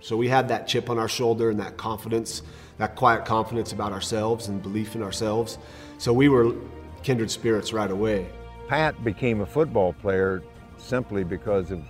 So 0.04 0.18
we 0.18 0.28
had 0.28 0.48
that 0.48 0.68
chip 0.68 0.90
on 0.90 0.98
our 0.98 1.08
shoulder 1.08 1.48
and 1.48 1.58
that 1.60 1.78
confidence, 1.78 2.42
that 2.76 2.94
quiet 2.94 3.24
confidence 3.24 3.72
about 3.72 3.90
ourselves 3.90 4.48
and 4.48 4.62
belief 4.62 4.94
in 4.94 5.02
ourselves. 5.02 5.56
So 5.96 6.12
we 6.12 6.28
were 6.28 6.54
kindred 7.02 7.30
spirits 7.30 7.72
right 7.72 7.90
away. 7.90 8.26
Pat 8.68 9.02
became 9.02 9.40
a 9.40 9.46
football 9.46 9.94
player 9.94 10.42
simply 10.76 11.24
because 11.24 11.70
of 11.70 11.82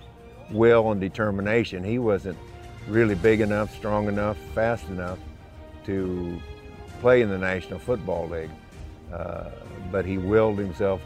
will 0.49 0.93
and 0.93 1.01
determination. 1.01 1.83
He 1.83 1.99
wasn't 1.99 2.37
really 2.87 3.15
big 3.15 3.41
enough, 3.41 3.75
strong 3.75 4.07
enough, 4.07 4.37
fast 4.53 4.87
enough 4.87 5.19
to 5.85 6.39
play 7.01 7.21
in 7.21 7.29
the 7.29 7.37
National 7.37 7.79
Football 7.79 8.29
League. 8.29 8.51
Uh, 9.11 9.49
but 9.91 10.05
he 10.05 10.17
willed 10.17 10.57
himself 10.57 11.01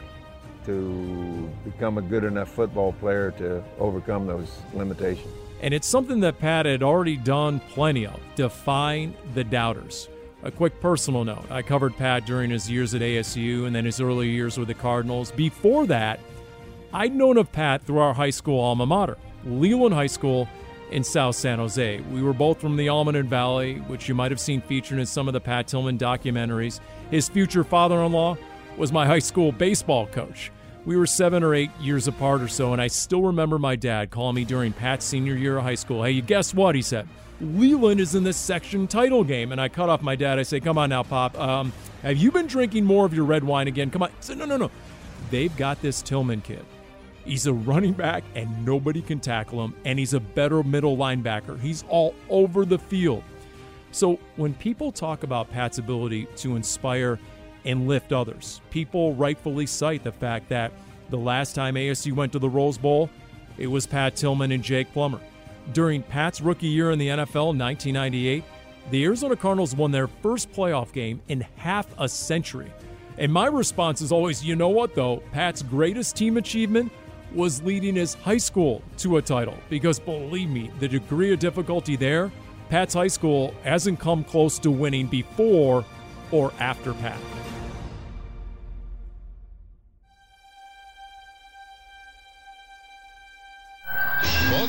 to 0.68 1.50
become 1.66 1.98
a 1.98 2.04
good 2.04 2.24
enough 2.24 2.50
football 2.50 2.94
player 2.94 3.32
to 3.40 3.64
overcome 3.80 4.28
those 4.28 4.60
limitations. 4.76 5.34
And 5.62 5.74
it's 5.74 5.88
something 5.88 6.22
that 6.22 6.40
Pat 6.40 6.66
had 6.66 6.84
already 6.84 7.18
done 7.18 7.60
plenty 7.72 8.06
of 8.06 8.20
define 8.36 9.14
the 9.34 9.44
doubters. 9.44 10.10
A 10.44 10.52
quick 10.52 10.80
personal 10.80 11.26
note 11.26 11.46
I 11.50 11.62
covered 11.62 11.98
Pat 11.98 12.26
during 12.26 12.50
his 12.50 12.72
years 12.72 12.96
at 12.96 13.02
ASU 13.02 13.66
and 13.66 13.76
then 13.76 13.84
his 13.84 14.00
early 14.00 14.30
years 14.30 14.58
with 14.58 14.70
the 14.70 14.74
Cardinals. 14.74 15.32
Before 15.32 15.86
that, 15.88 16.20
I'd 16.94 17.14
known 17.14 17.38
of 17.38 17.52
Pat 17.52 17.84
through 17.84 18.00
our 18.00 18.14
high 18.14 18.30
school 18.30 18.60
alma 18.60 18.86
mater. 18.86 19.18
Leland 19.46 19.94
High 19.94 20.08
School 20.08 20.48
in 20.92 21.04
South 21.04 21.36
San 21.36 21.60
Jose. 21.60 22.00
We 22.12 22.24
were 22.24 22.34
both 22.34 22.60
from 22.60 22.76
the 22.76 22.88
Almaden 22.88 23.28
Valley, 23.28 23.76
which 23.88 24.10
you 24.10 24.16
might 24.16 24.32
have 24.32 24.40
seen 24.40 24.62
featured 24.62 25.00
in 25.00 25.06
some 25.06 25.28
of 25.28 25.34
the 25.34 25.40
Pat 25.40 25.68
Tillman 25.68 25.98
documentaries. 25.98 26.80
His 27.12 27.30
future 27.30 27.64
father 27.64 28.02
in 28.04 28.12
law 28.12 28.38
was 28.78 28.92
my 28.92 29.06
high 29.06 29.20
school 29.20 29.52
baseball 29.52 30.08
coach. 30.08 30.52
We 30.86 30.98
were 30.98 31.06
seven 31.06 31.44
or 31.44 31.54
eight 31.54 31.72
years 31.80 32.08
apart 32.08 32.42
or 32.42 32.48
so, 32.48 32.74
and 32.74 32.82
I 32.82 32.88
still 32.88 33.22
remember 33.22 33.60
my 33.60 33.76
dad 33.76 34.10
calling 34.12 34.36
me 34.36 34.46
during 34.46 34.74
Pat's 34.74 35.06
senior 35.06 35.36
year 35.36 35.58
of 35.58 35.64
high 35.64 35.76
school. 35.76 36.04
Hey, 36.04 36.12
you 36.12 36.22
guess 36.22 36.54
what? 36.54 36.74
He 36.74 36.82
said, 36.82 37.08
Leland 37.42 38.00
is 38.00 38.16
in 38.16 38.24
the 38.24 38.34
section 38.34 38.88
title 38.88 39.24
game. 39.24 39.52
And 39.52 39.62
I 39.62 39.70
cut 39.70 39.90
off 39.90 40.02
my 40.02 40.16
dad. 40.16 40.40
I 40.40 40.44
say, 40.44 40.60
Come 40.60 40.78
on 40.78 40.90
now, 40.90 41.04
Pop. 41.04 41.38
Um, 41.40 41.74
have 42.02 42.18
you 42.18 42.32
been 42.32 42.48
drinking 42.48 42.86
more 42.86 43.06
of 43.06 43.14
your 43.14 43.26
red 43.26 43.44
wine 43.44 43.68
again? 43.68 43.90
Come 43.90 44.04
on. 44.04 44.10
He 44.10 44.16
said, 44.20 44.38
No, 44.38 44.46
no, 44.46 44.58
no. 44.58 44.72
They've 45.32 45.56
got 45.56 45.82
this 45.82 46.02
Tillman 46.02 46.42
kid. 46.42 46.66
He's 47.26 47.46
a 47.46 47.54
running 47.54 47.94
back 47.94 48.24
and 48.34 48.66
nobody 48.66 49.02
can 49.02 49.20
tackle 49.20 49.64
him, 49.64 49.76
and 49.86 50.00
he's 50.00 50.14
a 50.14 50.20
better 50.20 50.64
middle 50.64 50.98
linebacker. 50.98 51.60
He's 51.60 51.84
all 51.88 52.16
over 52.30 52.66
the 52.66 52.80
field. 52.80 53.24
So 53.92 54.20
when 54.36 54.54
people 54.56 54.92
talk 54.92 55.24
about 55.24 55.50
Pat's 55.52 55.78
ability 55.78 56.28
to 56.38 56.56
inspire 56.56 57.20
and 57.66 57.88
lift 57.88 58.14
others, 58.14 58.62
people 58.70 59.14
rightfully 59.14 59.66
cite 59.66 60.04
the 60.04 60.12
fact 60.12 60.50
that 60.50 60.72
the 61.10 61.18
last 61.18 61.56
time 61.56 61.76
ASU 61.76 62.14
went 62.14 62.32
to 62.34 62.40
the 62.40 62.50
Rose 62.50 62.78
Bowl, 62.78 63.10
it 63.58 63.68
was 63.68 63.86
Pat 63.86 64.16
Tillman 64.16 64.52
and 64.52 64.64
Jake 64.64 64.92
Plummer. 64.94 65.20
During 65.74 66.02
Pat's 66.02 66.42
rookie 66.42 66.68
year 66.68 66.92
in 66.92 67.00
the 67.00 67.10
NFL 67.10 67.52
in 67.52 67.60
1998, 67.60 68.44
the 68.92 69.04
Arizona 69.04 69.36
Cardinals 69.36 69.76
won 69.76 69.92
their 69.92 70.08
first 70.08 70.52
playoff 70.52 70.92
game 70.92 71.22
in 71.28 71.42
half 71.58 71.88
a 72.00 72.08
century. 72.10 72.72
And 73.18 73.32
my 73.32 73.48
response 73.48 74.02
is 74.02 74.12
always, 74.12 74.44
you 74.44 74.56
know 74.56 74.70
what, 74.70 74.96
though? 74.96 75.22
Pat's 75.32 75.62
greatest 75.62 76.16
team 76.16 76.38
achievement 76.38 76.92
was 77.34 77.62
leading 77.62 77.96
his 77.96 78.16
high 78.16 78.38
school 78.38 78.82
to 78.98 79.18
a 79.18 79.22
title. 79.22 79.56
Because 79.70 80.00
believe 80.00 80.50
me, 80.50 80.72
the 80.80 80.88
degree 80.88 81.34
of 81.34 81.40
difficulty 81.40 81.96
there, 81.96 82.32
Pat's 82.70 82.94
high 82.94 83.08
school 83.08 83.54
hasn't 83.64 84.00
come 84.00 84.24
close 84.24 84.58
to 84.60 84.72
winning 84.72 85.08
before 85.08 85.86
or 86.32 86.54
after 86.60 86.94
Pat. 86.94 87.20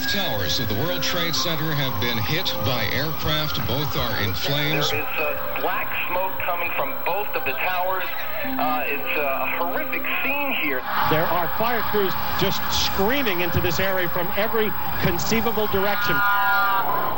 Both 0.00 0.12
towers 0.12 0.60
of 0.60 0.68
the 0.70 0.74
World 0.76 1.02
Trade 1.02 1.34
Center 1.34 1.74
have 1.74 2.00
been 2.00 2.16
hit 2.16 2.46
by 2.64 2.88
aircraft. 2.90 3.58
Both 3.68 3.94
are 3.98 4.22
in 4.22 4.32
flames. 4.32 4.90
There 4.90 5.00
is 5.00 5.06
uh, 5.18 5.60
black 5.60 5.92
smoke 6.08 6.32
coming 6.40 6.70
from 6.74 6.94
both 7.04 7.28
of 7.36 7.44
the 7.44 7.52
towers. 7.52 8.04
Uh, 8.44 8.84
it's 8.86 9.18
a 9.18 9.58
horrific 9.58 10.02
scene 10.22 10.52
here. 10.62 10.80
There 11.10 11.26
are 11.26 11.48
fire 11.58 11.82
crews 11.82 12.14
just 12.40 12.62
screaming 12.72 13.42
into 13.42 13.60
this 13.60 13.78
area 13.78 14.08
from 14.08 14.26
every 14.38 14.70
conceivable 15.02 15.66
direction. 15.66 16.16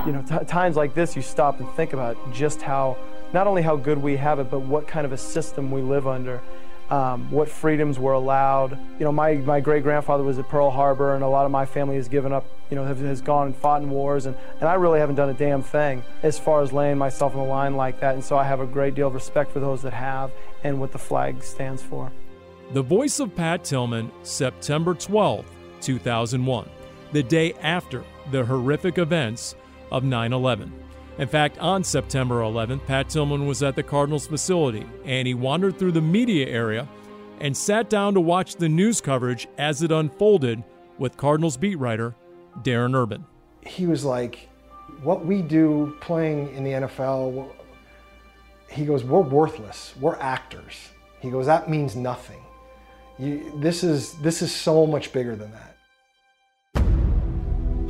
You 0.05 0.13
know, 0.13 0.25
t- 0.29 0.45
times 0.47 0.75
like 0.75 0.93
this, 0.93 1.15
you 1.15 1.23
stop 1.23 1.61
and 1.61 1.69
think 1.75 1.93
about 1.93 2.17
just 2.33 2.63
how, 2.63 2.97
not 3.33 3.47
only 3.47 3.63
how 3.63 3.77
good 3.77 3.99
we 3.99 4.17
have 4.17 4.41
it, 4.41 4.51
but 4.51 4.59
what 4.61 4.89
kind 4.89 5.07
of 5.07 5.13
a 5.13 5.19
system 5.19 5.71
we 5.71 5.83
live 5.83 6.09
under 6.09 6.43
um, 6.91 7.31
what 7.31 7.49
freedoms 7.49 7.99
were 7.99 8.13
allowed. 8.13 8.79
You 8.99 9.05
know, 9.05 9.13
my, 9.13 9.35
my 9.35 9.61
great 9.61 9.83
grandfather 9.83 10.23
was 10.23 10.39
at 10.39 10.49
Pearl 10.49 10.71
Harbor, 10.71 11.15
and 11.15 11.25
a 11.25 11.29
lot 11.29 11.45
of 11.45 11.51
my 11.51 11.65
family 11.65 11.97
has 11.97 12.09
given 12.09 12.33
up, 12.33 12.45
you 12.71 12.77
know, 12.77 12.85
have, 12.85 12.99
has 13.01 13.21
gone 13.21 13.47
and 13.47 13.57
fought 13.57 13.83
in 13.83 13.91
wars, 13.91 14.27
and, 14.27 14.37
and 14.61 14.69
I 14.69 14.75
really 14.75 15.01
haven't 15.01 15.17
done 15.17 15.31
a 15.31 15.35
damn 15.35 15.63
thing 15.63 16.03
as 16.23 16.39
far 16.39 16.63
as 16.63 16.73
laying 16.73 16.99
myself 16.99 17.35
on 17.35 17.43
the 17.43 17.49
line 17.49 17.77
like 17.77 18.01
that. 18.01 18.15
And 18.15 18.25
so 18.25 18.37
I 18.37 18.45
have 18.45 18.61
a 18.61 18.67
great 18.67 18.95
deal 18.95 19.09
of 19.09 19.15
respect 19.15 19.53
for 19.53 19.61
those 19.61 19.83
that 19.83 19.93
have 19.93 20.31
and 20.65 20.81
what 20.81 20.93
the 20.93 20.99
flag 20.99 21.43
stands 21.43 21.83
for. 21.83 22.13
The 22.73 22.83
voice 22.83 23.21
of 23.21 23.35
Pat 23.35 23.65
Tillman, 23.65 24.11
September 24.23 24.95
12, 24.95 25.45
2001, 25.81 26.71
the 27.13 27.23
day 27.23 27.53
after 27.55 28.05
the 28.31 28.45
horrific 28.45 28.99
events 28.99 29.55
of 29.91 30.05
9 30.05 30.33
11. 30.33 30.82
In 31.19 31.29
fact, 31.29 31.59
on 31.59 31.85
September 31.85 32.41
11th, 32.41 32.87
Pat 32.87 33.11
Tillman 33.11 33.47
was 33.47 33.63
at 33.63 33.77
the 33.77 33.83
Cardinals 33.83 34.27
facility 34.27 34.87
and 35.05 35.29
he 35.29 35.35
wandered 35.35 35.79
through 35.79 35.93
the 35.93 36.01
media 36.01 36.47
area 36.47 36.89
and 37.41 37.57
sat 37.57 37.91
down 37.91 38.15
to 38.15 38.21
watch 38.21 38.57
the 38.57 38.69
news 38.69 39.01
coverage 39.01 39.47
as 39.59 39.83
it 39.83 39.93
unfolded 39.93 40.63
with 40.99 41.17
Cardinals 41.17 41.57
beat 41.57 41.77
writer 41.77 42.15
Darren 42.63 42.95
Urban. 42.95 43.25
He 43.61 43.87
was 43.87 44.05
like, 44.05 44.49
What 45.03 45.27
we 45.27 45.43
do 45.43 45.97
playing 46.01 46.55
in 46.55 46.65
the 46.65 46.71
NFL, 46.71 47.51
he 48.71 48.85
goes, 48.85 49.05
We're 49.05 49.21
worthless. 49.21 49.95
We're 50.01 50.17
actors. 50.17 50.91
He 51.21 51.31
goes, 51.31 51.47
That 51.47 51.69
means 51.69 51.95
nothing. 51.95 52.41
You, 53.19 53.53
this, 53.57 53.85
is, 53.85 54.15
this 54.15 54.41
is 54.41 54.53
so 54.53 54.87
much 54.87 55.13
bigger 55.13 55.37
than 55.37 55.53
that. 55.53 55.73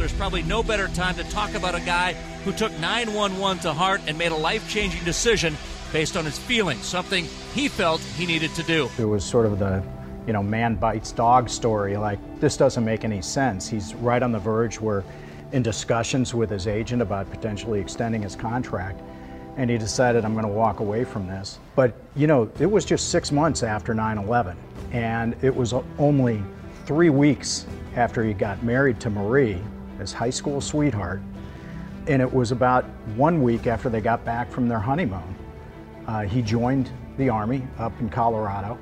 There's 0.03 0.13
probably 0.15 0.43
no 0.43 0.65
better 0.65 0.89
time 0.89 1.15
to 1.15 1.23
talk 1.31 1.55
about 1.55 1.77
a 1.77 1.81
guy 1.81 2.15
who 2.45 2.51
took 2.51 2.73
911 2.81 3.63
to 3.63 3.73
heart 3.73 4.01
and 4.09 4.19
made 4.19 4.33
a 4.33 4.37
life 4.37 4.69
changing 4.69 5.05
decision 5.05 5.57
based 5.93 6.17
on 6.17 6.25
his 6.25 6.37
feelings, 6.37 6.85
something 6.85 7.27
he 7.55 7.69
felt 7.69 8.01
he 8.01 8.27
needed 8.27 8.53
to 8.57 8.65
do. 8.65 8.91
It 8.99 9.05
was 9.05 9.25
sort 9.25 9.47
of 9.47 9.61
the 9.61 9.81
you 10.27 10.33
know, 10.33 10.43
man 10.43 10.75
bites 10.75 11.13
dog 11.13 11.49
story. 11.49 11.97
Like, 11.97 12.19
this 12.41 12.57
doesn't 12.57 12.85
make 12.85 13.05
any 13.05 13.23
sense. 13.23 13.69
He's 13.69 13.95
right 13.95 14.21
on 14.25 14.33
the 14.33 14.41
verge. 14.41 14.81
We're 14.81 15.05
in 15.53 15.63
discussions 15.63 16.35
with 16.35 16.51
his 16.51 16.67
agent 16.67 17.01
about 17.01 17.31
potentially 17.31 17.79
extending 17.79 18.23
his 18.23 18.35
contract. 18.35 19.01
and 19.57 19.71
he 19.71 19.79
decided, 19.79 20.25
I'm 20.25 20.33
going 20.33 20.47
to 20.47 20.53
walk 20.53 20.81
away 20.81 21.05
from 21.05 21.29
this. 21.29 21.61
But, 21.77 21.95
you 22.17 22.27
know, 22.27 22.51
it 22.59 22.69
was 22.69 22.85
just 22.85 23.11
six 23.11 23.31
months 23.31 23.63
after 23.63 23.95
9 23.95 24.19
11, 24.19 24.57
and 24.91 25.37
it 25.43 25.55
was 25.55 25.73
only 25.97 26.43
three 26.87 27.11
weeks 27.11 27.67
after 27.95 28.25
he 28.25 28.35
got 28.35 28.65
married 28.65 28.99
to 28.99 29.09
Marie, 29.09 29.63
his 30.03 30.13
high 30.13 30.31
school 30.31 30.61
sweetheart, 30.61 31.23
and 32.07 32.21
it 32.21 32.33
was 32.33 32.53
about 32.53 32.85
one 33.17 33.43
week 33.43 33.67
after 33.67 33.89
they 33.89 34.01
got 34.01 34.25
back 34.25 34.51
from 34.51 34.69
their 34.69 34.79
honeymoon. 34.79 35.35
Uh, 36.07 36.23
he 36.23 36.43
joined 36.43 36.91
the 37.17 37.29
Army 37.29 37.63
up 37.79 37.93
in 38.01 38.09
Colorado 38.11 38.79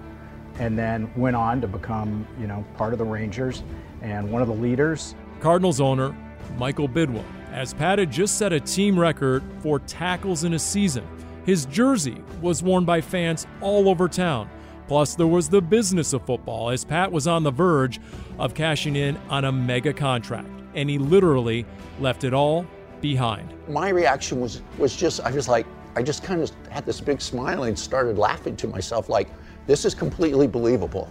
and 0.59 0.79
then 0.79 1.11
went 1.17 1.37
on 1.37 1.61
to 1.61 1.69
become, 1.69 2.27
you 2.41 2.47
know, 2.47 2.65
part 2.77 2.93
of 2.93 2.99
the 2.99 3.05
Rangers 3.05 3.63
and 4.03 4.31
one 4.31 4.43
of 4.43 4.49
the 4.49 4.55
leaders. 4.55 5.15
Cardinals 5.41 5.81
owner 5.81 6.15
Michael 6.59 6.89
Bidwill, 6.89 7.25
as 7.53 7.73
Pat 7.73 7.99
had 7.99 8.11
just 8.11 8.37
set 8.37 8.53
a 8.53 8.61
team 8.61 8.99
record 8.99 9.43
for 9.61 9.79
tackles 9.79 10.45
in 10.45 10.55
a 10.55 10.59
season. 10.59 11.07
His 11.47 11.67
jersey 11.67 12.23
was 12.41 12.63
worn 12.63 12.85
by 12.85 13.01
fans 13.01 13.47
all 13.61 13.89
over 13.89 14.09
town. 14.09 14.51
Plus, 14.89 15.15
there 15.15 15.27
was 15.27 15.49
the 15.49 15.63
business 15.63 16.13
of 16.13 16.27
football, 16.27 16.71
as 16.71 16.85
Pat 16.85 17.13
was 17.13 17.27
on 17.27 17.45
the 17.45 17.51
verge 17.51 18.01
of 18.39 18.55
cashing 18.55 18.97
in 18.97 19.17
on 19.29 19.45
a 19.45 19.53
mega 19.53 19.93
contract, 19.93 20.49
and 20.75 20.89
he 20.89 20.99
literally 20.99 21.67
left 21.99 22.25
it 22.25 22.33
all 22.33 22.67
behind. 23.01 23.53
My 23.69 23.89
reaction 23.89 24.41
was 24.41 24.63
was 24.79 24.97
just 24.97 25.21
I 25.21 25.31
was 25.31 25.49
like 25.49 25.67
I 25.97 26.03
just 26.03 26.23
kind 26.23 26.43
of 26.43 26.51
had 26.71 26.87
this 26.87 27.01
big 27.01 27.21
smile 27.21 27.65
and 27.65 27.79
started 27.79 28.19
laughing 28.19 28.57
to 28.57 28.69
myself 28.69 29.09
like 29.09 29.29
this 29.67 29.85
is 29.85 29.95
completely 29.95 30.47
believable. 30.47 31.11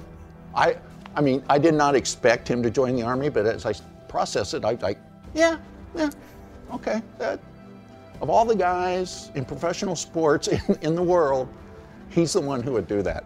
I 0.55 0.77
I 1.15 1.21
mean 1.21 1.43
I 1.49 1.57
did 1.57 1.73
not 1.73 1.95
expect 1.95 2.47
him 2.47 2.61
to 2.63 2.69
join 2.69 2.95
the 2.95 3.03
army, 3.03 3.29
but 3.29 3.45
as 3.45 3.65
I 3.65 3.73
process 4.07 4.53
it, 4.53 4.65
I 4.65 4.73
like 4.81 4.99
yeah 5.33 5.57
yeah 5.95 6.09
okay 6.73 7.01
that 7.17 7.39
of 8.21 8.29
all 8.29 8.45
the 8.45 8.55
guys 8.55 9.31
in 9.35 9.45
professional 9.45 9.95
sports 9.95 10.47
in, 10.47 10.61
in 10.81 10.95
the 10.95 11.03
world, 11.03 11.47
he's 12.09 12.33
the 12.33 12.41
one 12.41 12.61
who 12.61 12.73
would 12.73 12.87
do 12.87 13.01
that. 13.01 13.25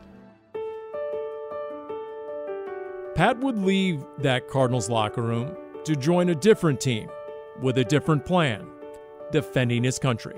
Pat 3.15 3.38
would 3.39 3.60
leave 3.60 4.04
that 4.19 4.48
Cardinals 4.48 4.89
locker 4.89 5.22
room 5.22 5.56
to 5.86 5.96
join 5.96 6.30
a 6.30 6.36
different 6.36 6.80
team 6.80 7.10
with 7.62 7.78
a 7.78 7.84
different 7.84 8.26
plan, 8.26 8.67
defending 9.32 9.84
his 9.84 10.00
country. 10.00 10.36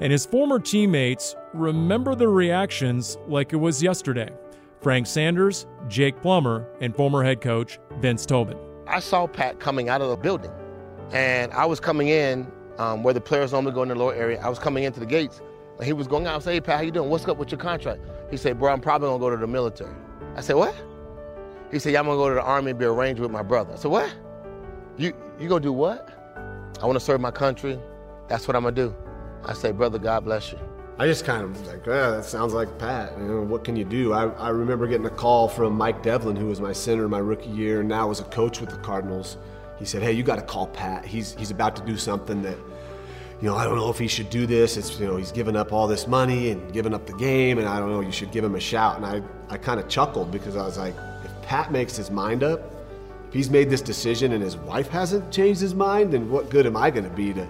And 0.00 0.10
his 0.10 0.26
former 0.26 0.58
teammates 0.58 1.36
remember 1.54 2.14
the 2.14 2.28
reactions 2.28 3.18
like 3.28 3.52
it 3.52 3.56
was 3.56 3.82
yesterday. 3.82 4.30
Frank 4.80 5.06
Sanders, 5.06 5.66
Jake 5.88 6.20
Plummer, 6.20 6.66
and 6.80 6.94
former 6.96 7.22
head 7.22 7.40
coach 7.40 7.78
Vince 8.00 8.26
Tobin. 8.26 8.58
I 8.88 8.98
saw 8.98 9.28
Pat 9.28 9.60
coming 9.60 9.88
out 9.88 10.00
of 10.00 10.10
the 10.10 10.16
building, 10.16 10.50
and 11.12 11.52
I 11.52 11.66
was 11.66 11.78
coming 11.78 12.08
in 12.08 12.50
um, 12.78 13.04
where 13.04 13.14
the 13.14 13.20
players 13.20 13.52
normally 13.52 13.72
go 13.72 13.82
in 13.82 13.90
the 13.90 13.94
lower 13.94 14.14
area. 14.14 14.40
I 14.40 14.48
was 14.48 14.58
coming 14.58 14.82
into 14.82 14.98
the 14.98 15.06
gates, 15.06 15.40
and 15.76 15.86
he 15.86 15.92
was 15.92 16.08
going 16.08 16.26
out 16.26 16.34
and 16.34 16.42
say, 16.42 16.54
"Hey 16.54 16.60
Pat, 16.60 16.78
how 16.78 16.82
you 16.82 16.90
doing? 16.90 17.08
What's 17.08 17.26
up 17.28 17.36
with 17.36 17.52
your 17.52 17.60
contract?" 17.60 18.00
He 18.30 18.36
said, 18.36 18.58
"Bro, 18.58 18.72
I'm 18.72 18.80
probably 18.80 19.08
gonna 19.08 19.20
go 19.20 19.30
to 19.30 19.36
the 19.36 19.46
military." 19.46 19.94
I 20.34 20.40
said, 20.40 20.56
"What?" 20.56 20.74
He 21.70 21.78
said, 21.78 21.92
"Yeah, 21.92 22.00
I'm 22.00 22.06
gonna 22.06 22.16
go 22.16 22.28
to 22.30 22.34
the 22.34 22.42
army 22.42 22.70
and 22.70 22.78
be 22.78 22.86
arranged 22.86 23.20
with 23.20 23.30
my 23.30 23.42
brother." 23.42 23.74
I 23.74 23.76
said, 23.76 23.90
"What? 23.92 24.12
You 24.96 25.14
you 25.38 25.48
gonna 25.48 25.60
do 25.60 25.72
what?" 25.72 26.08
I 26.82 26.86
want 26.86 26.98
to 26.98 27.04
serve 27.04 27.20
my 27.20 27.30
country. 27.30 27.78
That's 28.28 28.48
what 28.48 28.56
I'm 28.56 28.64
gonna 28.64 28.74
do. 28.74 28.94
I 29.44 29.52
say, 29.52 29.70
brother, 29.70 29.98
God 29.98 30.24
bless 30.24 30.52
you. 30.52 30.58
I 30.98 31.06
just 31.06 31.24
kind 31.24 31.42
of 31.42 31.58
was 31.58 31.68
like, 31.68 31.86
yeah, 31.86 32.10
that 32.10 32.24
sounds 32.24 32.52
like 32.52 32.78
Pat. 32.78 33.16
You 33.18 33.24
know, 33.24 33.40
what 33.40 33.64
can 33.64 33.76
you 33.76 33.84
do? 33.84 34.12
I, 34.12 34.26
I 34.30 34.50
remember 34.50 34.86
getting 34.86 35.06
a 35.06 35.10
call 35.10 35.48
from 35.48 35.74
Mike 35.74 36.02
Devlin, 36.02 36.36
who 36.36 36.46
was 36.46 36.60
my 36.60 36.72
center 36.72 37.04
in 37.04 37.10
my 37.10 37.18
rookie 37.18 37.50
year 37.50 37.80
and 37.80 37.88
now 37.88 38.08
was 38.08 38.20
a 38.20 38.24
coach 38.24 38.60
with 38.60 38.70
the 38.70 38.76
Cardinals. 38.76 39.38
He 39.78 39.84
said, 39.84 40.02
hey, 40.02 40.12
you 40.12 40.22
got 40.22 40.36
to 40.36 40.42
call 40.42 40.66
Pat. 40.68 41.04
He's, 41.04 41.34
he's 41.34 41.50
about 41.50 41.74
to 41.76 41.82
do 41.84 41.96
something 41.96 42.42
that, 42.42 42.56
you 43.40 43.48
know, 43.48 43.56
I 43.56 43.64
don't 43.64 43.76
know 43.76 43.90
if 43.90 43.98
he 43.98 44.06
should 44.06 44.30
do 44.30 44.46
this. 44.46 44.76
It's, 44.76 45.00
you 45.00 45.06
know, 45.06 45.16
he's 45.16 45.32
given 45.32 45.56
up 45.56 45.72
all 45.72 45.88
this 45.88 46.06
money 46.06 46.50
and 46.50 46.72
given 46.72 46.94
up 46.94 47.06
the 47.06 47.14
game, 47.14 47.58
and 47.58 47.66
I 47.66 47.80
don't 47.80 47.90
know, 47.90 48.00
you 48.00 48.12
should 48.12 48.30
give 48.30 48.44
him 48.44 48.54
a 48.54 48.60
shout. 48.60 48.96
And 48.96 49.06
I, 49.06 49.22
I 49.48 49.56
kind 49.56 49.80
of 49.80 49.88
chuckled 49.88 50.30
because 50.30 50.56
I 50.56 50.64
was 50.64 50.78
like, 50.78 50.94
if 51.24 51.42
Pat 51.42 51.72
makes 51.72 51.96
his 51.96 52.10
mind 52.10 52.44
up, 52.44 52.71
if 53.32 53.36
he's 53.36 53.48
made 53.48 53.70
this 53.70 53.80
decision 53.80 54.32
and 54.32 54.42
his 54.42 54.58
wife 54.58 54.88
hasn't 54.88 55.32
changed 55.32 55.58
his 55.58 55.74
mind, 55.74 56.12
then 56.12 56.28
what 56.28 56.50
good 56.50 56.66
am 56.66 56.76
I 56.76 56.90
going 56.90 57.08
to 57.08 57.16
be 57.16 57.32
to 57.32 57.48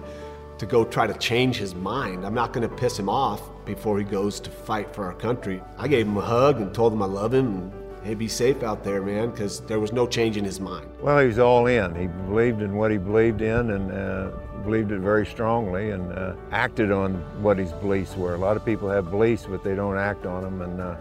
to 0.57 0.65
go 0.65 0.85
try 0.85 1.05
to 1.05 1.13
change 1.15 1.57
his 1.57 1.75
mind. 1.75 2.25
I'm 2.25 2.33
not 2.33 2.53
going 2.53 2.65
to 2.65 2.73
piss 2.73 2.97
him 2.97 3.09
off 3.09 3.41
before 3.65 3.97
he 3.97 4.05
goes 4.05 4.39
to 4.39 4.49
fight 4.49 4.95
for 4.95 5.03
our 5.03 5.13
country. 5.13 5.61
I 5.77 5.89
gave 5.89 6.07
him 6.07 6.15
a 6.15 6.21
hug 6.21 6.61
and 6.61 6.73
told 6.73 6.93
him 6.93 7.01
I 7.01 7.05
love 7.05 7.33
him 7.33 7.47
and 7.47 7.73
hey, 8.05 8.13
be 8.13 8.29
safe 8.29 8.63
out 8.63 8.81
there, 8.81 9.01
man, 9.01 9.31
because 9.31 9.59
there 9.59 9.81
was 9.81 9.91
no 9.91 10.07
change 10.07 10.37
in 10.37 10.45
his 10.45 10.61
mind. 10.61 10.89
Well, 11.01 11.19
he 11.19 11.27
was 11.27 11.37
all 11.37 11.67
in. 11.67 11.93
He 11.95 12.07
believed 12.07 12.61
in 12.61 12.77
what 12.77 12.89
he 12.89 12.97
believed 12.97 13.41
in 13.41 13.71
and 13.71 13.91
uh, 13.91 14.29
believed 14.63 14.93
it 14.93 15.01
very 15.01 15.25
strongly 15.25 15.89
and 15.89 16.13
uh, 16.13 16.35
acted 16.51 16.93
on 16.93 17.15
what 17.43 17.57
his 17.57 17.73
beliefs 17.73 18.15
were. 18.15 18.35
A 18.35 18.37
lot 18.37 18.55
of 18.55 18.63
people 18.63 18.89
have 18.89 19.09
beliefs, 19.09 19.45
but 19.49 19.65
they 19.65 19.75
don't 19.75 19.97
act 19.97 20.25
on 20.25 20.43
them, 20.43 20.61
and 20.61 20.79
uh, 20.79 20.95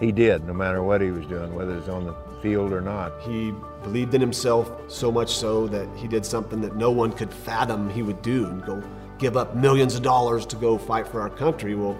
he 0.00 0.12
did, 0.12 0.46
no 0.46 0.54
matter 0.54 0.82
what 0.82 1.02
he 1.02 1.10
was 1.10 1.26
doing, 1.26 1.54
whether 1.54 1.76
it's 1.76 1.88
on 1.88 2.06
the 2.06 2.14
field 2.44 2.74
or 2.74 2.82
not. 2.82 3.18
He 3.22 3.54
believed 3.82 4.12
in 4.12 4.20
himself 4.20 4.70
so 4.86 5.10
much 5.10 5.34
so 5.34 5.66
that 5.68 5.88
he 5.96 6.06
did 6.06 6.26
something 6.26 6.60
that 6.60 6.76
no 6.76 6.90
one 6.90 7.10
could 7.10 7.32
fathom 7.32 7.88
he 7.88 8.02
would 8.02 8.20
do 8.20 8.44
and 8.44 8.62
go 8.62 8.82
give 9.18 9.38
up 9.38 9.56
millions 9.56 9.94
of 9.94 10.02
dollars 10.02 10.44
to 10.44 10.56
go 10.56 10.76
fight 10.76 11.08
for 11.08 11.22
our 11.22 11.30
country. 11.30 11.74
Well, 11.74 11.98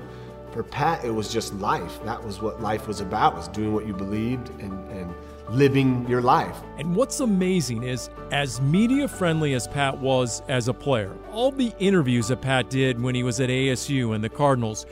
for 0.53 0.63
Pat, 0.63 1.03
it 1.03 1.11
was 1.11 1.33
just 1.33 1.55
life. 1.55 1.99
That 2.05 2.23
was 2.23 2.43
what 2.43 2.61
life 2.61 2.87
was 2.87 3.01
about, 3.01 3.35
was 3.35 3.49
doing 3.49 3.73
what 3.73 3.87
you 3.87 3.95
believed 3.95 4.51
and, 4.61 4.87
and 4.91 5.15
living 5.49 6.07
your 6.11 6.21
life. 6.21 6.59
And 6.77 6.95
what's 6.95 7.21
amazing 7.21 7.83
is, 7.83 8.11
as 8.31 8.61
media 8.61 9.09
friendly 9.09 9.55
as 9.55 9.67
Pat 9.67 9.97
was 9.97 10.43
as 10.49 10.69
a 10.69 10.75
player, 10.75 11.17
all 11.33 11.53
the 11.53 11.73
interviews 11.79 12.29
that 12.29 12.43
Pat 12.43 12.69
did 12.69 13.01
when 13.01 13.15
he 13.15 13.23
was 13.23 13.41
at 13.41 13.49
ASU 13.49 14.15
and 14.15 14.23
the 14.23 14.29
Cardinals, 14.29 14.85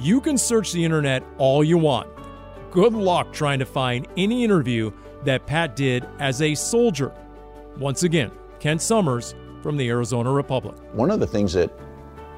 you 0.00 0.20
can 0.20 0.38
search 0.38 0.70
the 0.70 0.84
internet 0.84 1.24
all 1.38 1.64
you 1.64 1.76
want. 1.76 2.08
Good 2.72 2.94
luck 2.94 3.34
trying 3.34 3.58
to 3.58 3.66
find 3.66 4.08
any 4.16 4.44
interview 4.44 4.92
that 5.24 5.44
Pat 5.44 5.76
did 5.76 6.08
as 6.18 6.40
a 6.40 6.54
soldier. 6.54 7.12
Once 7.76 8.02
again, 8.02 8.30
Ken 8.60 8.78
Somers 8.78 9.34
from 9.62 9.76
the 9.76 9.90
Arizona 9.90 10.32
Republic. 10.32 10.74
One 10.94 11.10
of 11.10 11.20
the 11.20 11.26
things 11.26 11.52
that 11.52 11.70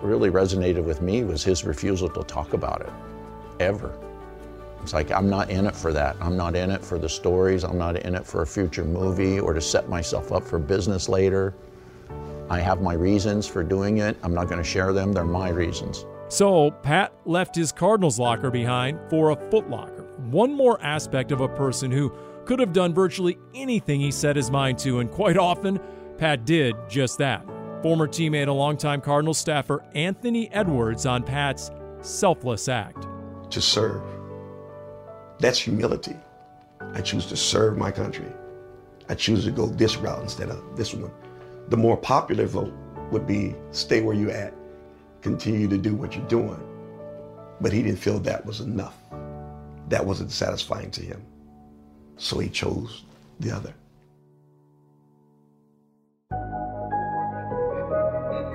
really 0.02 0.30
resonated 0.30 0.82
with 0.82 1.00
me 1.00 1.22
was 1.22 1.44
his 1.44 1.64
refusal 1.64 2.08
to 2.08 2.24
talk 2.24 2.52
about 2.52 2.80
it, 2.80 2.90
ever. 3.60 3.96
It's 4.82 4.92
like, 4.92 5.12
I'm 5.12 5.30
not 5.30 5.50
in 5.50 5.66
it 5.66 5.76
for 5.76 5.92
that. 5.92 6.16
I'm 6.20 6.36
not 6.36 6.56
in 6.56 6.68
it 6.72 6.84
for 6.84 6.98
the 6.98 7.08
stories. 7.08 7.62
I'm 7.62 7.78
not 7.78 7.96
in 7.98 8.16
it 8.16 8.26
for 8.26 8.42
a 8.42 8.46
future 8.46 8.84
movie 8.84 9.38
or 9.38 9.54
to 9.54 9.60
set 9.60 9.88
myself 9.88 10.32
up 10.32 10.42
for 10.42 10.58
business 10.58 11.08
later. 11.08 11.54
I 12.50 12.58
have 12.58 12.82
my 12.82 12.94
reasons 12.94 13.46
for 13.46 13.62
doing 13.62 13.98
it. 13.98 14.16
I'm 14.24 14.34
not 14.34 14.48
going 14.48 14.58
to 14.58 14.68
share 14.68 14.92
them. 14.92 15.12
They're 15.12 15.22
my 15.22 15.50
reasons. 15.50 16.04
So, 16.26 16.72
Pat 16.72 17.12
left 17.24 17.54
his 17.54 17.70
Cardinals 17.70 18.18
locker 18.18 18.50
behind 18.50 18.98
for 19.08 19.30
a 19.30 19.36
Foot 19.36 19.70
Locker. 19.70 19.93
One 20.18 20.52
more 20.52 20.80
aspect 20.82 21.32
of 21.32 21.40
a 21.40 21.48
person 21.48 21.90
who 21.90 22.12
could 22.44 22.60
have 22.60 22.72
done 22.72 22.94
virtually 22.94 23.38
anything 23.54 24.00
he 24.00 24.10
set 24.10 24.36
his 24.36 24.50
mind 24.50 24.78
to, 24.80 25.00
and 25.00 25.10
quite 25.10 25.36
often, 25.36 25.80
Pat 26.18 26.44
did 26.44 26.74
just 26.88 27.18
that. 27.18 27.44
Former 27.82 28.06
teammate 28.06 28.44
and 28.44 28.52
longtime 28.52 29.00
Cardinal 29.00 29.34
staffer 29.34 29.84
Anthony 29.94 30.50
Edwards 30.52 31.06
on 31.06 31.22
Pat's 31.22 31.70
selfless 32.00 32.68
act. 32.68 33.06
To 33.50 33.60
serve. 33.60 34.02
That's 35.38 35.58
humility. 35.58 36.16
I 36.92 37.00
choose 37.00 37.26
to 37.26 37.36
serve 37.36 37.76
my 37.76 37.90
country. 37.90 38.30
I 39.08 39.14
choose 39.14 39.44
to 39.44 39.50
go 39.50 39.66
this 39.66 39.96
route 39.96 40.22
instead 40.22 40.48
of 40.48 40.76
this 40.76 40.94
one. 40.94 41.10
The 41.68 41.76
more 41.76 41.96
popular 41.96 42.46
vote 42.46 42.72
would 43.10 43.26
be 43.26 43.54
stay 43.70 44.00
where 44.00 44.14
you're 44.14 44.30
at, 44.30 44.54
continue 45.20 45.68
to 45.68 45.76
do 45.76 45.94
what 45.94 46.14
you're 46.14 46.26
doing. 46.26 46.60
But 47.60 47.72
he 47.72 47.82
didn't 47.82 47.98
feel 47.98 48.18
that 48.20 48.44
was 48.46 48.60
enough. 48.60 48.96
That 49.88 50.04
wasn't 50.04 50.32
satisfying 50.32 50.90
to 50.92 51.02
him. 51.02 51.24
So 52.16 52.38
he 52.38 52.48
chose 52.48 53.04
the 53.40 53.52
other. 53.52 53.74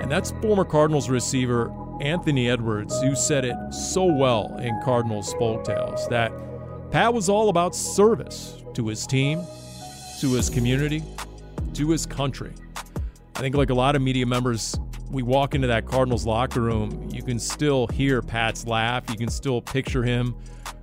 And 0.02 0.12
that's 0.12 0.32
former 0.42 0.66
Cardinals 0.66 1.10
receiver 1.10 1.72
Anthony 2.02 2.50
Edwards, 2.50 3.00
who 3.02 3.16
said 3.16 3.46
it 3.46 3.56
so 3.72 4.06
well 4.06 4.58
in 4.58 4.80
Cardinals 4.82 5.34
folk 5.34 5.64
tales 5.64 6.08
that 6.08 6.32
Pat 6.92 7.14
was 7.14 7.30
all 7.30 7.50
about 7.50 7.76
service 7.76 8.64
to 8.74 8.88
his 8.88 9.06
team, 9.06 9.42
to 10.22 10.34
his 10.34 10.50
community, 10.50 11.04
to 11.74 11.90
his 11.90 12.06
country. 12.06 12.54
I 13.36 13.40
think, 13.40 13.56
like 13.56 13.70
a 13.70 13.76
lot 13.76 13.96
of 13.96 14.02
media 14.02 14.26
members, 14.26 14.80
we 15.12 15.24
walk 15.24 15.56
into 15.56 15.68
that 15.68 15.86
Cardinals 15.86 16.26
locker 16.26 16.62
room, 16.62 17.10
you 17.12 17.22
can 17.22 17.40
still 17.40 17.88
hear 17.88 18.22
Pat's 18.22 18.66
laugh. 18.66 19.04
You 19.10 19.18
can 19.18 19.30
still 19.30 19.62
picture 19.62 20.04
him 20.04 20.36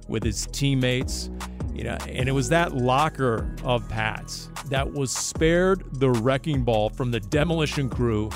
with 0.08 0.22
his 0.22 0.46
teammates. 0.52 1.30
You 1.74 1.84
know, 1.84 1.98
and 2.08 2.28
it 2.28 2.32
was 2.32 2.48
that 2.48 2.74
locker 2.74 3.54
of 3.62 3.86
Pat's 3.88 4.48
that 4.70 4.92
was 4.92 5.12
spared 5.12 5.84
the 6.00 6.10
wrecking 6.10 6.64
ball 6.64 6.88
from 6.88 7.10
the 7.10 7.20
demolition 7.20 7.90
crew 7.90 8.30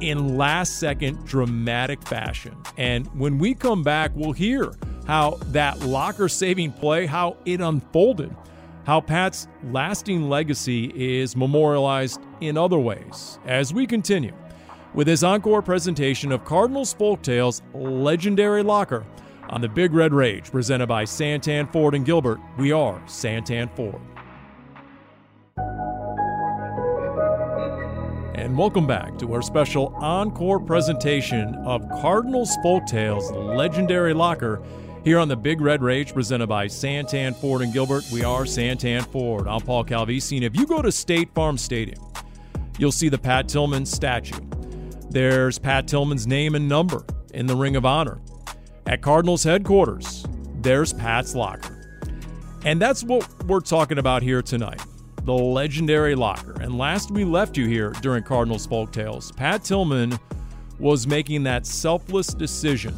in 0.00 0.36
last 0.36 0.78
second 0.78 1.24
dramatic 1.24 2.00
fashion. 2.02 2.56
And 2.76 3.06
when 3.18 3.38
we 3.38 3.54
come 3.54 3.82
back, 3.82 4.12
we'll 4.14 4.32
hear 4.32 4.72
how 5.06 5.38
that 5.46 5.80
locker 5.80 6.28
saving 6.28 6.72
play, 6.72 7.06
how 7.06 7.36
it 7.44 7.60
unfolded, 7.60 8.34
how 8.84 9.00
Pat's 9.00 9.48
lasting 9.70 10.28
legacy 10.28 10.92
is 10.94 11.36
memorialized 11.36 12.20
in 12.40 12.56
other 12.56 12.78
ways 12.78 13.38
as 13.46 13.72
we 13.72 13.86
continue 13.86 14.32
with 14.94 15.08
his 15.08 15.24
encore 15.24 15.62
presentation 15.62 16.30
of 16.30 16.44
Cardinals 16.44 16.94
Folktales 16.94 17.62
Legendary 17.74 18.62
Locker 18.62 19.04
on 19.50 19.60
the 19.60 19.68
Big 19.68 19.92
Red 19.92 20.12
Rage, 20.12 20.50
presented 20.50 20.86
by 20.86 21.04
Santan 21.04 21.70
Ford 21.72 21.94
and 21.94 22.04
Gilbert. 22.04 22.40
We 22.58 22.72
are 22.72 22.98
Santan 23.06 23.74
Ford. 23.76 24.00
And 28.34 28.58
welcome 28.58 28.86
back 28.86 29.16
to 29.18 29.32
our 29.32 29.42
special 29.42 29.94
encore 29.96 30.60
presentation 30.60 31.54
of 31.64 31.88
Cardinals 32.00 32.56
Folktales 32.64 33.30
Legendary 33.56 34.12
Locker 34.12 34.62
here 35.04 35.18
on 35.18 35.28
the 35.28 35.36
Big 35.36 35.60
Red 35.60 35.82
Rage, 35.82 36.12
presented 36.12 36.48
by 36.48 36.66
Santan 36.66 37.36
Ford 37.36 37.62
and 37.62 37.72
Gilbert. 37.72 38.04
We 38.12 38.24
are 38.24 38.42
Santan 38.42 39.06
Ford. 39.06 39.46
I'm 39.46 39.60
Paul 39.60 39.84
Calvisi. 39.84 40.36
And 40.36 40.44
if 40.44 40.56
you 40.56 40.66
go 40.66 40.82
to 40.82 40.90
State 40.90 41.32
Farm 41.34 41.58
Stadium, 41.58 42.02
you'll 42.78 42.92
see 42.92 43.08
the 43.08 43.18
Pat 43.18 43.48
Tillman 43.48 43.86
statue. 43.86 44.40
There's 45.10 45.58
Pat 45.58 45.86
Tillman's 45.86 46.26
name 46.26 46.54
and 46.54 46.68
number 46.68 47.04
in 47.32 47.46
the 47.46 47.54
Ring 47.54 47.76
of 47.76 47.86
Honor. 47.86 48.18
At 48.86 49.00
Cardinals 49.00 49.42
headquarters, 49.42 50.26
there's 50.60 50.92
Pat's 50.92 51.34
locker. 51.34 51.74
And 52.66 52.80
that's 52.80 53.02
what 53.02 53.26
we're 53.44 53.60
talking 53.60 53.98
about 53.98 54.22
here 54.22 54.42
tonight 54.42 54.80
the 55.24 55.32
legendary 55.32 56.14
locker. 56.14 56.52
And 56.60 56.76
last 56.76 57.10
we 57.10 57.24
left 57.24 57.56
you 57.56 57.66
here 57.66 57.92
during 58.02 58.22
Cardinals 58.24 58.66
Folk 58.66 58.92
Tales, 58.92 59.32
Pat 59.32 59.64
Tillman 59.64 60.18
was 60.78 61.06
making 61.06 61.44
that 61.44 61.64
selfless 61.64 62.34
decision 62.34 62.94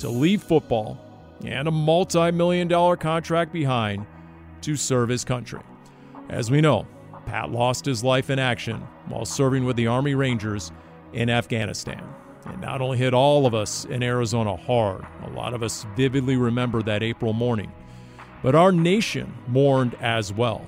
to 0.00 0.10
leave 0.10 0.42
football 0.42 0.98
and 1.42 1.68
a 1.68 1.70
multi 1.70 2.30
million 2.30 2.68
dollar 2.68 2.96
contract 2.96 3.50
behind 3.50 4.04
to 4.60 4.76
serve 4.76 5.08
his 5.08 5.24
country. 5.24 5.60
As 6.28 6.50
we 6.50 6.60
know, 6.60 6.86
Pat 7.24 7.50
lost 7.50 7.86
his 7.86 8.04
life 8.04 8.28
in 8.28 8.38
action 8.38 8.76
while 9.06 9.24
serving 9.24 9.64
with 9.64 9.76
the 9.76 9.86
Army 9.86 10.14
Rangers 10.14 10.70
in 11.14 11.30
Afghanistan. 11.30 12.02
It 12.46 12.60
not 12.60 12.80
only 12.80 12.98
hit 12.98 13.12
all 13.12 13.46
of 13.46 13.54
us 13.54 13.84
in 13.84 14.02
Arizona 14.02 14.56
hard, 14.56 15.04
a 15.24 15.30
lot 15.30 15.54
of 15.54 15.62
us 15.62 15.86
vividly 15.96 16.36
remember 16.36 16.82
that 16.82 17.02
April 17.02 17.32
morning, 17.32 17.72
but 18.42 18.54
our 18.54 18.72
nation 18.72 19.34
mourned 19.46 19.94
as 20.00 20.32
well. 20.32 20.64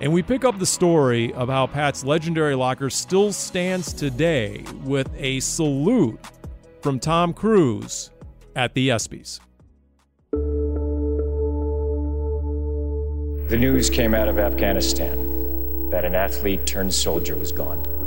And 0.00 0.12
we 0.12 0.22
pick 0.22 0.44
up 0.44 0.58
the 0.58 0.66
story 0.66 1.32
of 1.34 1.48
how 1.48 1.66
Pat's 1.66 2.04
legendary 2.04 2.54
locker 2.54 2.90
still 2.90 3.32
stands 3.32 3.92
today 3.92 4.64
with 4.84 5.10
a 5.16 5.40
salute 5.40 6.20
from 6.82 7.00
Tom 7.00 7.32
Cruise 7.32 8.10
at 8.54 8.74
the 8.74 8.88
ESPYs. 8.90 9.40
The 13.48 13.56
news 13.56 13.88
came 13.88 14.14
out 14.14 14.28
of 14.28 14.38
Afghanistan 14.38 15.90
that 15.90 16.04
an 16.04 16.14
athlete 16.14 16.66
turned 16.66 16.92
soldier 16.92 17.34
was 17.34 17.50
gone. 17.50 17.97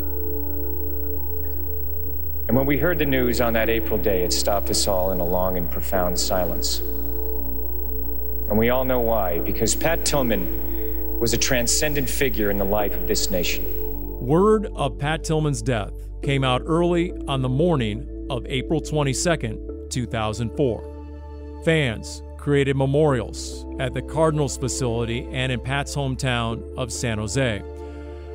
And 2.52 2.58
when 2.58 2.68
we 2.68 2.78
heard 2.78 3.00
the 3.00 3.06
news 3.06 3.40
on 3.40 3.54
that 3.54 3.70
April 3.70 3.98
day, 3.98 4.26
it 4.26 4.34
stopped 4.34 4.70
us 4.70 4.86
all 4.86 5.14
in 5.14 5.22
a 5.22 5.26
long 5.26 5.56
and 5.56 5.72
profound 5.72 6.20
silence. 6.20 6.80
And 8.50 8.58
we 8.58 8.70
all 8.70 8.84
know 8.84 9.00
why, 9.00 9.40
because 9.40 9.74
Pat 9.74 10.04
Tillman 10.04 11.18
was 11.18 11.32
a 11.32 11.38
transcendent 11.38 12.10
figure 12.10 12.52
in 12.52 12.58
the 12.58 12.66
life 12.66 12.94
of 12.94 13.08
this 13.08 13.32
nation. 13.32 13.64
Word 14.20 14.66
of 14.76 14.98
Pat 14.98 15.24
Tillman's 15.24 15.62
death 15.62 15.94
came 16.24 16.44
out 16.44 16.62
early 16.66 17.14
on 17.26 17.42
the 17.42 17.48
morning 17.48 18.28
of 18.30 18.46
April 18.48 18.82
22, 18.82 19.88
2004. 19.90 21.62
Fans 21.64 22.22
created 22.38 22.76
memorials 22.76 23.66
at 23.80 23.94
the 23.94 24.02
Cardinals 24.02 24.58
facility 24.58 25.26
and 25.32 25.54
in 25.54 25.62
Pat's 25.62 25.96
hometown 25.96 26.76
of 26.76 26.92
San 26.92 27.18
Jose. 27.18 27.64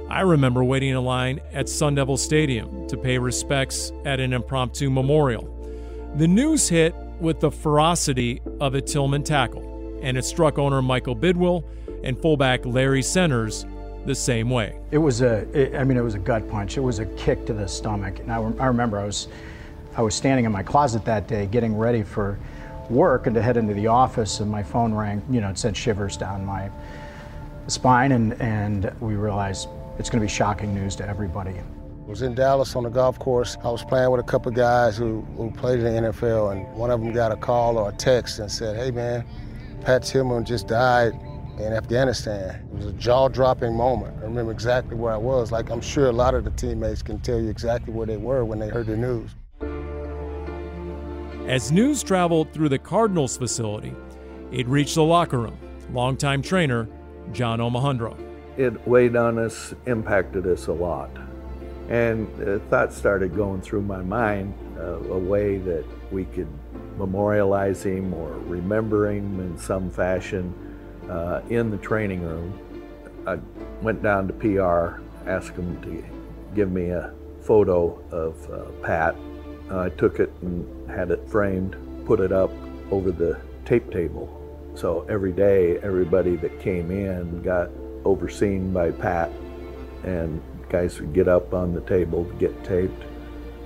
I 0.09 0.21
remember 0.21 0.63
waiting 0.63 0.91
in 0.91 1.05
line 1.05 1.41
at 1.53 1.69
Sun 1.69 1.97
Devil 1.97 2.17
Stadium 2.17 2.87
to 2.89 2.97
pay 2.97 3.19
respects 3.19 3.93
at 4.05 4.21
an 4.21 4.33
impromptu 4.33 4.89
memorial. 4.89 5.53
The 6.17 6.29
news 6.29 6.69
hit 6.69 6.95
with 7.21 7.41
the 7.41 7.51
ferocity 7.51 8.41
of 8.61 8.75
a 8.75 8.81
Tillman 8.81 9.25
tackle, 9.25 9.99
and 10.03 10.17
it 10.17 10.25
struck 10.25 10.59
owner 10.59 10.81
Michael 10.81 11.17
Bidwill 11.17 11.65
and 12.05 12.17
fullback 12.21 12.65
Larry 12.65 13.03
Centers 13.03 13.67
the 14.07 14.15
same 14.15 14.49
way. 14.49 14.79
It 14.93 14.99
was 14.99 15.23
a, 15.23 15.39
it, 15.59 15.75
I 15.75 15.83
mean, 15.83 15.99
it 15.99 16.03
was 16.03 16.15
a 16.15 16.21
gut 16.21 16.49
punch. 16.49 16.77
It 16.77 16.83
was 16.83 17.01
a 17.01 17.07
kick 17.17 17.45
to 17.47 17.53
the 17.53 17.67
stomach. 17.67 18.21
And 18.21 18.31
I, 18.31 18.37
I 18.37 18.67
remember 18.67 19.01
I 19.01 19.07
was, 19.07 19.27
I 19.97 20.03
was 20.03 20.15
standing 20.15 20.45
in 20.45 20.53
my 20.53 20.63
closet 20.63 21.05
that 21.07 21.27
day 21.27 21.47
getting 21.47 21.77
ready 21.77 22.05
for 22.05 22.39
work 22.89 23.27
and 23.27 23.35
to 23.35 23.43
head 23.43 23.57
into 23.57 23.75
the 23.75 23.89
office, 23.89 24.39
and 24.39 24.49
my 24.49 24.63
phone 24.63 24.95
rang. 24.95 25.21
You 25.29 25.41
know, 25.41 25.51
it 25.51 25.59
sent 25.59 25.77
shivers 25.77 26.17
down 26.17 26.45
my 26.45 26.71
spine, 27.67 28.13
and 28.13 28.41
and 28.41 28.93
we 29.01 29.17
realized 29.17 29.69
it's 29.99 30.11
going 30.11 30.21
to 30.21 30.27
be 30.27 30.33
shocking 30.33 30.75
news 30.75 30.97
to 30.97 31.09
everybody. 31.09 31.53
I 31.53 32.09
was 32.09 32.23
in 32.23 32.35
Dallas 32.35 32.77
on 32.77 32.85
the 32.85 32.91
golf 32.91 33.19
course. 33.19 33.57
I 33.65 33.69
was 33.69 33.83
playing 33.85 34.11
with 34.11 34.21
a 34.21 34.25
couple 34.25 34.51
of 34.51 34.57
guys 34.57 34.97
who, 34.97 35.23
who 35.37 35.51
played 35.51 35.81
in 35.81 35.85
the 35.85 36.11
NFL, 36.11 36.53
and 36.53 36.73
one 36.77 36.91
of 36.91 37.01
them 37.01 37.13
got 37.13 37.33
a 37.33 37.37
call 37.37 37.79
or 37.79 37.89
a 37.89 37.93
text 37.93 38.39
and 38.39 38.51
said, 38.51 38.77
"Hey, 38.77 38.91
man, 38.91 39.25
Pat 39.81 40.03
Tillman 40.03 40.45
just 40.45 40.69
died." 40.69 41.13
In 41.59 41.73
Afghanistan. 41.73 42.69
It 42.71 42.77
was 42.77 42.85
a 42.85 42.93
jaw 42.93 43.29
dropping 43.29 43.75
moment. 43.75 44.15
I 44.19 44.25
remember 44.25 44.53
exactly 44.53 44.95
where 44.95 45.15
I 45.15 45.17
was. 45.17 45.53
Like, 45.53 45.71
I'm 45.71 45.81
sure 45.81 46.11
a 46.11 46.13
lot 46.13 46.35
of 46.35 46.45
the 46.45 46.51
teammates 46.51 47.01
can 47.01 47.19
tell 47.19 47.41
you 47.41 47.49
exactly 47.49 47.95
where 47.95 48.07
they 48.07 48.19
were 48.19 48.45
when 48.45 48.59
they 48.59 48.69
heard 48.69 48.89
the 48.89 48.95
news. 48.95 49.31
As 51.49 51.73
news 51.73 52.03
traveled 52.03 52.53
through 52.53 52.69
the 52.69 52.79
Cardinals 52.79 53.39
facility, 53.39 53.95
it 54.53 54.67
reached 54.69 54.97
the 54.97 55.03
locker 55.03 55.39
room. 55.39 55.57
Longtime 55.93 56.43
trainer 56.43 56.89
John 57.33 57.59
Omohundro. 57.61 58.26
It 58.57 58.87
weighed 58.89 59.17
on 59.17 59.39
us, 59.39 59.75
impacted 59.85 60.47
us 60.47 60.67
a 60.69 60.73
lot. 60.73 61.11
And 61.89 62.27
uh, 62.43 62.59
thoughts 62.71 62.97
started 62.97 63.37
going 63.37 63.61
through 63.61 63.83
my 63.83 64.01
mind 64.03 64.55
uh, 64.79 64.99
a 65.13 65.19
way 65.19 65.59
that 65.59 65.85
we 66.11 66.25
could 66.25 66.49
memorialize 66.97 67.83
him 67.83 68.15
or 68.15 68.31
remember 68.31 69.11
him 69.11 69.41
in 69.41 69.59
some 69.59 69.91
fashion 69.91 70.55
uh, 71.11 71.43
in 71.51 71.71
the 71.71 71.77
training 71.77 72.23
room. 72.23 72.59
I 73.27 73.39
went 73.83 74.03
down 74.03 74.27
to 74.29 74.33
PR, 74.33 75.01
asked 75.29 75.55
them 75.55 75.81
to 75.83 76.05
give 76.55 76.73
me 76.73 76.91
a 76.91 77.13
photo 77.43 78.03
of 78.11 78.51
uh, 78.51 78.71
Pat. 78.83 79.15
I 79.71 79.91
took 79.91 80.19
it 80.19 80.33
and 80.43 80.91
had 80.91 81.11
it 81.11 81.29
framed, 81.29 81.77
put 82.07 82.21
it 82.21 82.33
up 82.33 82.51
over 82.91 83.11
the 83.11 83.39
tape 83.65 83.91
table. 83.91 84.33
So 84.75 85.07
every 85.09 85.33
day, 85.33 85.79
everybody 85.79 86.37
that 86.37 86.61
came 86.61 86.91
in 86.91 87.43
got 87.43 87.71
overseen 88.07 88.73
by 88.73 88.91
Pat, 88.91 89.31
and 90.05 90.41
guys 90.69 91.01
would 91.01 91.13
get 91.13 91.29
up 91.29 91.53
on 91.53 91.75
the 91.75 91.81
table 91.83 92.25
to 92.25 92.33
get 92.35 92.65
taped, 92.65 93.05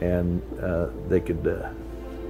and 0.00 0.42
uh, 0.60 0.88
they 1.08 1.20
could 1.20 1.46
uh, 1.46 1.68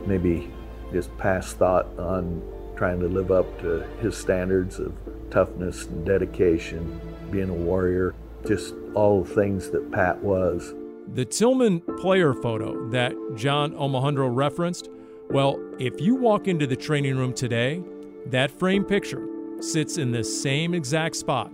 maybe 0.07 0.51
just 0.93 1.17
pass 1.19 1.53
thought 1.53 1.87
on 1.99 2.43
trying 2.77 3.01
to 3.01 3.09
live 3.09 3.31
up 3.31 3.61
to 3.61 3.87
his 4.01 4.17
standards 4.17 4.79
of 4.79 4.93
toughness 5.31 5.87
and 5.87 6.05
dedication, 6.07 7.01
being 7.31 7.51
a 7.51 7.55
warrior, 7.55 8.15
just 8.47 8.75
all 8.95 9.23
the 9.23 9.35
things 9.35 9.71
that 9.71 9.93
Pat 9.93 10.19
was. 10.23 10.75
The 11.13 11.25
Tillman 11.25 11.81
player 12.01 12.33
photo 12.35 12.89
that 12.91 13.15
John 13.37 13.73
Omohundro 13.73 14.35
referenced, 14.35 14.89
well, 15.29 15.61
if 15.79 16.01
you 16.01 16.15
walk 16.15 16.49
into 16.49 16.67
the 16.67 16.77
training 16.77 17.17
room 17.17 17.35
today, 17.35 17.83
that 18.27 18.51
frame 18.51 18.85
picture 18.85 19.27
sits 19.61 19.99
in 19.99 20.11
the 20.11 20.25
same 20.25 20.73
exact 20.75 21.17
spot, 21.17 21.53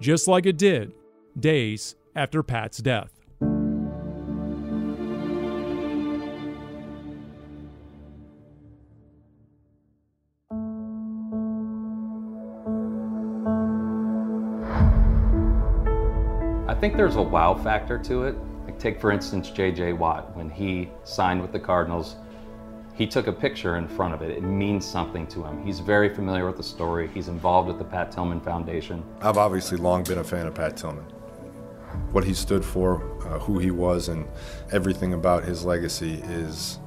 just 0.00 0.26
like 0.26 0.46
it 0.46 0.56
did 0.56 0.92
days 1.38 1.94
after 2.16 2.42
Pat's 2.42 2.78
death. 2.78 3.12
I 16.66 16.74
think 16.80 16.96
there's 16.96 17.16
a 17.16 17.22
wow 17.22 17.54
factor 17.54 17.98
to 17.98 18.24
it. 18.24 18.36
Like 18.64 18.78
take 18.78 18.98
for 18.98 19.12
instance 19.12 19.50
J.J. 19.50 19.92
Watt 19.92 20.34
when 20.34 20.48
he 20.48 20.88
signed 21.04 21.42
with 21.42 21.52
the 21.52 21.60
Cardinals. 21.60 22.16
He 22.94 23.06
took 23.06 23.28
a 23.28 23.32
picture 23.32 23.76
in 23.76 23.88
front 23.88 24.12
of 24.14 24.22
it. 24.22 24.30
It 24.30 24.42
means 24.42 24.84
something 24.84 25.26
to 25.28 25.42
him. 25.42 25.64
He's 25.64 25.80
very 25.80 26.14
familiar 26.14 26.46
with 26.46 26.56
the 26.56 26.62
story. 26.62 27.08
He's 27.14 27.28
involved 27.28 27.68
with 27.68 27.78
the 27.78 27.84
Pat 27.84 28.12
Tillman 28.12 28.40
Foundation. 28.40 29.02
I've 29.22 29.38
obviously 29.38 29.78
long 29.78 30.04
been 30.04 30.18
a 30.18 30.24
fan 30.24 30.46
of 30.46 30.54
Pat 30.54 30.76
Tillman. 30.76 31.04
What 32.12 32.24
he 32.24 32.34
stood 32.34 32.64
for, 32.64 33.02
uh, 33.26 33.38
who 33.38 33.58
he 33.58 33.70
was, 33.70 34.08
and 34.08 34.26
everything 34.70 35.14
about 35.14 35.44
his 35.44 35.64
legacy 35.64 36.20
is 36.24 36.78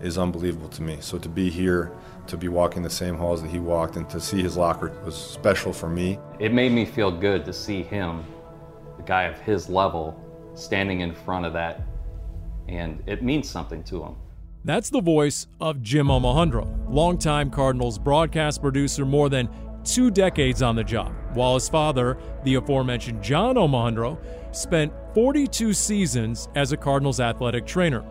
is 0.00 0.16
unbelievable 0.16 0.68
to 0.70 0.82
me. 0.82 0.96
So 1.00 1.18
to 1.18 1.28
be 1.28 1.50
here, 1.50 1.92
to 2.26 2.36
be 2.36 2.48
walking 2.48 2.82
the 2.82 2.90
same 2.90 3.16
halls 3.16 3.42
that 3.42 3.50
he 3.50 3.58
walked, 3.58 3.96
and 3.96 4.08
to 4.10 4.18
see 4.20 4.42
his 4.42 4.56
locker 4.56 4.92
was 5.04 5.14
special 5.14 5.72
for 5.72 5.88
me. 5.88 6.18
It 6.38 6.52
made 6.52 6.72
me 6.72 6.84
feel 6.86 7.10
good 7.10 7.44
to 7.44 7.52
see 7.52 7.82
him, 7.82 8.24
the 8.96 9.02
guy 9.02 9.24
of 9.24 9.38
his 9.40 9.68
level, 9.68 10.18
standing 10.54 11.00
in 11.00 11.14
front 11.14 11.44
of 11.46 11.52
that, 11.52 11.82
and 12.68 13.02
it 13.06 13.22
means 13.22 13.48
something 13.48 13.82
to 13.84 14.02
him. 14.02 14.16
That's 14.62 14.90
the 14.90 15.00
voice 15.00 15.46
of 15.58 15.80
Jim 15.80 16.08
Omohundro, 16.08 16.68
longtime 16.86 17.50
Cardinals 17.50 17.98
broadcast 17.98 18.60
producer, 18.60 19.06
more 19.06 19.30
than 19.30 19.48
two 19.84 20.10
decades 20.10 20.60
on 20.60 20.76
the 20.76 20.84
job. 20.84 21.14
while 21.32 21.54
his 21.54 21.68
father, 21.68 22.18
the 22.42 22.56
aforementioned 22.56 23.22
John 23.22 23.54
Omohundro, 23.54 24.18
spent 24.50 24.92
42 25.14 25.72
seasons 25.72 26.48
as 26.56 26.72
a 26.72 26.76
Cardinals 26.76 27.20
athletic 27.20 27.64
trainer. 27.64 28.04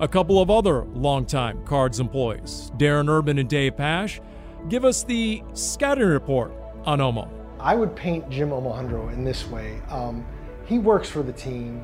A 0.00 0.06
couple 0.06 0.40
of 0.40 0.50
other 0.50 0.84
longtime 0.84 1.64
Cards 1.64 1.98
employees, 1.98 2.70
Darren 2.76 3.08
Urban 3.08 3.38
and 3.38 3.48
Dave 3.48 3.76
Pash, 3.76 4.20
give 4.68 4.84
us 4.84 5.02
the 5.02 5.42
scouting 5.54 6.06
report 6.06 6.52
on 6.84 6.98
Omo. 6.98 7.28
I 7.58 7.74
would 7.74 7.96
paint 7.96 8.28
Jim 8.28 8.50
Omohundro 8.50 9.12
in 9.12 9.24
this 9.24 9.48
way. 9.48 9.80
Um, 9.88 10.24
he 10.66 10.78
works 10.78 11.08
for 11.08 11.22
the 11.22 11.32
team, 11.32 11.82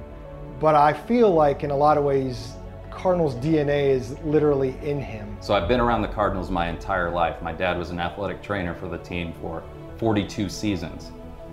but 0.60 0.74
I 0.74 0.92
feel 0.92 1.32
like 1.32 1.64
in 1.64 1.70
a 1.70 1.76
lot 1.76 1.96
of 1.96 2.04
ways, 2.04 2.52
Cardinals 2.94 3.34
DNA 3.36 3.88
is 3.88 4.18
literally 4.20 4.76
in 4.82 5.00
him. 5.00 5.36
So 5.40 5.54
I've 5.54 5.68
been 5.68 5.80
around 5.80 6.02
the 6.02 6.08
Cardinals 6.08 6.50
my 6.50 6.68
entire 6.68 7.10
life. 7.10 7.42
My 7.42 7.52
dad 7.52 7.76
was 7.76 7.90
an 7.90 8.00
athletic 8.00 8.42
trainer 8.42 8.74
for 8.74 8.88
the 8.88 8.98
team 8.98 9.34
for 9.40 9.62
42 9.98 10.48
seasons. 10.48 11.10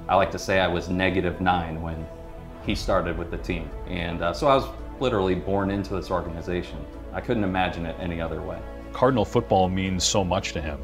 I 0.07 0.15
like 0.15 0.31
to 0.31 0.39
say 0.39 0.59
I 0.59 0.67
was 0.67 0.89
negative 0.89 1.41
nine 1.41 1.81
when 1.81 2.05
he 2.65 2.75
started 2.75 3.17
with 3.17 3.31
the 3.31 3.37
team. 3.37 3.69
And 3.87 4.21
uh, 4.21 4.33
so 4.33 4.47
I 4.47 4.55
was 4.55 4.65
literally 4.99 5.35
born 5.35 5.71
into 5.71 5.95
this 5.95 6.11
organization. 6.11 6.77
I 7.11 7.21
couldn't 7.21 7.43
imagine 7.43 7.85
it 7.85 7.95
any 7.99 8.21
other 8.21 8.41
way. 8.41 8.59
Cardinal 8.93 9.25
football 9.25 9.67
means 9.67 10.03
so 10.03 10.23
much 10.23 10.53
to 10.53 10.61
him. 10.61 10.79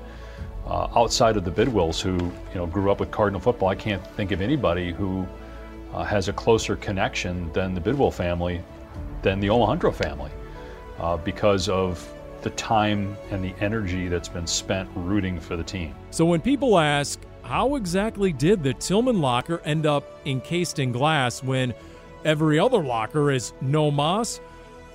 Uh, 0.66 0.88
outside 0.96 1.38
of 1.38 1.46
the 1.46 1.52
Bidwills, 1.52 2.02
who 2.02 2.14
you 2.14 2.56
know 2.56 2.66
grew 2.66 2.92
up 2.92 3.00
with 3.00 3.12
Cardinal 3.12 3.40
football, 3.40 3.70
I 3.70 3.76
can't 3.76 4.06
think 4.16 4.32
of 4.32 4.42
anybody 4.42 4.92
who 4.92 5.26
uh, 5.94 6.04
has 6.04 6.28
a 6.28 6.34
closer 6.34 6.76
connection 6.76 7.52
than 7.54 7.74
the 7.74 7.80
Bidwill 7.80 8.14
family, 8.14 8.62
than 9.22 9.40
the 9.40 9.48
Omohundro 9.48 9.94
family, 9.94 10.32
uh, 11.00 11.18
because 11.18 11.70
of 11.70 12.08
the 12.42 12.50
time 12.52 13.18
and 13.32 13.44
the 13.44 13.54
energy 13.60 14.08
that's 14.08 14.30
been 14.30 14.48
spent 14.48 14.90
rooting 14.96 15.40
for 15.40 15.56
the 15.56 15.64
team. 15.64 15.96
So 16.12 16.26
when 16.26 16.42
people 16.42 16.78
ask, 16.78 17.20
how 17.44 17.76
exactly 17.76 18.32
did 18.34 18.64
the 18.64 18.74
Tillman 18.74 19.22
locker 19.22 19.62
end 19.66 19.86
up 19.86 20.04
encased 20.26 20.80
in 20.80 20.92
glass 20.92 21.42
when 21.42 21.74
every 22.26 22.60
other 22.60 22.84
locker 22.84 23.32
is 23.32 23.54
no 23.62 23.90
moss? 23.90 24.40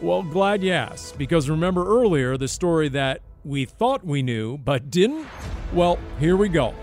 Well, 0.00 0.22
glad 0.22 0.62
you 0.62 0.72
asked, 0.72 1.16
because 1.16 1.48
remember 1.48 1.86
earlier 1.86 2.36
the 2.36 2.48
story 2.48 2.88
that 2.90 3.22
we 3.44 3.64
thought 3.64 4.04
we 4.04 4.22
knew 4.22 4.58
but 4.58 4.90
didn't? 4.90 5.26
Well, 5.72 5.98
here 6.18 6.36
we 6.36 6.48
go. 6.48 6.74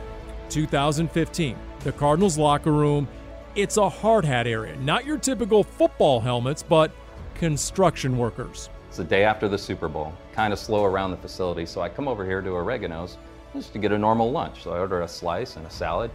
2015, 0.49 1.55
the 1.81 1.91
Cardinals 1.91 2.37
locker 2.37 2.71
room. 2.71 3.07
It's 3.55 3.77
a 3.77 3.89
hard 3.89 4.25
hat 4.25 4.47
area, 4.47 4.75
not 4.77 5.05
your 5.05 5.17
typical 5.17 5.63
football 5.63 6.19
helmets, 6.19 6.63
but 6.63 6.91
construction 7.35 8.17
workers. 8.17 8.69
The 8.99 9.05
day 9.05 9.23
after 9.23 9.47
the 9.47 9.57
Super 9.57 9.87
Bowl, 9.87 10.13
kind 10.33 10.51
of 10.51 10.59
slow 10.59 10.83
around 10.83 11.11
the 11.11 11.17
facility, 11.17 11.65
so 11.65 11.79
I 11.79 11.87
come 11.87 12.09
over 12.09 12.25
here 12.25 12.41
to 12.41 12.49
Oregano's 12.49 13.15
just 13.53 13.71
to 13.71 13.79
get 13.79 13.93
a 13.93 13.97
normal 13.97 14.29
lunch. 14.29 14.61
So 14.61 14.73
I 14.73 14.79
order 14.79 15.03
a 15.03 15.07
slice 15.07 15.55
and 15.55 15.65
a 15.65 15.69
salad, 15.69 16.11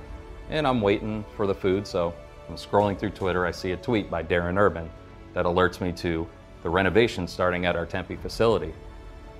and 0.50 0.66
I'm 0.66 0.82
waiting 0.82 1.24
for 1.34 1.46
the 1.46 1.54
food. 1.54 1.86
So 1.86 2.12
I'm 2.46 2.56
scrolling 2.56 2.98
through 2.98 3.12
Twitter, 3.12 3.46
I 3.46 3.52
see 3.52 3.72
a 3.72 3.76
tweet 3.78 4.10
by 4.10 4.22
Darren 4.22 4.58
Urban 4.58 4.90
that 5.32 5.46
alerts 5.46 5.80
me 5.80 5.92
to 5.92 6.28
the 6.62 6.68
renovation 6.68 7.26
starting 7.26 7.64
at 7.64 7.74
our 7.74 7.86
Tempe 7.86 8.16
facility. 8.16 8.74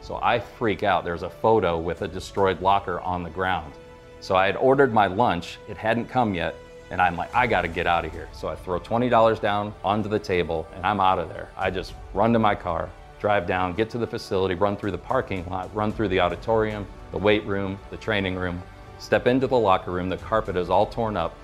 So 0.01 0.19
I 0.23 0.41
freak 0.41 0.83
out. 0.83 1.05
There's 1.05 1.23
a 1.23 1.29
photo 1.29 1.77
with 1.77 2.01
a 2.01 2.09
destroyed 2.09 2.63
locker 2.63 3.01
on 3.01 3.23
the 3.23 3.31
ground. 3.31 3.75
So 4.21 4.37
I 4.37 4.47
had 4.47 4.57
ordered 4.57 4.95
my 4.95 5.07
lunch, 5.07 5.59
it 5.69 5.77
hadn't 5.77 6.07
come 6.07 6.33
yet, 6.33 6.55
and 6.91 6.99
I'm 6.99 7.15
like, 7.15 7.35
I 7.35 7.47
gotta 7.47 7.69
get 7.69 7.87
out 7.87 8.07
of 8.07 8.13
here. 8.13 8.31
So 8.33 8.49
I 8.49 8.55
throw 8.55 8.81
$20 8.81 9.39
down 9.39 9.75
onto 9.85 10.09
the 10.09 10.19
table 10.19 10.67
and 10.75 10.87
I'm 10.87 10.99
out 10.99 11.19
of 11.19 11.29
there. 11.29 11.51
I 11.59 11.71
just 11.71 11.93
run 12.15 12.33
to 12.33 12.39
my 12.39 12.55
car, 12.55 12.89
drive 13.25 13.47
down, 13.47 13.73
get 13.73 13.89
to 13.89 13.97
the 13.97 14.07
facility, 14.07 14.55
run 14.55 14.77
through 14.77 14.91
the 14.91 14.99
parking 14.99 15.47
lot, 15.47 15.75
run 15.75 15.91
through 15.91 16.09
the 16.09 16.21
auditorium, 16.21 16.87
the 17.11 17.17
weight 17.17 17.43
room, 17.47 17.79
the 17.89 17.97
training 17.97 18.35
room, 18.35 18.63
step 18.99 19.27
into 19.27 19.47
the 19.47 19.57
locker 19.59 19.93
room, 19.93 20.11
the 20.11 20.19
carpet 20.19 20.57
is 20.57 20.69
all 20.69 20.85
torn 20.85 21.17
up. 21.17 21.35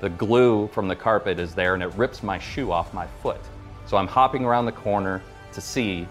The 0.00 0.10
glue 0.10 0.66
from 0.72 0.88
the 0.88 0.96
carpet 0.96 1.38
is 1.38 1.54
there 1.54 1.74
and 1.74 1.82
it 1.84 1.94
rips 1.94 2.24
my 2.24 2.40
shoe 2.40 2.72
off 2.72 2.92
my 2.92 3.06
foot. 3.22 3.40
So 3.86 3.96
I'm 3.96 4.08
hopping 4.08 4.44
around 4.44 4.66
the 4.66 4.72
corner 4.72 5.22
to 5.52 5.60
see 5.60 6.08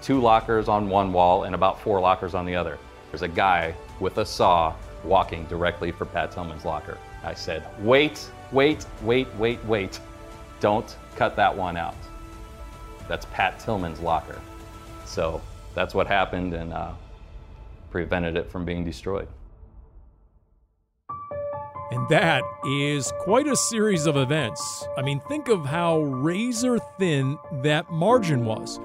two 0.00 0.20
lockers 0.20 0.68
on 0.68 0.88
one 0.88 1.12
wall 1.12 1.42
and 1.42 1.56
about 1.56 1.80
four 1.80 2.00
lockers 2.00 2.32
on 2.32 2.46
the 2.46 2.54
other. 2.54 2.78
There's 3.10 3.22
a 3.22 3.28
guy 3.28 3.74
with 3.98 4.18
a 4.18 4.24
saw 4.24 4.76
walking 5.02 5.44
directly 5.46 5.90
for 5.90 6.04
Pat 6.04 6.30
Tillman's 6.30 6.64
locker. 6.64 6.98
I 7.24 7.34
said, 7.34 7.66
wait, 7.80 8.30
wait, 8.52 8.86
wait, 9.02 9.26
wait, 9.34 9.64
wait. 9.64 9.98
Don't 10.60 10.96
cut 11.16 11.34
that 11.34 11.56
one 11.56 11.76
out. 11.76 11.96
That's 13.08 13.26
Pat 13.32 13.58
Tillman's 13.58 13.98
locker. 13.98 14.38
So 15.12 15.42
that's 15.74 15.94
what 15.94 16.06
happened 16.06 16.54
and 16.54 16.72
uh, 16.72 16.92
prevented 17.90 18.34
it 18.34 18.50
from 18.50 18.64
being 18.64 18.82
destroyed. 18.82 19.28
And 21.90 22.08
that 22.08 22.42
is 22.64 23.12
quite 23.20 23.46
a 23.46 23.54
series 23.54 24.06
of 24.06 24.16
events. 24.16 24.88
I 24.96 25.02
mean, 25.02 25.20
think 25.28 25.48
of 25.48 25.66
how 25.66 26.00
razor 26.00 26.78
thin 26.98 27.36
that 27.62 27.90
margin 27.92 28.46
was. 28.46 28.80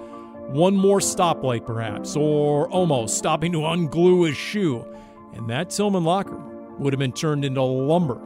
One 0.49 0.75
more 0.75 0.99
stoplight, 0.99 1.65
perhaps, 1.65 2.17
or 2.17 2.69
almost 2.71 3.17
stopping 3.17 3.53
to 3.53 3.59
unglue 3.59 4.27
his 4.27 4.35
shoe, 4.35 4.85
and 5.33 5.49
that 5.49 5.69
Tillman 5.69 6.03
locker 6.03 6.41
would 6.77 6.91
have 6.91 6.99
been 6.99 7.13
turned 7.13 7.45
into 7.45 7.61
lumber. 7.61 8.19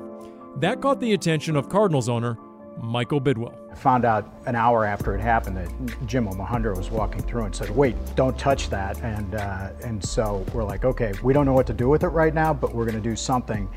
That 0.57 0.81
caught 0.81 0.99
the 0.99 1.13
attention 1.13 1.55
of 1.55 1.69
Cardinals 1.69 2.09
owner 2.09 2.39
Michael 2.81 3.21
Bidwill. 3.21 3.53
I 3.71 3.75
found 3.75 4.05
out 4.05 4.33
an 4.47 4.55
hour 4.55 4.85
after 4.85 5.15
it 5.15 5.21
happened 5.21 5.55
that 5.57 6.07
Jim 6.07 6.27
Omohundro 6.27 6.75
was 6.75 6.89
walking 6.89 7.21
through 7.21 7.45
and 7.45 7.55
said, 7.55 7.69
"Wait, 7.69 7.95
don't 8.15 8.37
touch 8.37 8.69
that." 8.69 8.99
And 9.01 9.35
uh, 9.35 9.69
and 9.83 10.03
so 10.03 10.43
we're 10.53 10.63
like, 10.63 10.83
"Okay, 10.83 11.13
we 11.23 11.31
don't 11.31 11.45
know 11.45 11.53
what 11.53 11.67
to 11.67 11.73
do 11.73 11.87
with 11.87 12.03
it 12.03 12.09
right 12.09 12.33
now, 12.33 12.53
but 12.53 12.73
we're 12.73 12.85
going 12.85 13.01
to 13.01 13.09
do 13.09 13.15
something." 13.15 13.69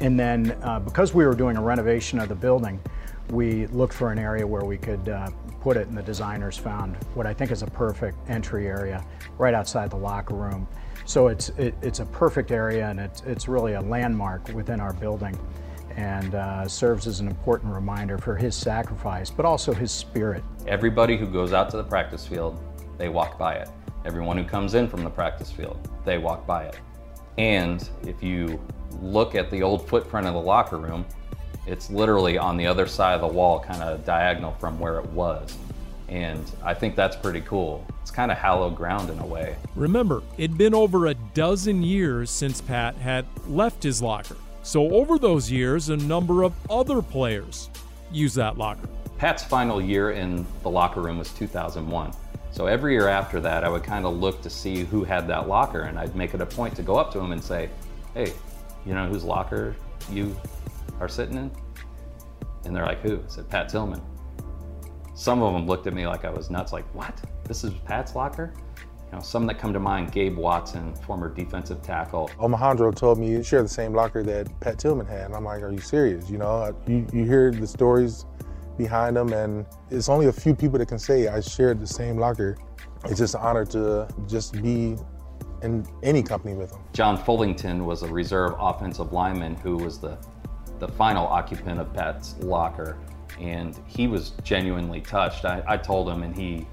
And 0.00 0.18
then 0.18 0.56
uh, 0.62 0.78
because 0.78 1.12
we 1.12 1.26
were 1.26 1.34
doing 1.34 1.56
a 1.56 1.62
renovation 1.62 2.18
of 2.18 2.28
the 2.28 2.34
building, 2.34 2.80
we 3.30 3.66
looked 3.68 3.94
for 3.94 4.12
an 4.12 4.18
area 4.18 4.46
where 4.46 4.64
we 4.64 4.78
could 4.78 5.08
uh, 5.08 5.30
put 5.60 5.76
it, 5.76 5.88
and 5.88 5.96
the 5.96 6.02
designers 6.02 6.56
found 6.56 6.96
what 7.14 7.26
I 7.26 7.34
think 7.34 7.50
is 7.50 7.62
a 7.62 7.66
perfect 7.66 8.16
entry 8.28 8.68
area 8.68 9.04
right 9.38 9.54
outside 9.54 9.90
the 9.90 9.96
locker 9.96 10.34
room. 10.34 10.68
So 11.04 11.26
it's 11.28 11.48
it, 11.50 11.74
it's 11.82 11.98
a 11.98 12.06
perfect 12.06 12.52
area, 12.52 12.88
and 12.88 13.00
it's 13.00 13.22
it's 13.22 13.48
really 13.48 13.72
a 13.72 13.80
landmark 13.80 14.48
within 14.48 14.80
our 14.80 14.92
building 14.92 15.36
and 15.96 16.34
uh, 16.34 16.68
serves 16.68 17.06
as 17.06 17.20
an 17.20 17.28
important 17.28 17.72
reminder 17.72 18.18
for 18.18 18.36
his 18.36 18.54
sacrifice, 18.54 19.30
but 19.30 19.44
also 19.44 19.72
his 19.72 19.90
spirit. 19.90 20.42
Everybody 20.66 21.16
who 21.16 21.26
goes 21.26 21.52
out 21.52 21.70
to 21.70 21.76
the 21.76 21.84
practice 21.84 22.26
field, 22.26 22.62
they 22.98 23.08
walk 23.08 23.38
by 23.38 23.54
it. 23.54 23.68
Everyone 24.04 24.36
who 24.36 24.44
comes 24.44 24.74
in 24.74 24.88
from 24.88 25.04
the 25.04 25.10
practice 25.10 25.50
field, 25.50 25.88
they 26.04 26.18
walk 26.18 26.46
by 26.46 26.64
it. 26.64 26.78
And 27.38 27.88
if 28.06 28.22
you 28.22 28.60
look 29.00 29.34
at 29.34 29.50
the 29.50 29.62
old 29.62 29.88
footprint 29.88 30.26
of 30.26 30.34
the 30.34 30.40
locker 30.40 30.76
room, 30.78 31.06
it's 31.66 31.90
literally 31.90 32.38
on 32.38 32.56
the 32.56 32.66
other 32.66 32.86
side 32.86 33.14
of 33.14 33.20
the 33.20 33.26
wall, 33.26 33.60
kind 33.60 33.82
of 33.82 34.04
diagonal 34.04 34.52
from 34.58 34.78
where 34.78 34.98
it 34.98 35.06
was. 35.10 35.56
And 36.08 36.50
I 36.62 36.74
think 36.74 36.96
that's 36.96 37.16
pretty 37.16 37.40
cool. 37.42 37.86
It's 38.02 38.10
kind 38.10 38.30
of 38.30 38.36
hallowed 38.36 38.76
ground 38.76 39.08
in 39.08 39.18
a 39.20 39.26
way. 39.26 39.56
Remember, 39.76 40.22
it'd 40.36 40.58
been 40.58 40.74
over 40.74 41.06
a 41.06 41.14
dozen 41.14 41.82
years 41.82 42.30
since 42.30 42.60
Pat 42.60 42.96
had 42.96 43.24
left 43.46 43.82
his 43.82 44.02
locker. 44.02 44.36
So, 44.64 44.90
over 44.92 45.18
those 45.18 45.50
years, 45.50 45.88
a 45.88 45.96
number 45.96 46.44
of 46.44 46.52
other 46.70 47.02
players 47.02 47.68
used 48.12 48.36
that 48.36 48.58
locker. 48.58 48.88
Pat's 49.18 49.42
final 49.42 49.82
year 49.82 50.12
in 50.12 50.46
the 50.62 50.70
locker 50.70 51.00
room 51.00 51.18
was 51.18 51.32
2001. 51.32 52.12
So, 52.52 52.66
every 52.66 52.92
year 52.92 53.08
after 53.08 53.40
that, 53.40 53.64
I 53.64 53.68
would 53.68 53.82
kind 53.82 54.06
of 54.06 54.14
look 54.14 54.40
to 54.42 54.50
see 54.50 54.84
who 54.84 55.02
had 55.02 55.26
that 55.26 55.48
locker, 55.48 55.82
and 55.82 55.98
I'd 55.98 56.14
make 56.14 56.32
it 56.32 56.40
a 56.40 56.46
point 56.46 56.76
to 56.76 56.82
go 56.82 56.96
up 56.96 57.12
to 57.12 57.18
him 57.18 57.32
and 57.32 57.42
say, 57.42 57.70
Hey, 58.14 58.32
you 58.86 58.94
know 58.94 59.08
whose 59.08 59.24
locker 59.24 59.74
you 60.08 60.36
are 61.00 61.08
sitting 61.08 61.36
in? 61.36 61.50
And 62.64 62.74
they're 62.74 62.86
like, 62.86 63.00
Who? 63.00 63.16
I 63.16 63.28
said, 63.28 63.48
Pat 63.48 63.68
Tillman. 63.68 64.00
Some 65.16 65.42
of 65.42 65.54
them 65.54 65.66
looked 65.66 65.88
at 65.88 65.92
me 65.92 66.06
like 66.06 66.24
I 66.24 66.30
was 66.30 66.50
nuts, 66.50 66.72
like, 66.72 66.84
What? 66.94 67.20
This 67.44 67.64
is 67.64 67.74
Pat's 67.84 68.14
locker? 68.14 68.54
You 69.12 69.18
know, 69.18 69.22
some 69.22 69.44
that 69.48 69.58
come 69.58 69.74
to 69.74 69.78
mind, 69.78 70.10
Gabe 70.10 70.38
Watson, 70.38 70.94
former 70.94 71.28
defensive 71.28 71.82
tackle. 71.82 72.30
Omohundro 72.38 72.94
told 72.94 73.18
me 73.18 73.30
you 73.30 73.42
share 73.42 73.62
the 73.62 73.68
same 73.68 73.92
locker 73.92 74.22
that 74.22 74.48
Pat 74.60 74.78
Tillman 74.78 75.06
had. 75.06 75.26
And 75.26 75.34
I'm 75.34 75.44
like, 75.44 75.60
are 75.60 75.70
you 75.70 75.80
serious? 75.80 76.30
You 76.30 76.38
know, 76.38 76.74
you, 76.86 77.06
you 77.12 77.24
hear 77.24 77.50
the 77.50 77.66
stories 77.66 78.24
behind 78.78 79.16
them, 79.16 79.34
and 79.34 79.66
it's 79.90 80.08
only 80.08 80.28
a 80.28 80.32
few 80.32 80.54
people 80.54 80.78
that 80.78 80.86
can 80.86 80.98
say 80.98 81.28
I 81.28 81.42
shared 81.42 81.78
the 81.78 81.86
same 81.86 82.16
locker. 82.16 82.56
It's 83.04 83.18
just 83.18 83.34
an 83.34 83.42
honor 83.42 83.66
to 83.66 84.08
just 84.26 84.62
be 84.62 84.96
in 85.62 85.86
any 86.02 86.22
company 86.22 86.54
with 86.54 86.72
him. 86.72 86.80
John 86.94 87.18
Fullington 87.18 87.84
was 87.84 88.02
a 88.02 88.08
reserve 88.08 88.54
offensive 88.58 89.12
lineman 89.12 89.56
who 89.56 89.76
was 89.76 89.98
the, 89.98 90.16
the 90.78 90.88
final 90.88 91.26
occupant 91.26 91.78
of 91.78 91.92
Pat's 91.92 92.36
locker, 92.38 92.96
and 93.38 93.78
he 93.86 94.08
was 94.08 94.30
genuinely 94.42 95.02
touched. 95.02 95.44
I, 95.44 95.62
I 95.68 95.76
told 95.76 96.08
him, 96.08 96.22
and 96.22 96.34
he 96.34 96.66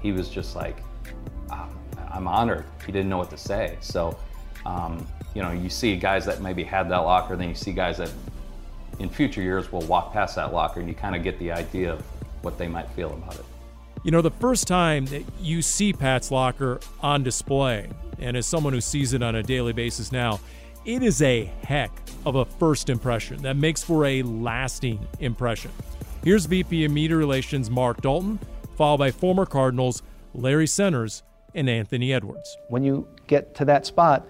he 0.00 0.10
was 0.10 0.28
just 0.28 0.56
like, 0.56 0.82
I'm 2.12 2.28
honored. 2.28 2.64
He 2.84 2.92
didn't 2.92 3.08
know 3.08 3.18
what 3.18 3.30
to 3.30 3.38
say. 3.38 3.78
So, 3.80 4.18
um, 4.66 5.06
you 5.34 5.42
know, 5.42 5.50
you 5.50 5.70
see 5.70 5.96
guys 5.96 6.26
that 6.26 6.42
maybe 6.42 6.62
had 6.62 6.88
that 6.90 6.98
locker, 6.98 7.36
then 7.36 7.48
you 7.48 7.54
see 7.54 7.72
guys 7.72 7.98
that 7.98 8.12
in 8.98 9.08
future 9.08 9.42
years 9.42 9.72
will 9.72 9.80
walk 9.82 10.12
past 10.12 10.36
that 10.36 10.52
locker 10.52 10.80
and 10.80 10.88
you 10.88 10.94
kind 10.94 11.16
of 11.16 11.22
get 11.22 11.38
the 11.38 11.50
idea 11.50 11.94
of 11.94 12.00
what 12.42 12.58
they 12.58 12.68
might 12.68 12.88
feel 12.90 13.12
about 13.12 13.34
it. 13.36 13.44
You 14.04 14.10
know, 14.10 14.20
the 14.20 14.30
first 14.30 14.66
time 14.66 15.06
that 15.06 15.22
you 15.40 15.62
see 15.62 15.92
Pat's 15.92 16.30
locker 16.30 16.80
on 17.00 17.22
display, 17.22 17.88
and 18.18 18.36
as 18.36 18.46
someone 18.46 18.72
who 18.72 18.80
sees 18.80 19.12
it 19.12 19.22
on 19.22 19.36
a 19.36 19.42
daily 19.42 19.72
basis 19.72 20.12
now, 20.12 20.40
it 20.84 21.02
is 21.02 21.22
a 21.22 21.44
heck 21.62 21.92
of 22.26 22.34
a 22.34 22.44
first 22.44 22.90
impression 22.90 23.40
that 23.42 23.56
makes 23.56 23.82
for 23.82 24.04
a 24.04 24.22
lasting 24.22 25.06
impression. 25.20 25.70
Here's 26.24 26.46
VP 26.46 26.84
of 26.84 26.92
Media 26.92 27.16
Relations 27.16 27.70
Mark 27.70 28.00
Dalton, 28.00 28.40
followed 28.76 28.98
by 28.98 29.10
former 29.12 29.46
Cardinals 29.46 30.02
Larry 30.34 30.66
Centers 30.66 31.22
and 31.54 31.68
Anthony 31.68 32.12
Edwards. 32.12 32.56
When 32.68 32.82
you 32.82 33.06
get 33.26 33.54
to 33.56 33.64
that 33.66 33.86
spot, 33.86 34.26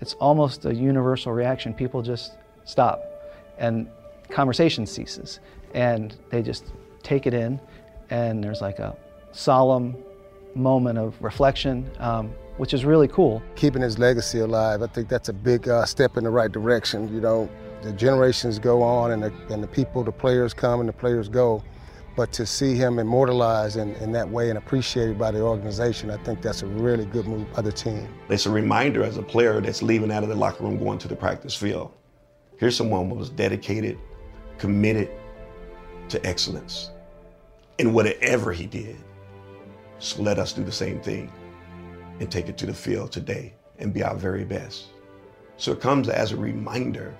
it's 0.00 0.14
almost 0.14 0.64
a 0.64 0.74
universal 0.74 1.32
reaction. 1.32 1.74
People 1.74 2.02
just 2.02 2.32
stop 2.64 3.02
and 3.58 3.88
conversation 4.30 4.86
ceases 4.86 5.40
and 5.74 6.16
they 6.30 6.42
just 6.42 6.64
take 7.02 7.26
it 7.26 7.34
in 7.34 7.60
and 8.10 8.42
there's 8.42 8.60
like 8.60 8.78
a 8.78 8.96
solemn 9.32 9.96
moment 10.54 10.98
of 10.98 11.14
reflection, 11.22 11.88
um, 11.98 12.32
which 12.56 12.74
is 12.74 12.84
really 12.84 13.08
cool. 13.08 13.42
Keeping 13.54 13.82
his 13.82 13.98
legacy 13.98 14.40
alive, 14.40 14.82
I 14.82 14.86
think 14.86 15.08
that's 15.08 15.28
a 15.28 15.32
big 15.32 15.68
uh, 15.68 15.84
step 15.84 16.16
in 16.16 16.24
the 16.24 16.30
right 16.30 16.50
direction. 16.50 17.12
You 17.14 17.20
know, 17.20 17.48
the 17.82 17.92
generations 17.92 18.58
go 18.58 18.82
on 18.82 19.12
and 19.12 19.22
the, 19.22 19.32
and 19.52 19.62
the 19.62 19.68
people, 19.68 20.02
the 20.02 20.12
players 20.12 20.52
come 20.52 20.80
and 20.80 20.88
the 20.88 20.92
players 20.92 21.28
go. 21.28 21.62
But 22.20 22.32
to 22.32 22.44
see 22.44 22.74
him 22.74 22.98
immortalized 22.98 23.78
in, 23.78 23.94
in 23.94 24.12
that 24.12 24.28
way 24.28 24.50
and 24.50 24.58
appreciated 24.58 25.18
by 25.18 25.30
the 25.30 25.40
organization, 25.40 26.10
I 26.10 26.18
think 26.18 26.42
that's 26.42 26.60
a 26.60 26.66
really 26.66 27.06
good 27.06 27.26
move 27.26 27.50
by 27.54 27.62
the 27.62 27.72
team. 27.72 28.06
It's 28.28 28.44
a 28.44 28.50
reminder 28.50 29.02
as 29.02 29.16
a 29.16 29.22
player 29.22 29.58
that's 29.62 29.80
leaving 29.80 30.12
out 30.12 30.22
of 30.22 30.28
the 30.28 30.34
locker 30.34 30.62
room 30.62 30.78
going 30.78 30.98
to 30.98 31.08
the 31.08 31.16
practice 31.16 31.56
field. 31.56 31.90
Here's 32.58 32.76
someone 32.76 33.08
who 33.08 33.14
was 33.14 33.30
dedicated, 33.30 33.98
committed 34.58 35.08
to 36.10 36.26
excellence 36.26 36.90
in 37.78 37.94
whatever 37.94 38.52
he 38.52 38.66
did. 38.66 38.98
So 39.98 40.20
let 40.20 40.38
us 40.38 40.52
do 40.52 40.62
the 40.62 40.70
same 40.70 41.00
thing 41.00 41.32
and 42.20 42.30
take 42.30 42.50
it 42.50 42.58
to 42.58 42.66
the 42.66 42.74
field 42.74 43.12
today 43.12 43.54
and 43.78 43.94
be 43.94 44.02
our 44.02 44.14
very 44.14 44.44
best. 44.44 44.88
So 45.56 45.72
it 45.72 45.80
comes 45.80 46.10
as 46.10 46.32
a 46.32 46.36
reminder 46.36 47.16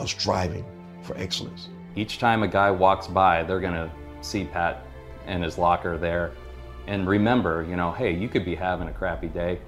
of 0.00 0.08
striving 0.08 0.64
for 1.00 1.16
excellence. 1.16 1.68
Each 1.94 2.18
time 2.18 2.42
a 2.42 2.48
guy 2.48 2.72
walks 2.72 3.06
by, 3.06 3.44
they're 3.44 3.60
going 3.60 3.74
to 3.74 3.88
see 4.22 4.44
Pat 4.44 4.84
in 5.26 5.42
his 5.42 5.58
locker 5.58 5.98
there 5.98 6.32
and 6.86 7.06
remember, 7.06 7.64
you 7.68 7.76
know, 7.76 7.92
hey, 7.92 8.12
you 8.12 8.28
could 8.28 8.44
be 8.44 8.54
having 8.54 8.88
a 8.88 8.92
crappy 8.92 9.28
day. 9.28 9.60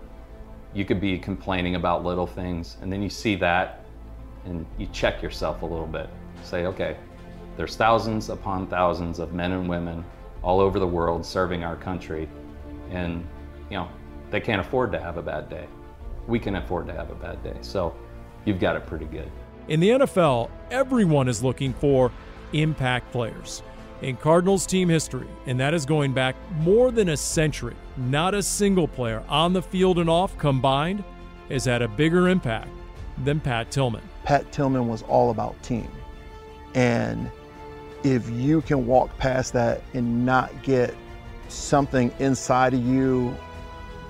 You 0.73 0.85
could 0.85 1.01
be 1.01 1.19
complaining 1.19 1.77
about 1.77 2.05
little 2.05 2.27
things. 2.27 2.77
And 2.83 2.93
then 2.93 3.03
you 3.03 3.11
see 3.11 3.37
that 3.37 3.85
and 4.45 4.67
you 4.79 4.89
check 4.93 5.23
yourself 5.23 5.63
a 5.63 5.67
little 5.67 5.87
bit. 5.87 6.09
Say, 6.43 6.67
okay, 6.67 6.97
there's 7.57 7.77
thousands 7.77 8.31
upon 8.31 8.67
thousands 8.67 9.21
of 9.21 9.33
men 9.33 9.53
and 9.53 9.69
women 9.69 10.05
all 10.43 10.61
over 10.61 10.79
the 10.79 10.87
world 10.87 11.25
serving 11.25 11.63
our 11.63 11.77
country. 11.77 12.29
And, 12.91 13.27
you 13.71 13.77
know, 13.77 13.89
they 14.31 14.41
can't 14.41 14.61
afford 14.61 14.91
to 14.93 15.01
have 15.01 15.17
a 15.17 15.23
bad 15.23 15.49
day. 15.49 15.67
We 16.27 16.39
can 16.41 16.57
afford 16.57 16.89
to 16.89 16.93
have 16.93 17.11
a 17.11 17.15
bad 17.15 17.43
day. 17.45 17.57
So 17.61 17.95
you've 18.45 18.59
got 18.59 18.75
it 18.75 18.87
pretty 18.87 19.07
good. 19.07 19.31
In 19.69 19.81
the 19.81 19.91
NFL, 19.91 20.51
everyone 20.71 21.29
is 21.29 21.43
looking 21.43 21.73
for 21.73 22.11
impact 22.53 23.13
players. 23.13 23.63
In 24.05 24.19
Cardinals 24.19 24.67
team 24.67 24.91
history, 24.91 25.27
and 25.47 25.59
that 25.59 25.73
is 25.73 25.87
going 25.87 26.13
back 26.13 26.37
more 26.59 26.91
than 26.91 27.09
a 27.09 27.17
century, 27.17 27.75
not 27.97 28.35
a 28.35 28.43
single 28.43 28.87
player 28.87 29.25
on 29.31 29.55
the 29.55 29.63
field 29.63 29.99
and 29.99 30.11
off 30.11 30.37
combined 30.37 31.03
has 31.49 31.65
had 31.65 31.81
a 31.81 31.89
bigger 31.89 32.29
impact 32.29 32.69
than 33.25 33.41
Pat 33.41 33.71
Tillman. 33.71 34.03
Pat 34.25 34.53
Tillman 34.53 34.89
was 34.89 35.01
all 35.05 35.31
about 35.31 35.61
team. 35.63 35.89
And 36.75 37.31
if 38.03 38.29
you 38.29 38.61
can 38.61 38.87
walk 38.87 39.17
past 39.17 39.55
that 39.55 39.81
and 39.95 40.27
not 40.27 40.63
get 40.63 40.95
something 41.49 42.13
inside 42.19 42.75
of 42.75 42.85
you 42.85 43.35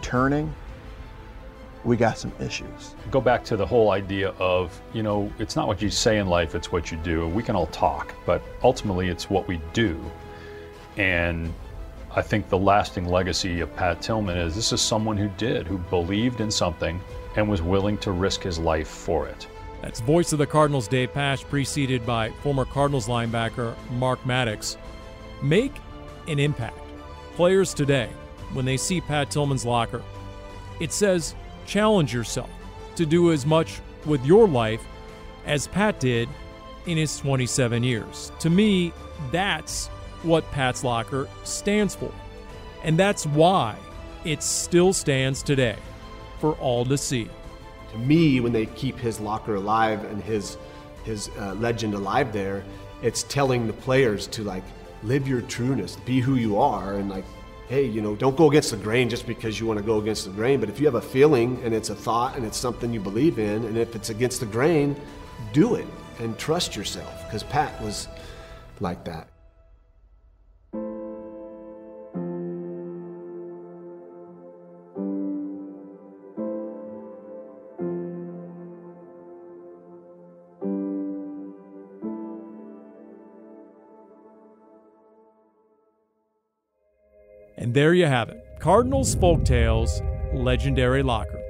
turning, 0.02 0.52
we 1.84 1.96
got 1.96 2.18
some 2.18 2.32
issues. 2.40 2.94
Go 3.10 3.20
back 3.20 3.44
to 3.44 3.56
the 3.56 3.66
whole 3.66 3.90
idea 3.90 4.30
of, 4.38 4.80
you 4.92 5.02
know, 5.02 5.30
it's 5.38 5.54
not 5.54 5.66
what 5.66 5.82
you 5.82 5.90
say 5.90 6.18
in 6.18 6.26
life, 6.26 6.54
it's 6.54 6.72
what 6.72 6.90
you 6.90 6.96
do. 6.98 7.28
We 7.28 7.42
can 7.42 7.54
all 7.54 7.66
talk, 7.66 8.14
but 8.24 8.42
ultimately 8.62 9.08
it's 9.08 9.28
what 9.28 9.46
we 9.46 9.60
do. 9.72 10.00
And 10.96 11.52
I 12.14 12.22
think 12.22 12.48
the 12.48 12.58
lasting 12.58 13.08
legacy 13.08 13.60
of 13.60 13.74
Pat 13.76 14.00
Tillman 14.00 14.36
is 14.38 14.54
this 14.54 14.72
is 14.72 14.80
someone 14.80 15.16
who 15.16 15.28
did, 15.36 15.66
who 15.66 15.78
believed 15.78 16.40
in 16.40 16.50
something 16.50 17.00
and 17.36 17.48
was 17.48 17.60
willing 17.60 17.98
to 17.98 18.12
risk 18.12 18.42
his 18.42 18.58
life 18.58 18.88
for 18.88 19.26
it. 19.26 19.46
That's 19.82 20.00
voice 20.00 20.32
of 20.32 20.38
the 20.38 20.46
Cardinals 20.46 20.88
Dave 20.88 21.12
Pasch, 21.12 21.44
preceded 21.44 22.06
by 22.06 22.30
former 22.42 22.64
Cardinals 22.64 23.06
linebacker 23.06 23.74
Mark 23.90 24.24
Maddox. 24.24 24.78
Make 25.42 25.74
an 26.28 26.38
impact. 26.38 26.78
Players 27.34 27.74
today, 27.74 28.08
when 28.54 28.64
they 28.64 28.78
see 28.78 29.00
Pat 29.00 29.30
Tillman's 29.30 29.66
locker, 29.66 30.02
it 30.80 30.92
says 30.92 31.34
challenge 31.66 32.12
yourself 32.12 32.50
to 32.96 33.06
do 33.06 33.32
as 33.32 33.44
much 33.44 33.80
with 34.06 34.24
your 34.24 34.46
life 34.46 34.84
as 35.46 35.66
Pat 35.66 36.00
did 36.00 36.28
in 36.86 36.96
his 36.96 37.18
27 37.18 37.82
years. 37.82 38.32
To 38.40 38.50
me, 38.50 38.92
that's 39.30 39.88
what 40.22 40.50
Pat's 40.52 40.84
locker 40.84 41.28
stands 41.44 41.94
for. 41.94 42.12
And 42.82 42.98
that's 42.98 43.26
why 43.26 43.76
it 44.24 44.42
still 44.42 44.92
stands 44.92 45.42
today 45.42 45.76
for 46.38 46.54
all 46.54 46.84
to 46.86 46.98
see 46.98 47.28
to 47.94 48.00
me, 48.00 48.40
when 48.40 48.52
they 48.52 48.66
keep 48.66 48.98
his 48.98 49.20
locker 49.20 49.54
alive 49.54 50.04
and 50.04 50.22
his 50.22 50.58
his 51.04 51.30
uh, 51.38 51.54
legend 51.54 51.94
alive 51.94 52.32
there, 52.32 52.64
it's 53.02 53.22
telling 53.24 53.66
the 53.66 53.72
players 53.72 54.26
to 54.28 54.42
like 54.42 54.64
live 55.04 55.28
your 55.28 55.42
trueness, 55.42 55.96
be 56.04 56.18
who 56.18 56.34
you 56.34 56.58
are, 56.58 56.94
and 56.94 57.08
like, 57.08 57.24
hey, 57.74 57.84
you 57.84 58.00
know, 58.00 58.14
don't 58.14 58.36
go 58.36 58.48
against 58.48 58.70
the 58.70 58.76
grain 58.76 59.10
just 59.10 59.26
because 59.26 59.58
you 59.58 59.66
want 59.66 59.80
to 59.80 59.84
go 59.84 59.98
against 59.98 60.26
the 60.26 60.30
grain. 60.30 60.60
But 60.60 60.68
if 60.68 60.78
you 60.78 60.86
have 60.86 60.94
a 60.94 61.00
feeling 61.00 61.60
and 61.64 61.74
it's 61.74 61.90
a 61.90 61.94
thought 61.94 62.36
and 62.36 62.46
it's 62.46 62.56
something 62.56 62.92
you 62.92 63.00
believe 63.00 63.40
in, 63.40 63.64
and 63.64 63.76
if 63.76 63.96
it's 63.96 64.10
against 64.10 64.38
the 64.38 64.46
grain, 64.46 64.94
do 65.52 65.74
it 65.74 65.86
and 66.20 66.38
trust 66.38 66.76
yourself. 66.76 67.24
Because 67.24 67.42
Pat 67.42 67.82
was 67.82 68.06
like 68.78 69.02
that. 69.06 69.33
There 87.74 87.92
you 87.92 88.06
have 88.06 88.28
it 88.28 88.40
Cardinals 88.60 89.16
Folktales 89.16 90.00
Legendary 90.32 91.02
Locker. 91.02 91.42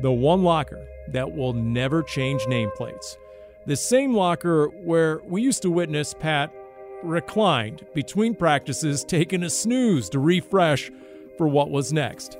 The 0.00 0.10
one 0.10 0.42
locker 0.42 0.84
that 1.12 1.30
will 1.30 1.52
never 1.52 2.02
change 2.02 2.42
nameplates. 2.46 3.16
The 3.66 3.76
same 3.76 4.12
locker 4.12 4.66
where 4.66 5.20
we 5.28 5.42
used 5.42 5.62
to 5.62 5.70
witness 5.70 6.12
Pat 6.12 6.52
reclined 7.04 7.86
between 7.94 8.34
practices, 8.34 9.04
taking 9.04 9.44
a 9.44 9.48
snooze 9.48 10.08
to 10.08 10.18
refresh 10.18 10.90
for 11.38 11.46
what 11.46 11.70
was 11.70 11.92
next. 11.92 12.36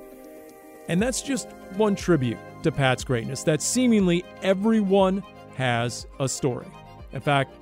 And 0.89 1.01
that's 1.01 1.21
just 1.21 1.47
one 1.77 1.95
tribute 1.95 2.37
to 2.63 2.71
Pat's 2.73 3.05
greatness 3.05 3.43
that 3.43 3.61
seemingly 3.61 4.25
everyone 4.43 5.23
has 5.55 6.05
a 6.19 6.27
story. 6.27 6.67
In 7.13 7.21
fact, 7.21 7.55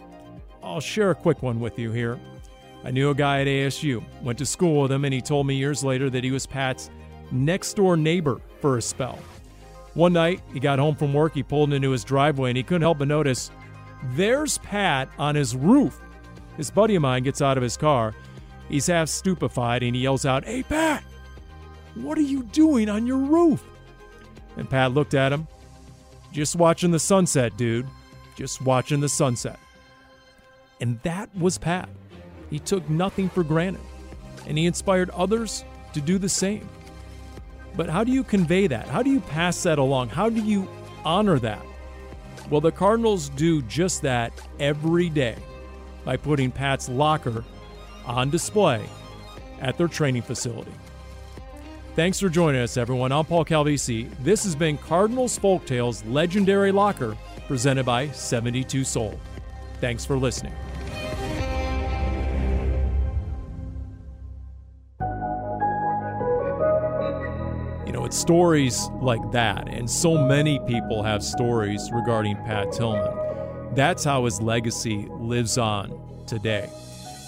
I'll 0.64 0.82
share 0.82 1.12
a 1.12 1.16
quick 1.16 1.44
one 1.44 1.60
with 1.60 1.78
you 1.78 1.92
here. 1.92 2.20
I 2.84 2.92
knew 2.92 3.10
a 3.10 3.16
guy 3.16 3.42
at 3.42 3.48
ASU, 3.48 4.04
went 4.22 4.38
to 4.40 4.46
school 4.46 4.84
with 4.84 4.92
him, 4.92 5.06
and 5.06 5.14
he 5.14 5.22
told 5.22 5.48
me 5.48 5.56
years 5.56 5.84
later 5.84 6.10
that 6.10 6.24
he 6.24 6.32
was 6.32 6.46
Pat's 6.46 6.90
next 7.32 7.74
door 7.74 7.98
neighbor 7.98 8.42
for 8.62 8.78
a 8.78 8.82
spell. 8.82 9.20
One 9.96 10.14
night, 10.14 10.42
he 10.54 10.60
got 10.60 10.80
home 10.80 10.96
from 10.96 11.14
work, 11.14 11.34
he 11.34 11.44
pulled 11.44 11.74
into 11.74 11.92
his 11.92 12.04
driveway, 12.04 12.52
and 12.52 12.58
he 12.58 12.64
couldn't 12.64 12.84
help 12.84 13.00
but 13.00 13.08
notice 13.08 13.52
there's 14.16 14.58
Pat 14.60 15.10
on 15.18 15.36
his 15.36 15.56
roof. 15.56 16.00
This 16.58 16.72
buddy 16.72 16.96
of 16.96 17.02
mine 17.02 17.24
gets 17.24 17.42
out 17.42 17.58
of 17.58 17.64
his 17.64 17.78
car. 17.78 18.16
He's 18.70 18.88
half 18.88 19.10
stupefied 19.10 19.84
and 19.84 19.96
he 19.96 20.04
yells 20.04 20.26
out, 20.26 20.46
Hey, 20.46 20.64
Pat, 20.64 21.04
what 21.96 22.18
are 22.18 22.22
you 22.22 22.44
doing 22.44 22.90
on 22.90 23.08
your 23.08 23.18
roof? 23.18 23.64
And 24.58 24.70
Pat 24.70 24.94
looked 24.94 25.14
at 25.14 25.34
him. 25.34 25.48
Just 26.32 26.56
watching 26.56 26.92
the 26.92 27.00
sunset, 27.00 27.58
dude. 27.58 27.88
Just 28.36 28.62
watching 28.62 29.00
the 29.00 29.10
sunset. 29.10 29.60
And 30.80 31.00
that 31.02 31.36
was 31.36 31.58
Pat. 31.58 31.90
He 32.50 32.60
took 32.60 32.90
nothing 32.90 33.30
for 33.30 33.44
granted, 33.44 33.82
and 34.48 34.58
he 34.58 34.66
inspired 34.66 35.10
others 35.12 35.64
to 35.94 36.02
do 36.02 36.18
the 36.18 36.30
same. 36.30 36.68
But 37.76 37.90
how 37.90 38.04
do 38.04 38.12
you 38.12 38.24
convey 38.24 38.68
that? 38.68 38.88
How 38.88 39.04
do 39.04 39.10
you 39.10 39.20
pass 39.22 39.62
that 39.64 39.80
along? 39.80 40.10
How 40.10 40.30
do 40.30 40.42
you 40.42 40.68
honor 41.06 41.40
that? 41.40 41.62
Well, 42.50 42.62
the 42.62 42.72
Cardinals 42.72 43.30
do 43.30 43.62
just 43.64 44.02
that 44.02 44.34
every 44.60 45.10
day 45.10 45.36
by 46.04 46.18
putting 46.18 46.52
Pat's 46.52 46.90
locker 46.90 47.44
on 48.06 48.30
display 48.30 48.84
at 49.62 49.78
their 49.78 49.88
training 49.88 50.24
facility. 50.24 50.72
Thanks 51.96 52.20
for 52.20 52.30
joining 52.30 52.62
us, 52.62 52.78
everyone. 52.78 53.12
I'm 53.12 53.26
Paul 53.26 53.46
Calvisi. 53.46 54.10
This 54.24 54.44
has 54.46 54.56
been 54.56 54.78
Cardinals 54.78 55.38
Folktales 55.38 56.02
Legendary 56.12 56.72
Locker, 56.72 57.18
presented 57.48 57.86
by 57.86 58.10
72 58.12 58.84
Sold. 58.84 59.20
Thanks 59.82 60.06
for 60.06 60.18
listening. 60.18 60.54
It's 68.10 68.18
stories 68.18 68.90
like 69.02 69.32
that, 69.34 69.68
and 69.68 69.88
so 69.88 70.18
many 70.18 70.58
people 70.62 71.04
have 71.04 71.24
stories 71.24 71.92
regarding 71.94 72.38
Pat 72.38 72.72
Tillman. 72.72 73.76
That's 73.76 74.04
how 74.04 74.26
his 74.26 74.42
legacy 74.42 75.06
lives 75.12 75.60
on 75.60 76.24
today. 76.26 76.72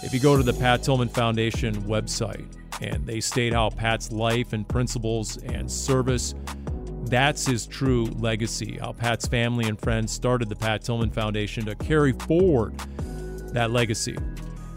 If 0.01 0.11
you 0.11 0.19
go 0.19 0.35
to 0.35 0.41
the 0.41 0.53
Pat 0.53 0.81
Tillman 0.81 1.09
Foundation 1.09 1.83
website 1.83 2.47
and 2.81 3.05
they 3.05 3.19
state 3.19 3.53
how 3.53 3.69
Pat's 3.69 4.11
life 4.11 4.53
and 4.53 4.67
principles 4.67 5.37
and 5.37 5.71
service 5.71 6.33
that's 7.03 7.45
his 7.45 7.67
true 7.67 8.05
legacy. 8.17 8.79
How 8.79 8.93
Pat's 8.93 9.27
family 9.27 9.65
and 9.65 9.79
friends 9.79 10.11
started 10.11 10.49
the 10.49 10.55
Pat 10.55 10.81
Tillman 10.81 11.11
Foundation 11.11 11.63
to 11.65 11.75
carry 11.75 12.13
forward 12.13 12.75
that 13.53 13.69
legacy. 13.69 14.17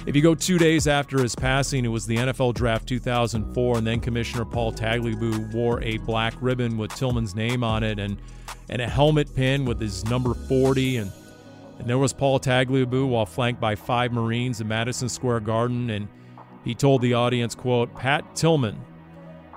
If 0.06 0.14
you 0.14 0.20
go 0.20 0.34
two 0.34 0.58
days 0.58 0.86
after 0.86 1.22
his 1.22 1.34
passing, 1.34 1.86
it 1.86 1.88
was 1.88 2.06
the 2.06 2.16
NFL 2.16 2.52
Draft 2.52 2.86
2004, 2.86 3.78
and 3.78 3.86
then 3.86 4.00
Commissioner 4.00 4.44
Paul 4.44 4.70
Tagliabue 4.70 5.54
wore 5.54 5.82
a 5.82 5.96
black 5.98 6.34
ribbon 6.42 6.76
with 6.76 6.94
Tillman's 6.94 7.34
name 7.34 7.64
on 7.64 7.82
it 7.82 7.98
and, 7.98 8.20
and 8.68 8.82
a 8.82 8.88
helmet 8.88 9.34
pin 9.34 9.64
with 9.64 9.80
his 9.80 10.04
number 10.04 10.34
40. 10.34 10.98
And, 10.98 11.12
and 11.78 11.88
there 11.88 11.96
was 11.96 12.12
Paul 12.12 12.38
Tagliabue 12.38 13.08
while 13.08 13.24
flanked 13.24 13.62
by 13.62 13.76
five 13.76 14.12
Marines 14.12 14.60
in 14.60 14.68
Madison 14.68 15.08
Square 15.08 15.40
Garden. 15.40 15.88
And 15.88 16.08
he 16.64 16.74
told 16.74 17.00
the 17.00 17.14
audience, 17.14 17.54
quote, 17.54 17.94
Pat 17.94 18.36
Tillman 18.36 18.78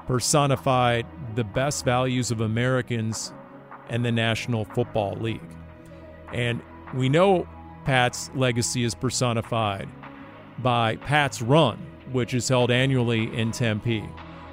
personified 0.05 1.05
the 1.35 1.43
best 1.43 1.83
values 1.83 2.31
of 2.31 2.39
Americans 2.39 3.33
and 3.89 4.05
the 4.05 4.13
National 4.13 4.63
Football 4.63 5.17
League. 5.17 5.41
And 6.31 6.61
we 6.93 7.09
know 7.09 7.45
Pat's 7.83 8.31
legacy 8.33 8.85
is 8.85 8.95
personified 8.95 9.89
by 10.59 10.95
Pat's 10.97 11.41
Run, 11.41 11.77
which 12.11 12.33
is 12.33 12.47
held 12.47 12.71
annually 12.71 13.33
in 13.35 13.51
Tempe. 13.51 14.07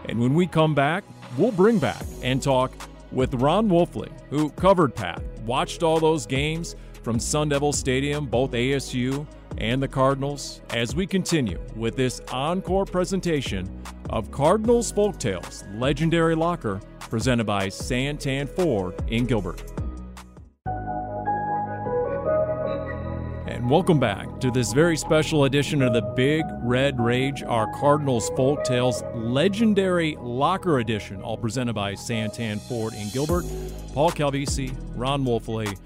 And 0.07 0.21
when 0.21 0.35
we 0.35 0.47
come 0.47 0.75
back, 0.75 1.05
we'll 1.37 1.53
bring 1.53 1.79
back 1.79 2.05
and 2.23 2.43
talk 2.43 2.73
with 3.11 3.35
Ron 3.35 3.69
Wolfley, 3.69 4.11
who 4.29 4.51
covered 4.51 4.95
Pat, 4.95 5.23
watched 5.47 5.83
all 5.83 6.01
those 6.01 6.27
games 6.27 6.77
from 7.03 7.19
Sun 7.19 7.51
Devil 7.51 7.73
Stadium, 7.73 8.27
both 8.27 8.53
ASU 8.53 9.27
and 9.59 9.83
the 9.83 9.89
Cardinals, 9.89 10.61
as 10.71 10.95
we 10.95 11.07
continue 11.07 11.61
with 11.77 11.97
this 11.97 12.21
encore 12.33 12.85
presentation 12.85 13.69
of 14.11 14.31
Cardinals 14.31 14.93
Folktales 14.93 15.65
Legendary 15.79 16.35
Locker, 16.35 16.81
presented 16.99 17.45
by 17.45 17.69
Santan 17.69 18.49
Ford 18.49 18.95
in 19.09 19.27
Gilbert. 19.27 19.84
And 23.65 23.71
welcome 23.71 23.99
back 23.99 24.41
to 24.41 24.51
this 24.51 24.75
very 24.75 24.95
special 24.95 25.45
edition 25.45 25.81
of 25.81 25.95
the 25.95 26.03
Big 26.03 26.45
Red 26.61 27.01
Rage, 27.01 27.43
our 27.43 27.67
Cardinals 27.73 28.29
Folk 28.37 28.63
Tales 28.63 29.03
Legendary 29.15 30.19
Locker 30.21 30.81
Edition, 30.81 31.23
all 31.23 31.39
presented 31.39 31.73
by 31.73 31.95
Santan 31.95 32.61
Ford 32.61 32.93
in 32.93 33.09
Gilbert. 33.09 33.47
Paul 33.95 34.11
Calvisi, 34.11 34.77
Ron 34.95 35.25
Wolfley, 35.25 35.79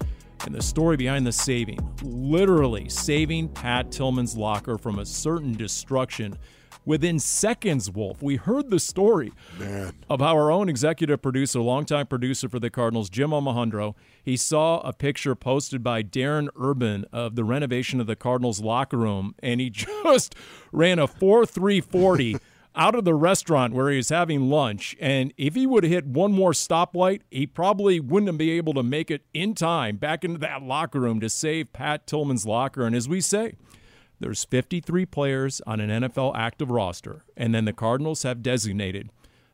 and 0.45 0.53
the 0.53 0.61
story 0.61 0.97
behind 0.97 1.25
the 1.25 1.31
saving, 1.31 1.79
literally 2.03 2.89
saving 2.89 3.47
Pat 3.47 3.93
Tillman's 3.93 4.35
locker 4.35 4.77
from 4.77 4.99
a 4.99 5.05
certain 5.05 5.53
destruction 5.53 6.37
within 6.85 7.19
seconds, 7.19 7.91
Wolf. 7.91 8.21
We 8.21 8.37
heard 8.37 8.69
the 8.69 8.79
story 8.79 9.31
Man. 9.57 9.93
of 10.09 10.19
how 10.19 10.35
our 10.35 10.51
own 10.51 10.69
executive 10.69 11.21
producer, 11.21 11.59
longtime 11.59 12.07
producer 12.07 12.49
for 12.49 12.59
the 12.59 12.69
Cardinals, 12.69 13.09
Jim 13.09 13.31
Omohundro, 13.31 13.95
he 14.23 14.37
saw 14.37 14.79
a 14.81 14.93
picture 14.93 15.35
posted 15.35 15.83
by 15.83 16.03
Darren 16.03 16.49
Urban 16.59 17.05
of 17.11 17.35
the 17.35 17.43
renovation 17.43 17.99
of 17.99 18.07
the 18.07 18.15
Cardinals 18.15 18.59
locker 18.61 18.97
room, 18.97 19.35
and 19.41 19.59
he 19.61 19.69
just 20.03 20.35
ran 20.71 20.99
a 20.99 21.07
4 21.07 21.45
3 21.45 21.81
40 21.81 22.37
out 22.75 22.95
of 22.95 23.03
the 23.03 23.15
restaurant 23.15 23.73
where 23.73 23.89
he 23.89 23.97
was 23.97 24.09
having 24.09 24.49
lunch. 24.49 24.95
And 24.99 25.33
if 25.37 25.55
he 25.55 25.67
would 25.67 25.83
have 25.83 25.91
hit 25.91 26.05
one 26.05 26.31
more 26.31 26.51
stoplight, 26.51 27.21
he 27.29 27.45
probably 27.45 27.99
wouldn't 27.99 28.37
be 28.37 28.51
able 28.51 28.73
to 28.75 28.83
make 28.83 29.11
it 29.11 29.23
in 29.33 29.53
time 29.53 29.97
back 29.97 30.23
into 30.23 30.37
that 30.39 30.63
locker 30.63 30.99
room 30.99 31.19
to 31.19 31.29
save 31.29 31.73
Pat 31.73 32.07
Tillman's 32.07 32.45
locker. 32.45 32.83
And 32.85 32.95
as 32.95 33.09
we 33.09 33.21
say, 33.21 33.53
there's 34.19 34.43
53 34.43 35.05
players 35.05 35.61
on 35.65 35.79
an 35.79 36.03
NFL 36.03 36.35
active 36.35 36.69
roster, 36.69 37.23
and 37.37 37.53
then 37.53 37.65
the 37.65 37.73
Cardinals 37.73 38.23
have 38.23 38.43
designated 38.43 39.09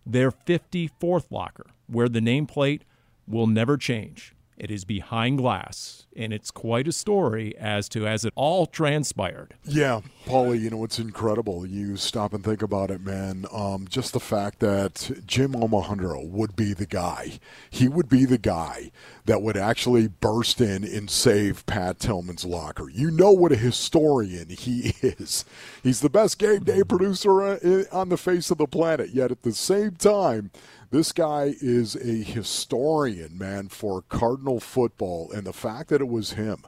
their 0.05 0.31
54th 0.31 1.31
locker, 1.31 1.67
where 1.87 2.09
the 2.09 2.19
nameplate 2.19 2.81
will 3.27 3.47
never 3.47 3.77
change. 3.77 4.34
It 4.57 4.71
is 4.71 4.85
behind 4.85 5.39
glass, 5.39 6.05
and 6.15 6.31
it's 6.31 6.49
quite 6.49 6.87
a 6.87 6.93
story 6.93 7.57
as 7.57 7.89
to 7.89 8.07
as 8.07 8.23
it 8.23 8.31
all 8.35 8.65
transpired. 8.65 9.53
Yeah, 9.65 9.99
Paulie, 10.25 10.61
you 10.61 10.69
know, 10.69 10.85
it's 10.85 10.97
incredible. 10.97 11.65
You 11.65 11.97
stop 11.97 12.33
and 12.33 12.41
think 12.41 12.61
about 12.61 12.89
it, 12.89 13.01
man. 13.01 13.45
Um, 13.51 13.85
just 13.89 14.13
the 14.13 14.21
fact 14.21 14.59
that 14.59 15.11
Jim 15.25 15.51
Omohundro 15.51 16.25
would 16.29 16.55
be 16.55 16.73
the 16.73 16.85
guy. 16.85 17.39
He 17.69 17.89
would 17.89 18.07
be 18.07 18.23
the 18.23 18.37
guy 18.37 18.91
that 19.25 19.41
would 19.41 19.57
actually 19.57 20.07
burst 20.07 20.61
in 20.61 20.85
and 20.85 21.09
save 21.09 21.65
Pat 21.65 21.99
Tillman's 21.99 22.45
locker. 22.45 22.89
You 22.89 23.11
know 23.11 23.31
what 23.31 23.51
a 23.51 23.57
historian 23.57 24.49
he 24.49 24.93
is. 25.01 25.43
He's 25.83 25.99
the 25.99 26.09
best 26.09 26.39
game 26.39 26.63
day 26.63 26.83
producer 26.83 27.41
uh, 27.41 27.83
on 27.91 28.07
the 28.07 28.17
face 28.17 28.51
of 28.51 28.57
the 28.57 28.67
planet, 28.67 29.09
yet 29.09 29.31
at 29.31 29.43
the 29.43 29.53
same 29.53 29.91
time, 29.91 30.51
this 30.91 31.11
guy 31.11 31.55
is 31.61 31.95
a 31.95 32.23
historian, 32.23 33.37
man, 33.37 33.69
for 33.69 34.03
Cardinal 34.03 34.59
football. 34.59 35.31
And 35.31 35.45
the 35.45 35.53
fact 35.53 35.89
that 35.89 36.01
it 36.01 36.07
was 36.07 36.33
him 36.33 36.63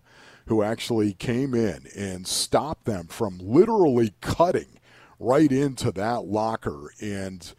who 0.47 0.63
actually 0.63 1.13
came 1.13 1.53
in 1.53 1.87
and 1.95 2.25
stopped 2.25 2.85
them 2.85 3.07
from 3.07 3.37
literally 3.39 4.13
cutting 4.21 4.79
right 5.19 5.51
into 5.51 5.91
that 5.91 6.25
locker 6.25 6.93
and 7.01 7.53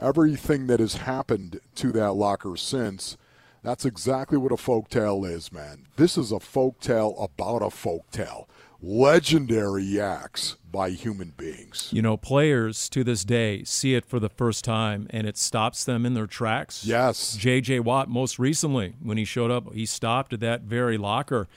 everything 0.00 0.66
that 0.66 0.80
has 0.80 0.96
happened 0.96 1.60
to 1.76 1.92
that 1.92 2.12
locker 2.12 2.56
since. 2.56 3.16
That's 3.62 3.86
exactly 3.86 4.36
what 4.36 4.52
a 4.52 4.58
folk 4.58 4.90
tale 4.90 5.24
is, 5.24 5.50
man. 5.50 5.86
This 5.96 6.18
is 6.18 6.32
a 6.32 6.40
folk 6.40 6.80
tale 6.80 7.16
about 7.18 7.62
a 7.62 7.70
folk 7.70 8.10
tale. 8.10 8.46
Legendary 8.86 9.98
acts 9.98 10.56
by 10.70 10.90
human 10.90 11.32
beings. 11.38 11.88
You 11.90 12.02
know, 12.02 12.18
players 12.18 12.90
to 12.90 13.02
this 13.02 13.24
day 13.24 13.64
see 13.64 13.94
it 13.94 14.04
for 14.04 14.20
the 14.20 14.28
first 14.28 14.62
time 14.62 15.06
and 15.08 15.26
it 15.26 15.38
stops 15.38 15.84
them 15.84 16.04
in 16.04 16.12
their 16.12 16.26
tracks. 16.26 16.84
Yes. 16.84 17.34
J.J. 17.34 17.80
Watt, 17.80 18.10
most 18.10 18.38
recently, 18.38 18.94
when 19.02 19.16
he 19.16 19.24
showed 19.24 19.50
up, 19.50 19.72
he 19.72 19.86
stopped 19.86 20.34
at 20.34 20.40
that 20.40 20.62
very 20.62 20.98
locker. 20.98 21.48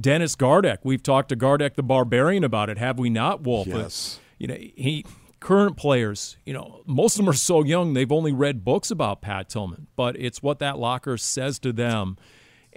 Dennis 0.00 0.36
Gardeck, 0.36 0.78
we've 0.84 1.02
talked 1.02 1.30
to 1.30 1.36
Gardeck 1.36 1.74
the 1.74 1.82
Barbarian 1.82 2.44
about 2.44 2.70
it, 2.70 2.78
have 2.78 3.00
we 3.00 3.10
not, 3.10 3.42
Wolf? 3.42 3.66
Yes. 3.66 4.20
you 4.38 4.46
know, 4.46 4.54
he 4.54 5.04
current 5.40 5.76
players, 5.76 6.36
you 6.46 6.52
know, 6.52 6.82
most 6.86 7.14
of 7.14 7.24
them 7.24 7.28
are 7.28 7.36
so 7.36 7.64
young 7.64 7.94
they've 7.94 8.12
only 8.12 8.32
read 8.32 8.64
books 8.64 8.92
about 8.92 9.22
Pat 9.22 9.48
Tillman, 9.48 9.88
but 9.96 10.16
it's 10.18 10.40
what 10.42 10.60
that 10.60 10.78
locker 10.78 11.16
says 11.16 11.58
to 11.60 11.72
them. 11.72 12.16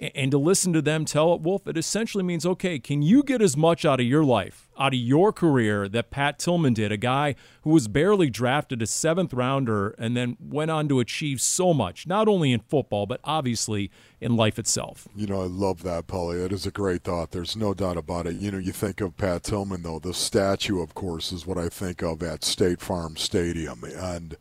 And 0.00 0.30
to 0.30 0.38
listen 0.38 0.72
to 0.72 0.80
them 0.80 1.04
tell 1.04 1.34
it, 1.34 1.42
Wolf, 1.42 1.66
it 1.66 1.76
essentially 1.76 2.24
means 2.24 2.46
okay, 2.46 2.78
can 2.78 3.02
you 3.02 3.22
get 3.22 3.42
as 3.42 3.54
much 3.54 3.84
out 3.84 4.00
of 4.00 4.06
your 4.06 4.24
life, 4.24 4.66
out 4.78 4.94
of 4.94 4.98
your 4.98 5.30
career 5.30 5.90
that 5.90 6.10
Pat 6.10 6.38
Tillman 6.38 6.72
did, 6.72 6.90
a 6.90 6.96
guy 6.96 7.34
who 7.62 7.70
was 7.70 7.86
barely 7.86 8.30
drafted 8.30 8.80
a 8.80 8.86
seventh 8.86 9.34
rounder 9.34 9.90
and 9.98 10.16
then 10.16 10.38
went 10.40 10.70
on 10.70 10.88
to 10.88 11.00
achieve 11.00 11.38
so 11.42 11.74
much, 11.74 12.06
not 12.06 12.28
only 12.28 12.50
in 12.50 12.60
football, 12.60 13.04
but 13.04 13.20
obviously 13.24 13.90
in 14.22 14.36
life 14.36 14.58
itself? 14.58 15.06
You 15.14 15.26
know, 15.26 15.42
I 15.42 15.46
love 15.46 15.82
that, 15.82 16.06
Paulie. 16.06 16.40
That 16.40 16.52
is 16.52 16.64
a 16.64 16.70
great 16.70 17.04
thought. 17.04 17.32
There's 17.32 17.54
no 17.54 17.74
doubt 17.74 17.98
about 17.98 18.26
it. 18.26 18.36
You 18.36 18.50
know, 18.50 18.58
you 18.58 18.72
think 18.72 19.02
of 19.02 19.18
Pat 19.18 19.42
Tillman, 19.42 19.82
though, 19.82 19.98
the 19.98 20.14
statue, 20.14 20.80
of 20.80 20.94
course, 20.94 21.30
is 21.30 21.46
what 21.46 21.58
I 21.58 21.68
think 21.68 22.02
of 22.02 22.22
at 22.22 22.42
State 22.42 22.80
Farm 22.80 23.18
Stadium 23.18 23.84
and 23.84 24.38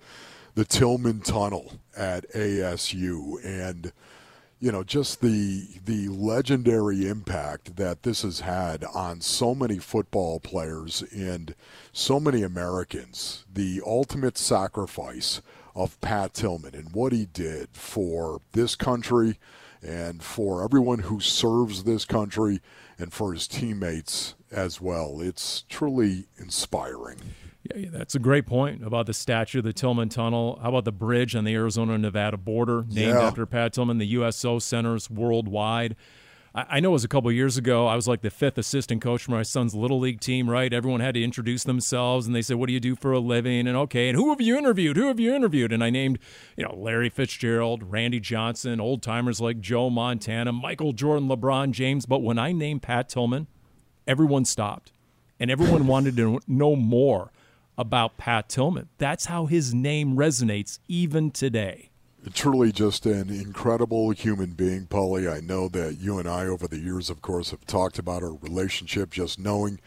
the 0.56 0.64
Tillman 0.64 1.20
Tunnel 1.20 1.74
at 1.98 2.32
ASU. 2.32 3.44
And 3.44 3.92
you 4.60 4.72
know 4.72 4.84
just 4.84 5.22
the 5.22 5.68
the 5.86 6.10
legendary 6.10 7.08
impact 7.08 7.78
that 7.78 8.04
this 8.04 8.24
has 8.24 8.42
had 8.42 8.84
on 8.94 9.22
so 9.22 9.56
many 9.56 9.78
football 9.78 10.40
players 10.40 11.02
and 11.14 11.56
so 11.94 12.20
many 12.20 12.44
Americans. 12.44 13.46
The 13.52 13.82
ultimate 13.86 14.38
sacrifice 14.38 15.42
of 15.76 16.00
Pat 16.02 16.34
Tillman 16.34 16.76
and 16.76 16.92
what 16.94 17.14
he 17.14 17.26
did 17.26 17.70
for 17.72 18.42
this 18.52 18.76
country 18.76 19.40
and 19.82 20.22
for 20.22 20.62
everyone 20.64 21.00
who 21.00 21.22
serves 21.22 21.84
this 21.86 22.04
country 22.04 22.62
and 22.98 23.14
for 23.14 23.32
his 23.32 23.48
teammates 23.48 24.36
as 24.52 24.82
well. 24.82 25.22
It's 25.22 25.64
truly 25.70 26.26
inspiring 26.38 27.18
yeah, 27.64 27.90
that's 27.92 28.16
a 28.16 28.20
great 28.20 28.46
point 28.46 28.84
about 28.86 29.06
the 29.06 29.14
statue 29.14 29.60
of 29.60 29.66
the 29.66 29.74
Tillman 29.74 30.10
Tunnel. 30.10 30.60
How 30.62 30.70
about 30.70 30.86
the 30.86 30.92
bridge 30.92 31.36
on 31.36 31.44
the 31.44 31.54
Arizona 31.54 31.98
Nevada 31.98 32.38
border, 32.38 32.86
named 32.90 33.16
Yeah. 33.16 33.22
after 33.28 33.46
Pat 33.46 33.74
Tillman, 33.74 33.98
the 33.98 34.08
USO 34.08 34.60
centers 34.60 35.10
worldwide? 35.10 35.96
I 36.56 36.66
I 36.70 36.80
know 36.80 36.90
it 36.90 36.94
was 36.94 37.04
a 37.04 37.08
couple 37.10 37.32
years 37.32 37.58
ago. 37.58 37.86
I 37.86 37.96
was 37.96 38.08
like 38.08 38.22
the 38.22 38.30
fifth 38.32 38.58
assistant 38.58 39.02
coach 39.04 39.24
for 39.24 39.32
my 39.32 39.44
son's 39.44 39.76
little 39.76 40.00
league 40.00 40.20
team, 40.20 40.50
right? 40.50 40.74
Everyone 40.74 41.00
had 41.00 41.14
to 41.14 41.24
introduce 41.24 41.64
themselves 41.64 42.26
and 42.26 42.36
they 42.36 42.42
said, 42.42 42.56
What 42.58 42.68
do 42.68 42.74
you 42.74 42.80
do 42.80 42.96
for 42.96 43.12
a 43.12 43.20
living? 43.20 43.68
And 43.68 43.78
okay, 43.78 44.10
and 44.10 44.16
who 44.18 44.30
have 44.30 44.42
you 44.42 44.58
interviewed? 44.58 44.98
Who 44.98 45.08
have 45.08 45.20
you 45.20 45.36
interviewed? 45.36 45.72
And 45.74 45.84
I 45.84 45.90
named, 45.92 46.18
you 46.58 46.64
know, 46.64 46.74
Larry 46.76 47.10
Fitzgerald, 47.10 47.84
Randy 47.92 48.20
Johnson, 48.20 48.80
old 48.80 49.04
timers 49.04 49.40
like 49.40 49.60
Joe 49.60 49.90
Montana, 49.92 50.52
Michael 50.54 50.92
Jordan, 50.94 51.28
LeBron 51.30 51.72
James. 51.72 52.06
But 52.08 52.24
when 52.24 52.40
I 52.40 52.52
named 52.52 52.82
Pat 52.82 53.10
Tillman, 53.10 53.46
everyone 54.08 54.44
stopped 54.46 54.92
and 55.40 55.52
everyone 55.52 55.86
wanted 55.88 56.18
to 56.18 56.40
know 56.48 56.76
more 56.76 57.32
about 57.80 58.18
Pat 58.18 58.50
Tillman. 58.50 58.90
That's 58.98 59.28
how 59.28 59.46
his 59.46 59.74
name 59.74 60.18
resonates 60.18 60.80
even 60.90 61.32
today. 61.32 61.92
truly 62.34 62.74
just 62.74 63.06
an 63.06 63.30
incredible 63.30 64.12
human 64.12 64.52
being, 64.52 64.86
Paulie. 64.86 65.34
I 65.34 65.40
know 65.40 65.70
that 65.70 65.98
you 65.98 66.20
and 66.20 66.28
I, 66.28 66.46
over 66.46 66.68
the 66.68 66.78
years, 66.78 67.10
of 67.10 67.22
course, 67.22 67.52
have 67.52 67.66
talked 67.66 67.98
about 67.98 68.22
our 68.22 68.34
relationship, 68.34 69.12
just 69.12 69.40
knowing 69.40 69.80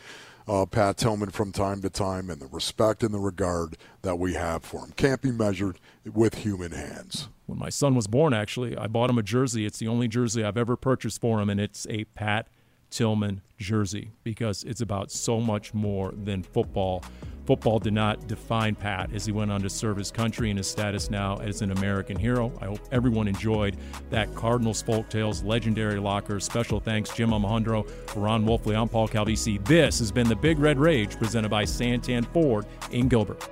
uh, 0.48 0.64
Pat 0.64 0.96
Tillman 0.96 1.30
from 1.30 1.52
time 1.52 1.82
to 1.82 1.90
time 1.90 2.30
and 2.30 2.40
the 2.40 2.46
respect 2.46 3.02
and 3.02 3.12
the 3.12 3.18
regard 3.18 3.76
that 4.00 4.18
we 4.18 4.32
have 4.32 4.64
for 4.64 4.80
him 4.80 4.92
can't 4.96 5.20
be 5.20 5.30
measured 5.30 5.78
with 6.10 6.36
human 6.36 6.72
hands. 6.72 7.28
When 7.44 7.58
my 7.58 7.68
son 7.68 7.94
was 7.94 8.06
born, 8.06 8.32
actually, 8.32 8.74
I 8.74 8.86
bought 8.86 9.10
him 9.10 9.18
a 9.18 9.22
jersey. 9.22 9.66
It's 9.66 9.78
the 9.78 9.88
only 9.88 10.08
jersey 10.08 10.42
I've 10.42 10.56
ever 10.56 10.76
purchased 10.76 11.20
for 11.20 11.40
him, 11.40 11.50
and 11.50 11.60
it's 11.60 11.86
a 11.90 12.04
Pat 12.04 12.48
Tillman 12.88 13.42
jersey 13.58 14.12
because 14.24 14.64
it's 14.64 14.80
about 14.80 15.10
so 15.10 15.40
much 15.40 15.74
more 15.74 16.12
than 16.12 16.42
football. 16.42 17.04
Football 17.46 17.80
did 17.80 17.92
not 17.92 18.28
define 18.28 18.74
Pat 18.74 19.12
as 19.12 19.26
he 19.26 19.32
went 19.32 19.50
on 19.50 19.62
to 19.62 19.70
serve 19.70 19.96
his 19.96 20.10
country 20.10 20.50
and 20.50 20.58
his 20.58 20.68
status 20.68 21.10
now 21.10 21.38
as 21.38 21.60
an 21.60 21.72
American 21.72 22.16
hero. 22.16 22.52
I 22.60 22.66
hope 22.66 22.80
everyone 22.92 23.26
enjoyed 23.26 23.76
that 24.10 24.32
Cardinals 24.34 24.82
Folk 24.82 25.08
Tales 25.08 25.42
legendary 25.42 25.98
locker. 25.98 26.38
Special 26.38 26.78
thanks, 26.78 27.10
Jim 27.10 27.30
Omohundro, 27.30 27.90
Ron 28.14 28.44
Wolfley. 28.44 28.80
I'm 28.80 28.88
Paul 28.88 29.08
Calvisi. 29.08 29.64
This 29.64 29.98
has 29.98 30.12
been 30.12 30.28
the 30.28 30.36
Big 30.36 30.58
Red 30.58 30.78
Rage 30.78 31.16
presented 31.16 31.50
by 31.50 31.64
Santan 31.64 32.26
Ford 32.32 32.66
in 32.92 33.08
Gilbert. 33.08 33.48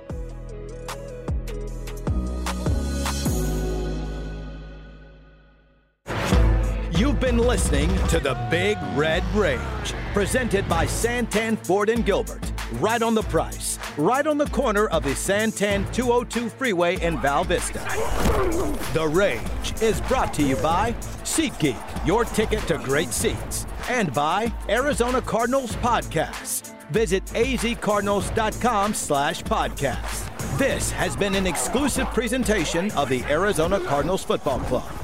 Been 7.21 7.37
listening 7.37 7.95
to 8.07 8.19
the 8.19 8.33
Big 8.49 8.79
Red 8.95 9.23
Rage, 9.35 9.93
presented 10.11 10.67
by 10.67 10.87
Santan 10.87 11.55
Ford 11.55 11.89
and 11.89 12.03
Gilbert. 12.03 12.51
Right 12.73 13.03
on 13.03 13.13
the 13.13 13.21
price, 13.21 13.77
right 13.95 14.25
on 14.25 14.39
the 14.39 14.47
corner 14.47 14.87
of 14.87 15.03
the 15.03 15.11
Santan 15.11 15.93
202 15.93 16.49
freeway 16.49 16.99
in 16.99 17.21
Val 17.21 17.43
Vista. 17.43 17.79
The 18.93 19.07
Rage 19.07 19.81
is 19.83 20.01
brought 20.01 20.33
to 20.33 20.41
you 20.41 20.55
by 20.57 20.93
SeatGeek, 21.23 22.07
your 22.07 22.25
ticket 22.25 22.61
to 22.61 22.79
great 22.79 23.09
seats, 23.09 23.67
and 23.87 24.11
by 24.11 24.51
Arizona 24.67 25.21
Cardinals 25.21 25.75
Podcasts. 25.75 26.73
Visit 26.89 27.23
azcardinals.com 27.27 28.95
slash 28.95 29.43
podcast. 29.43 30.57
This 30.57 30.89
has 30.91 31.15
been 31.15 31.35
an 31.35 31.45
exclusive 31.45 32.07
presentation 32.07 32.89
of 32.91 33.09
the 33.09 33.23
Arizona 33.25 33.79
Cardinals 33.79 34.23
Football 34.23 34.59
Club. 34.61 35.00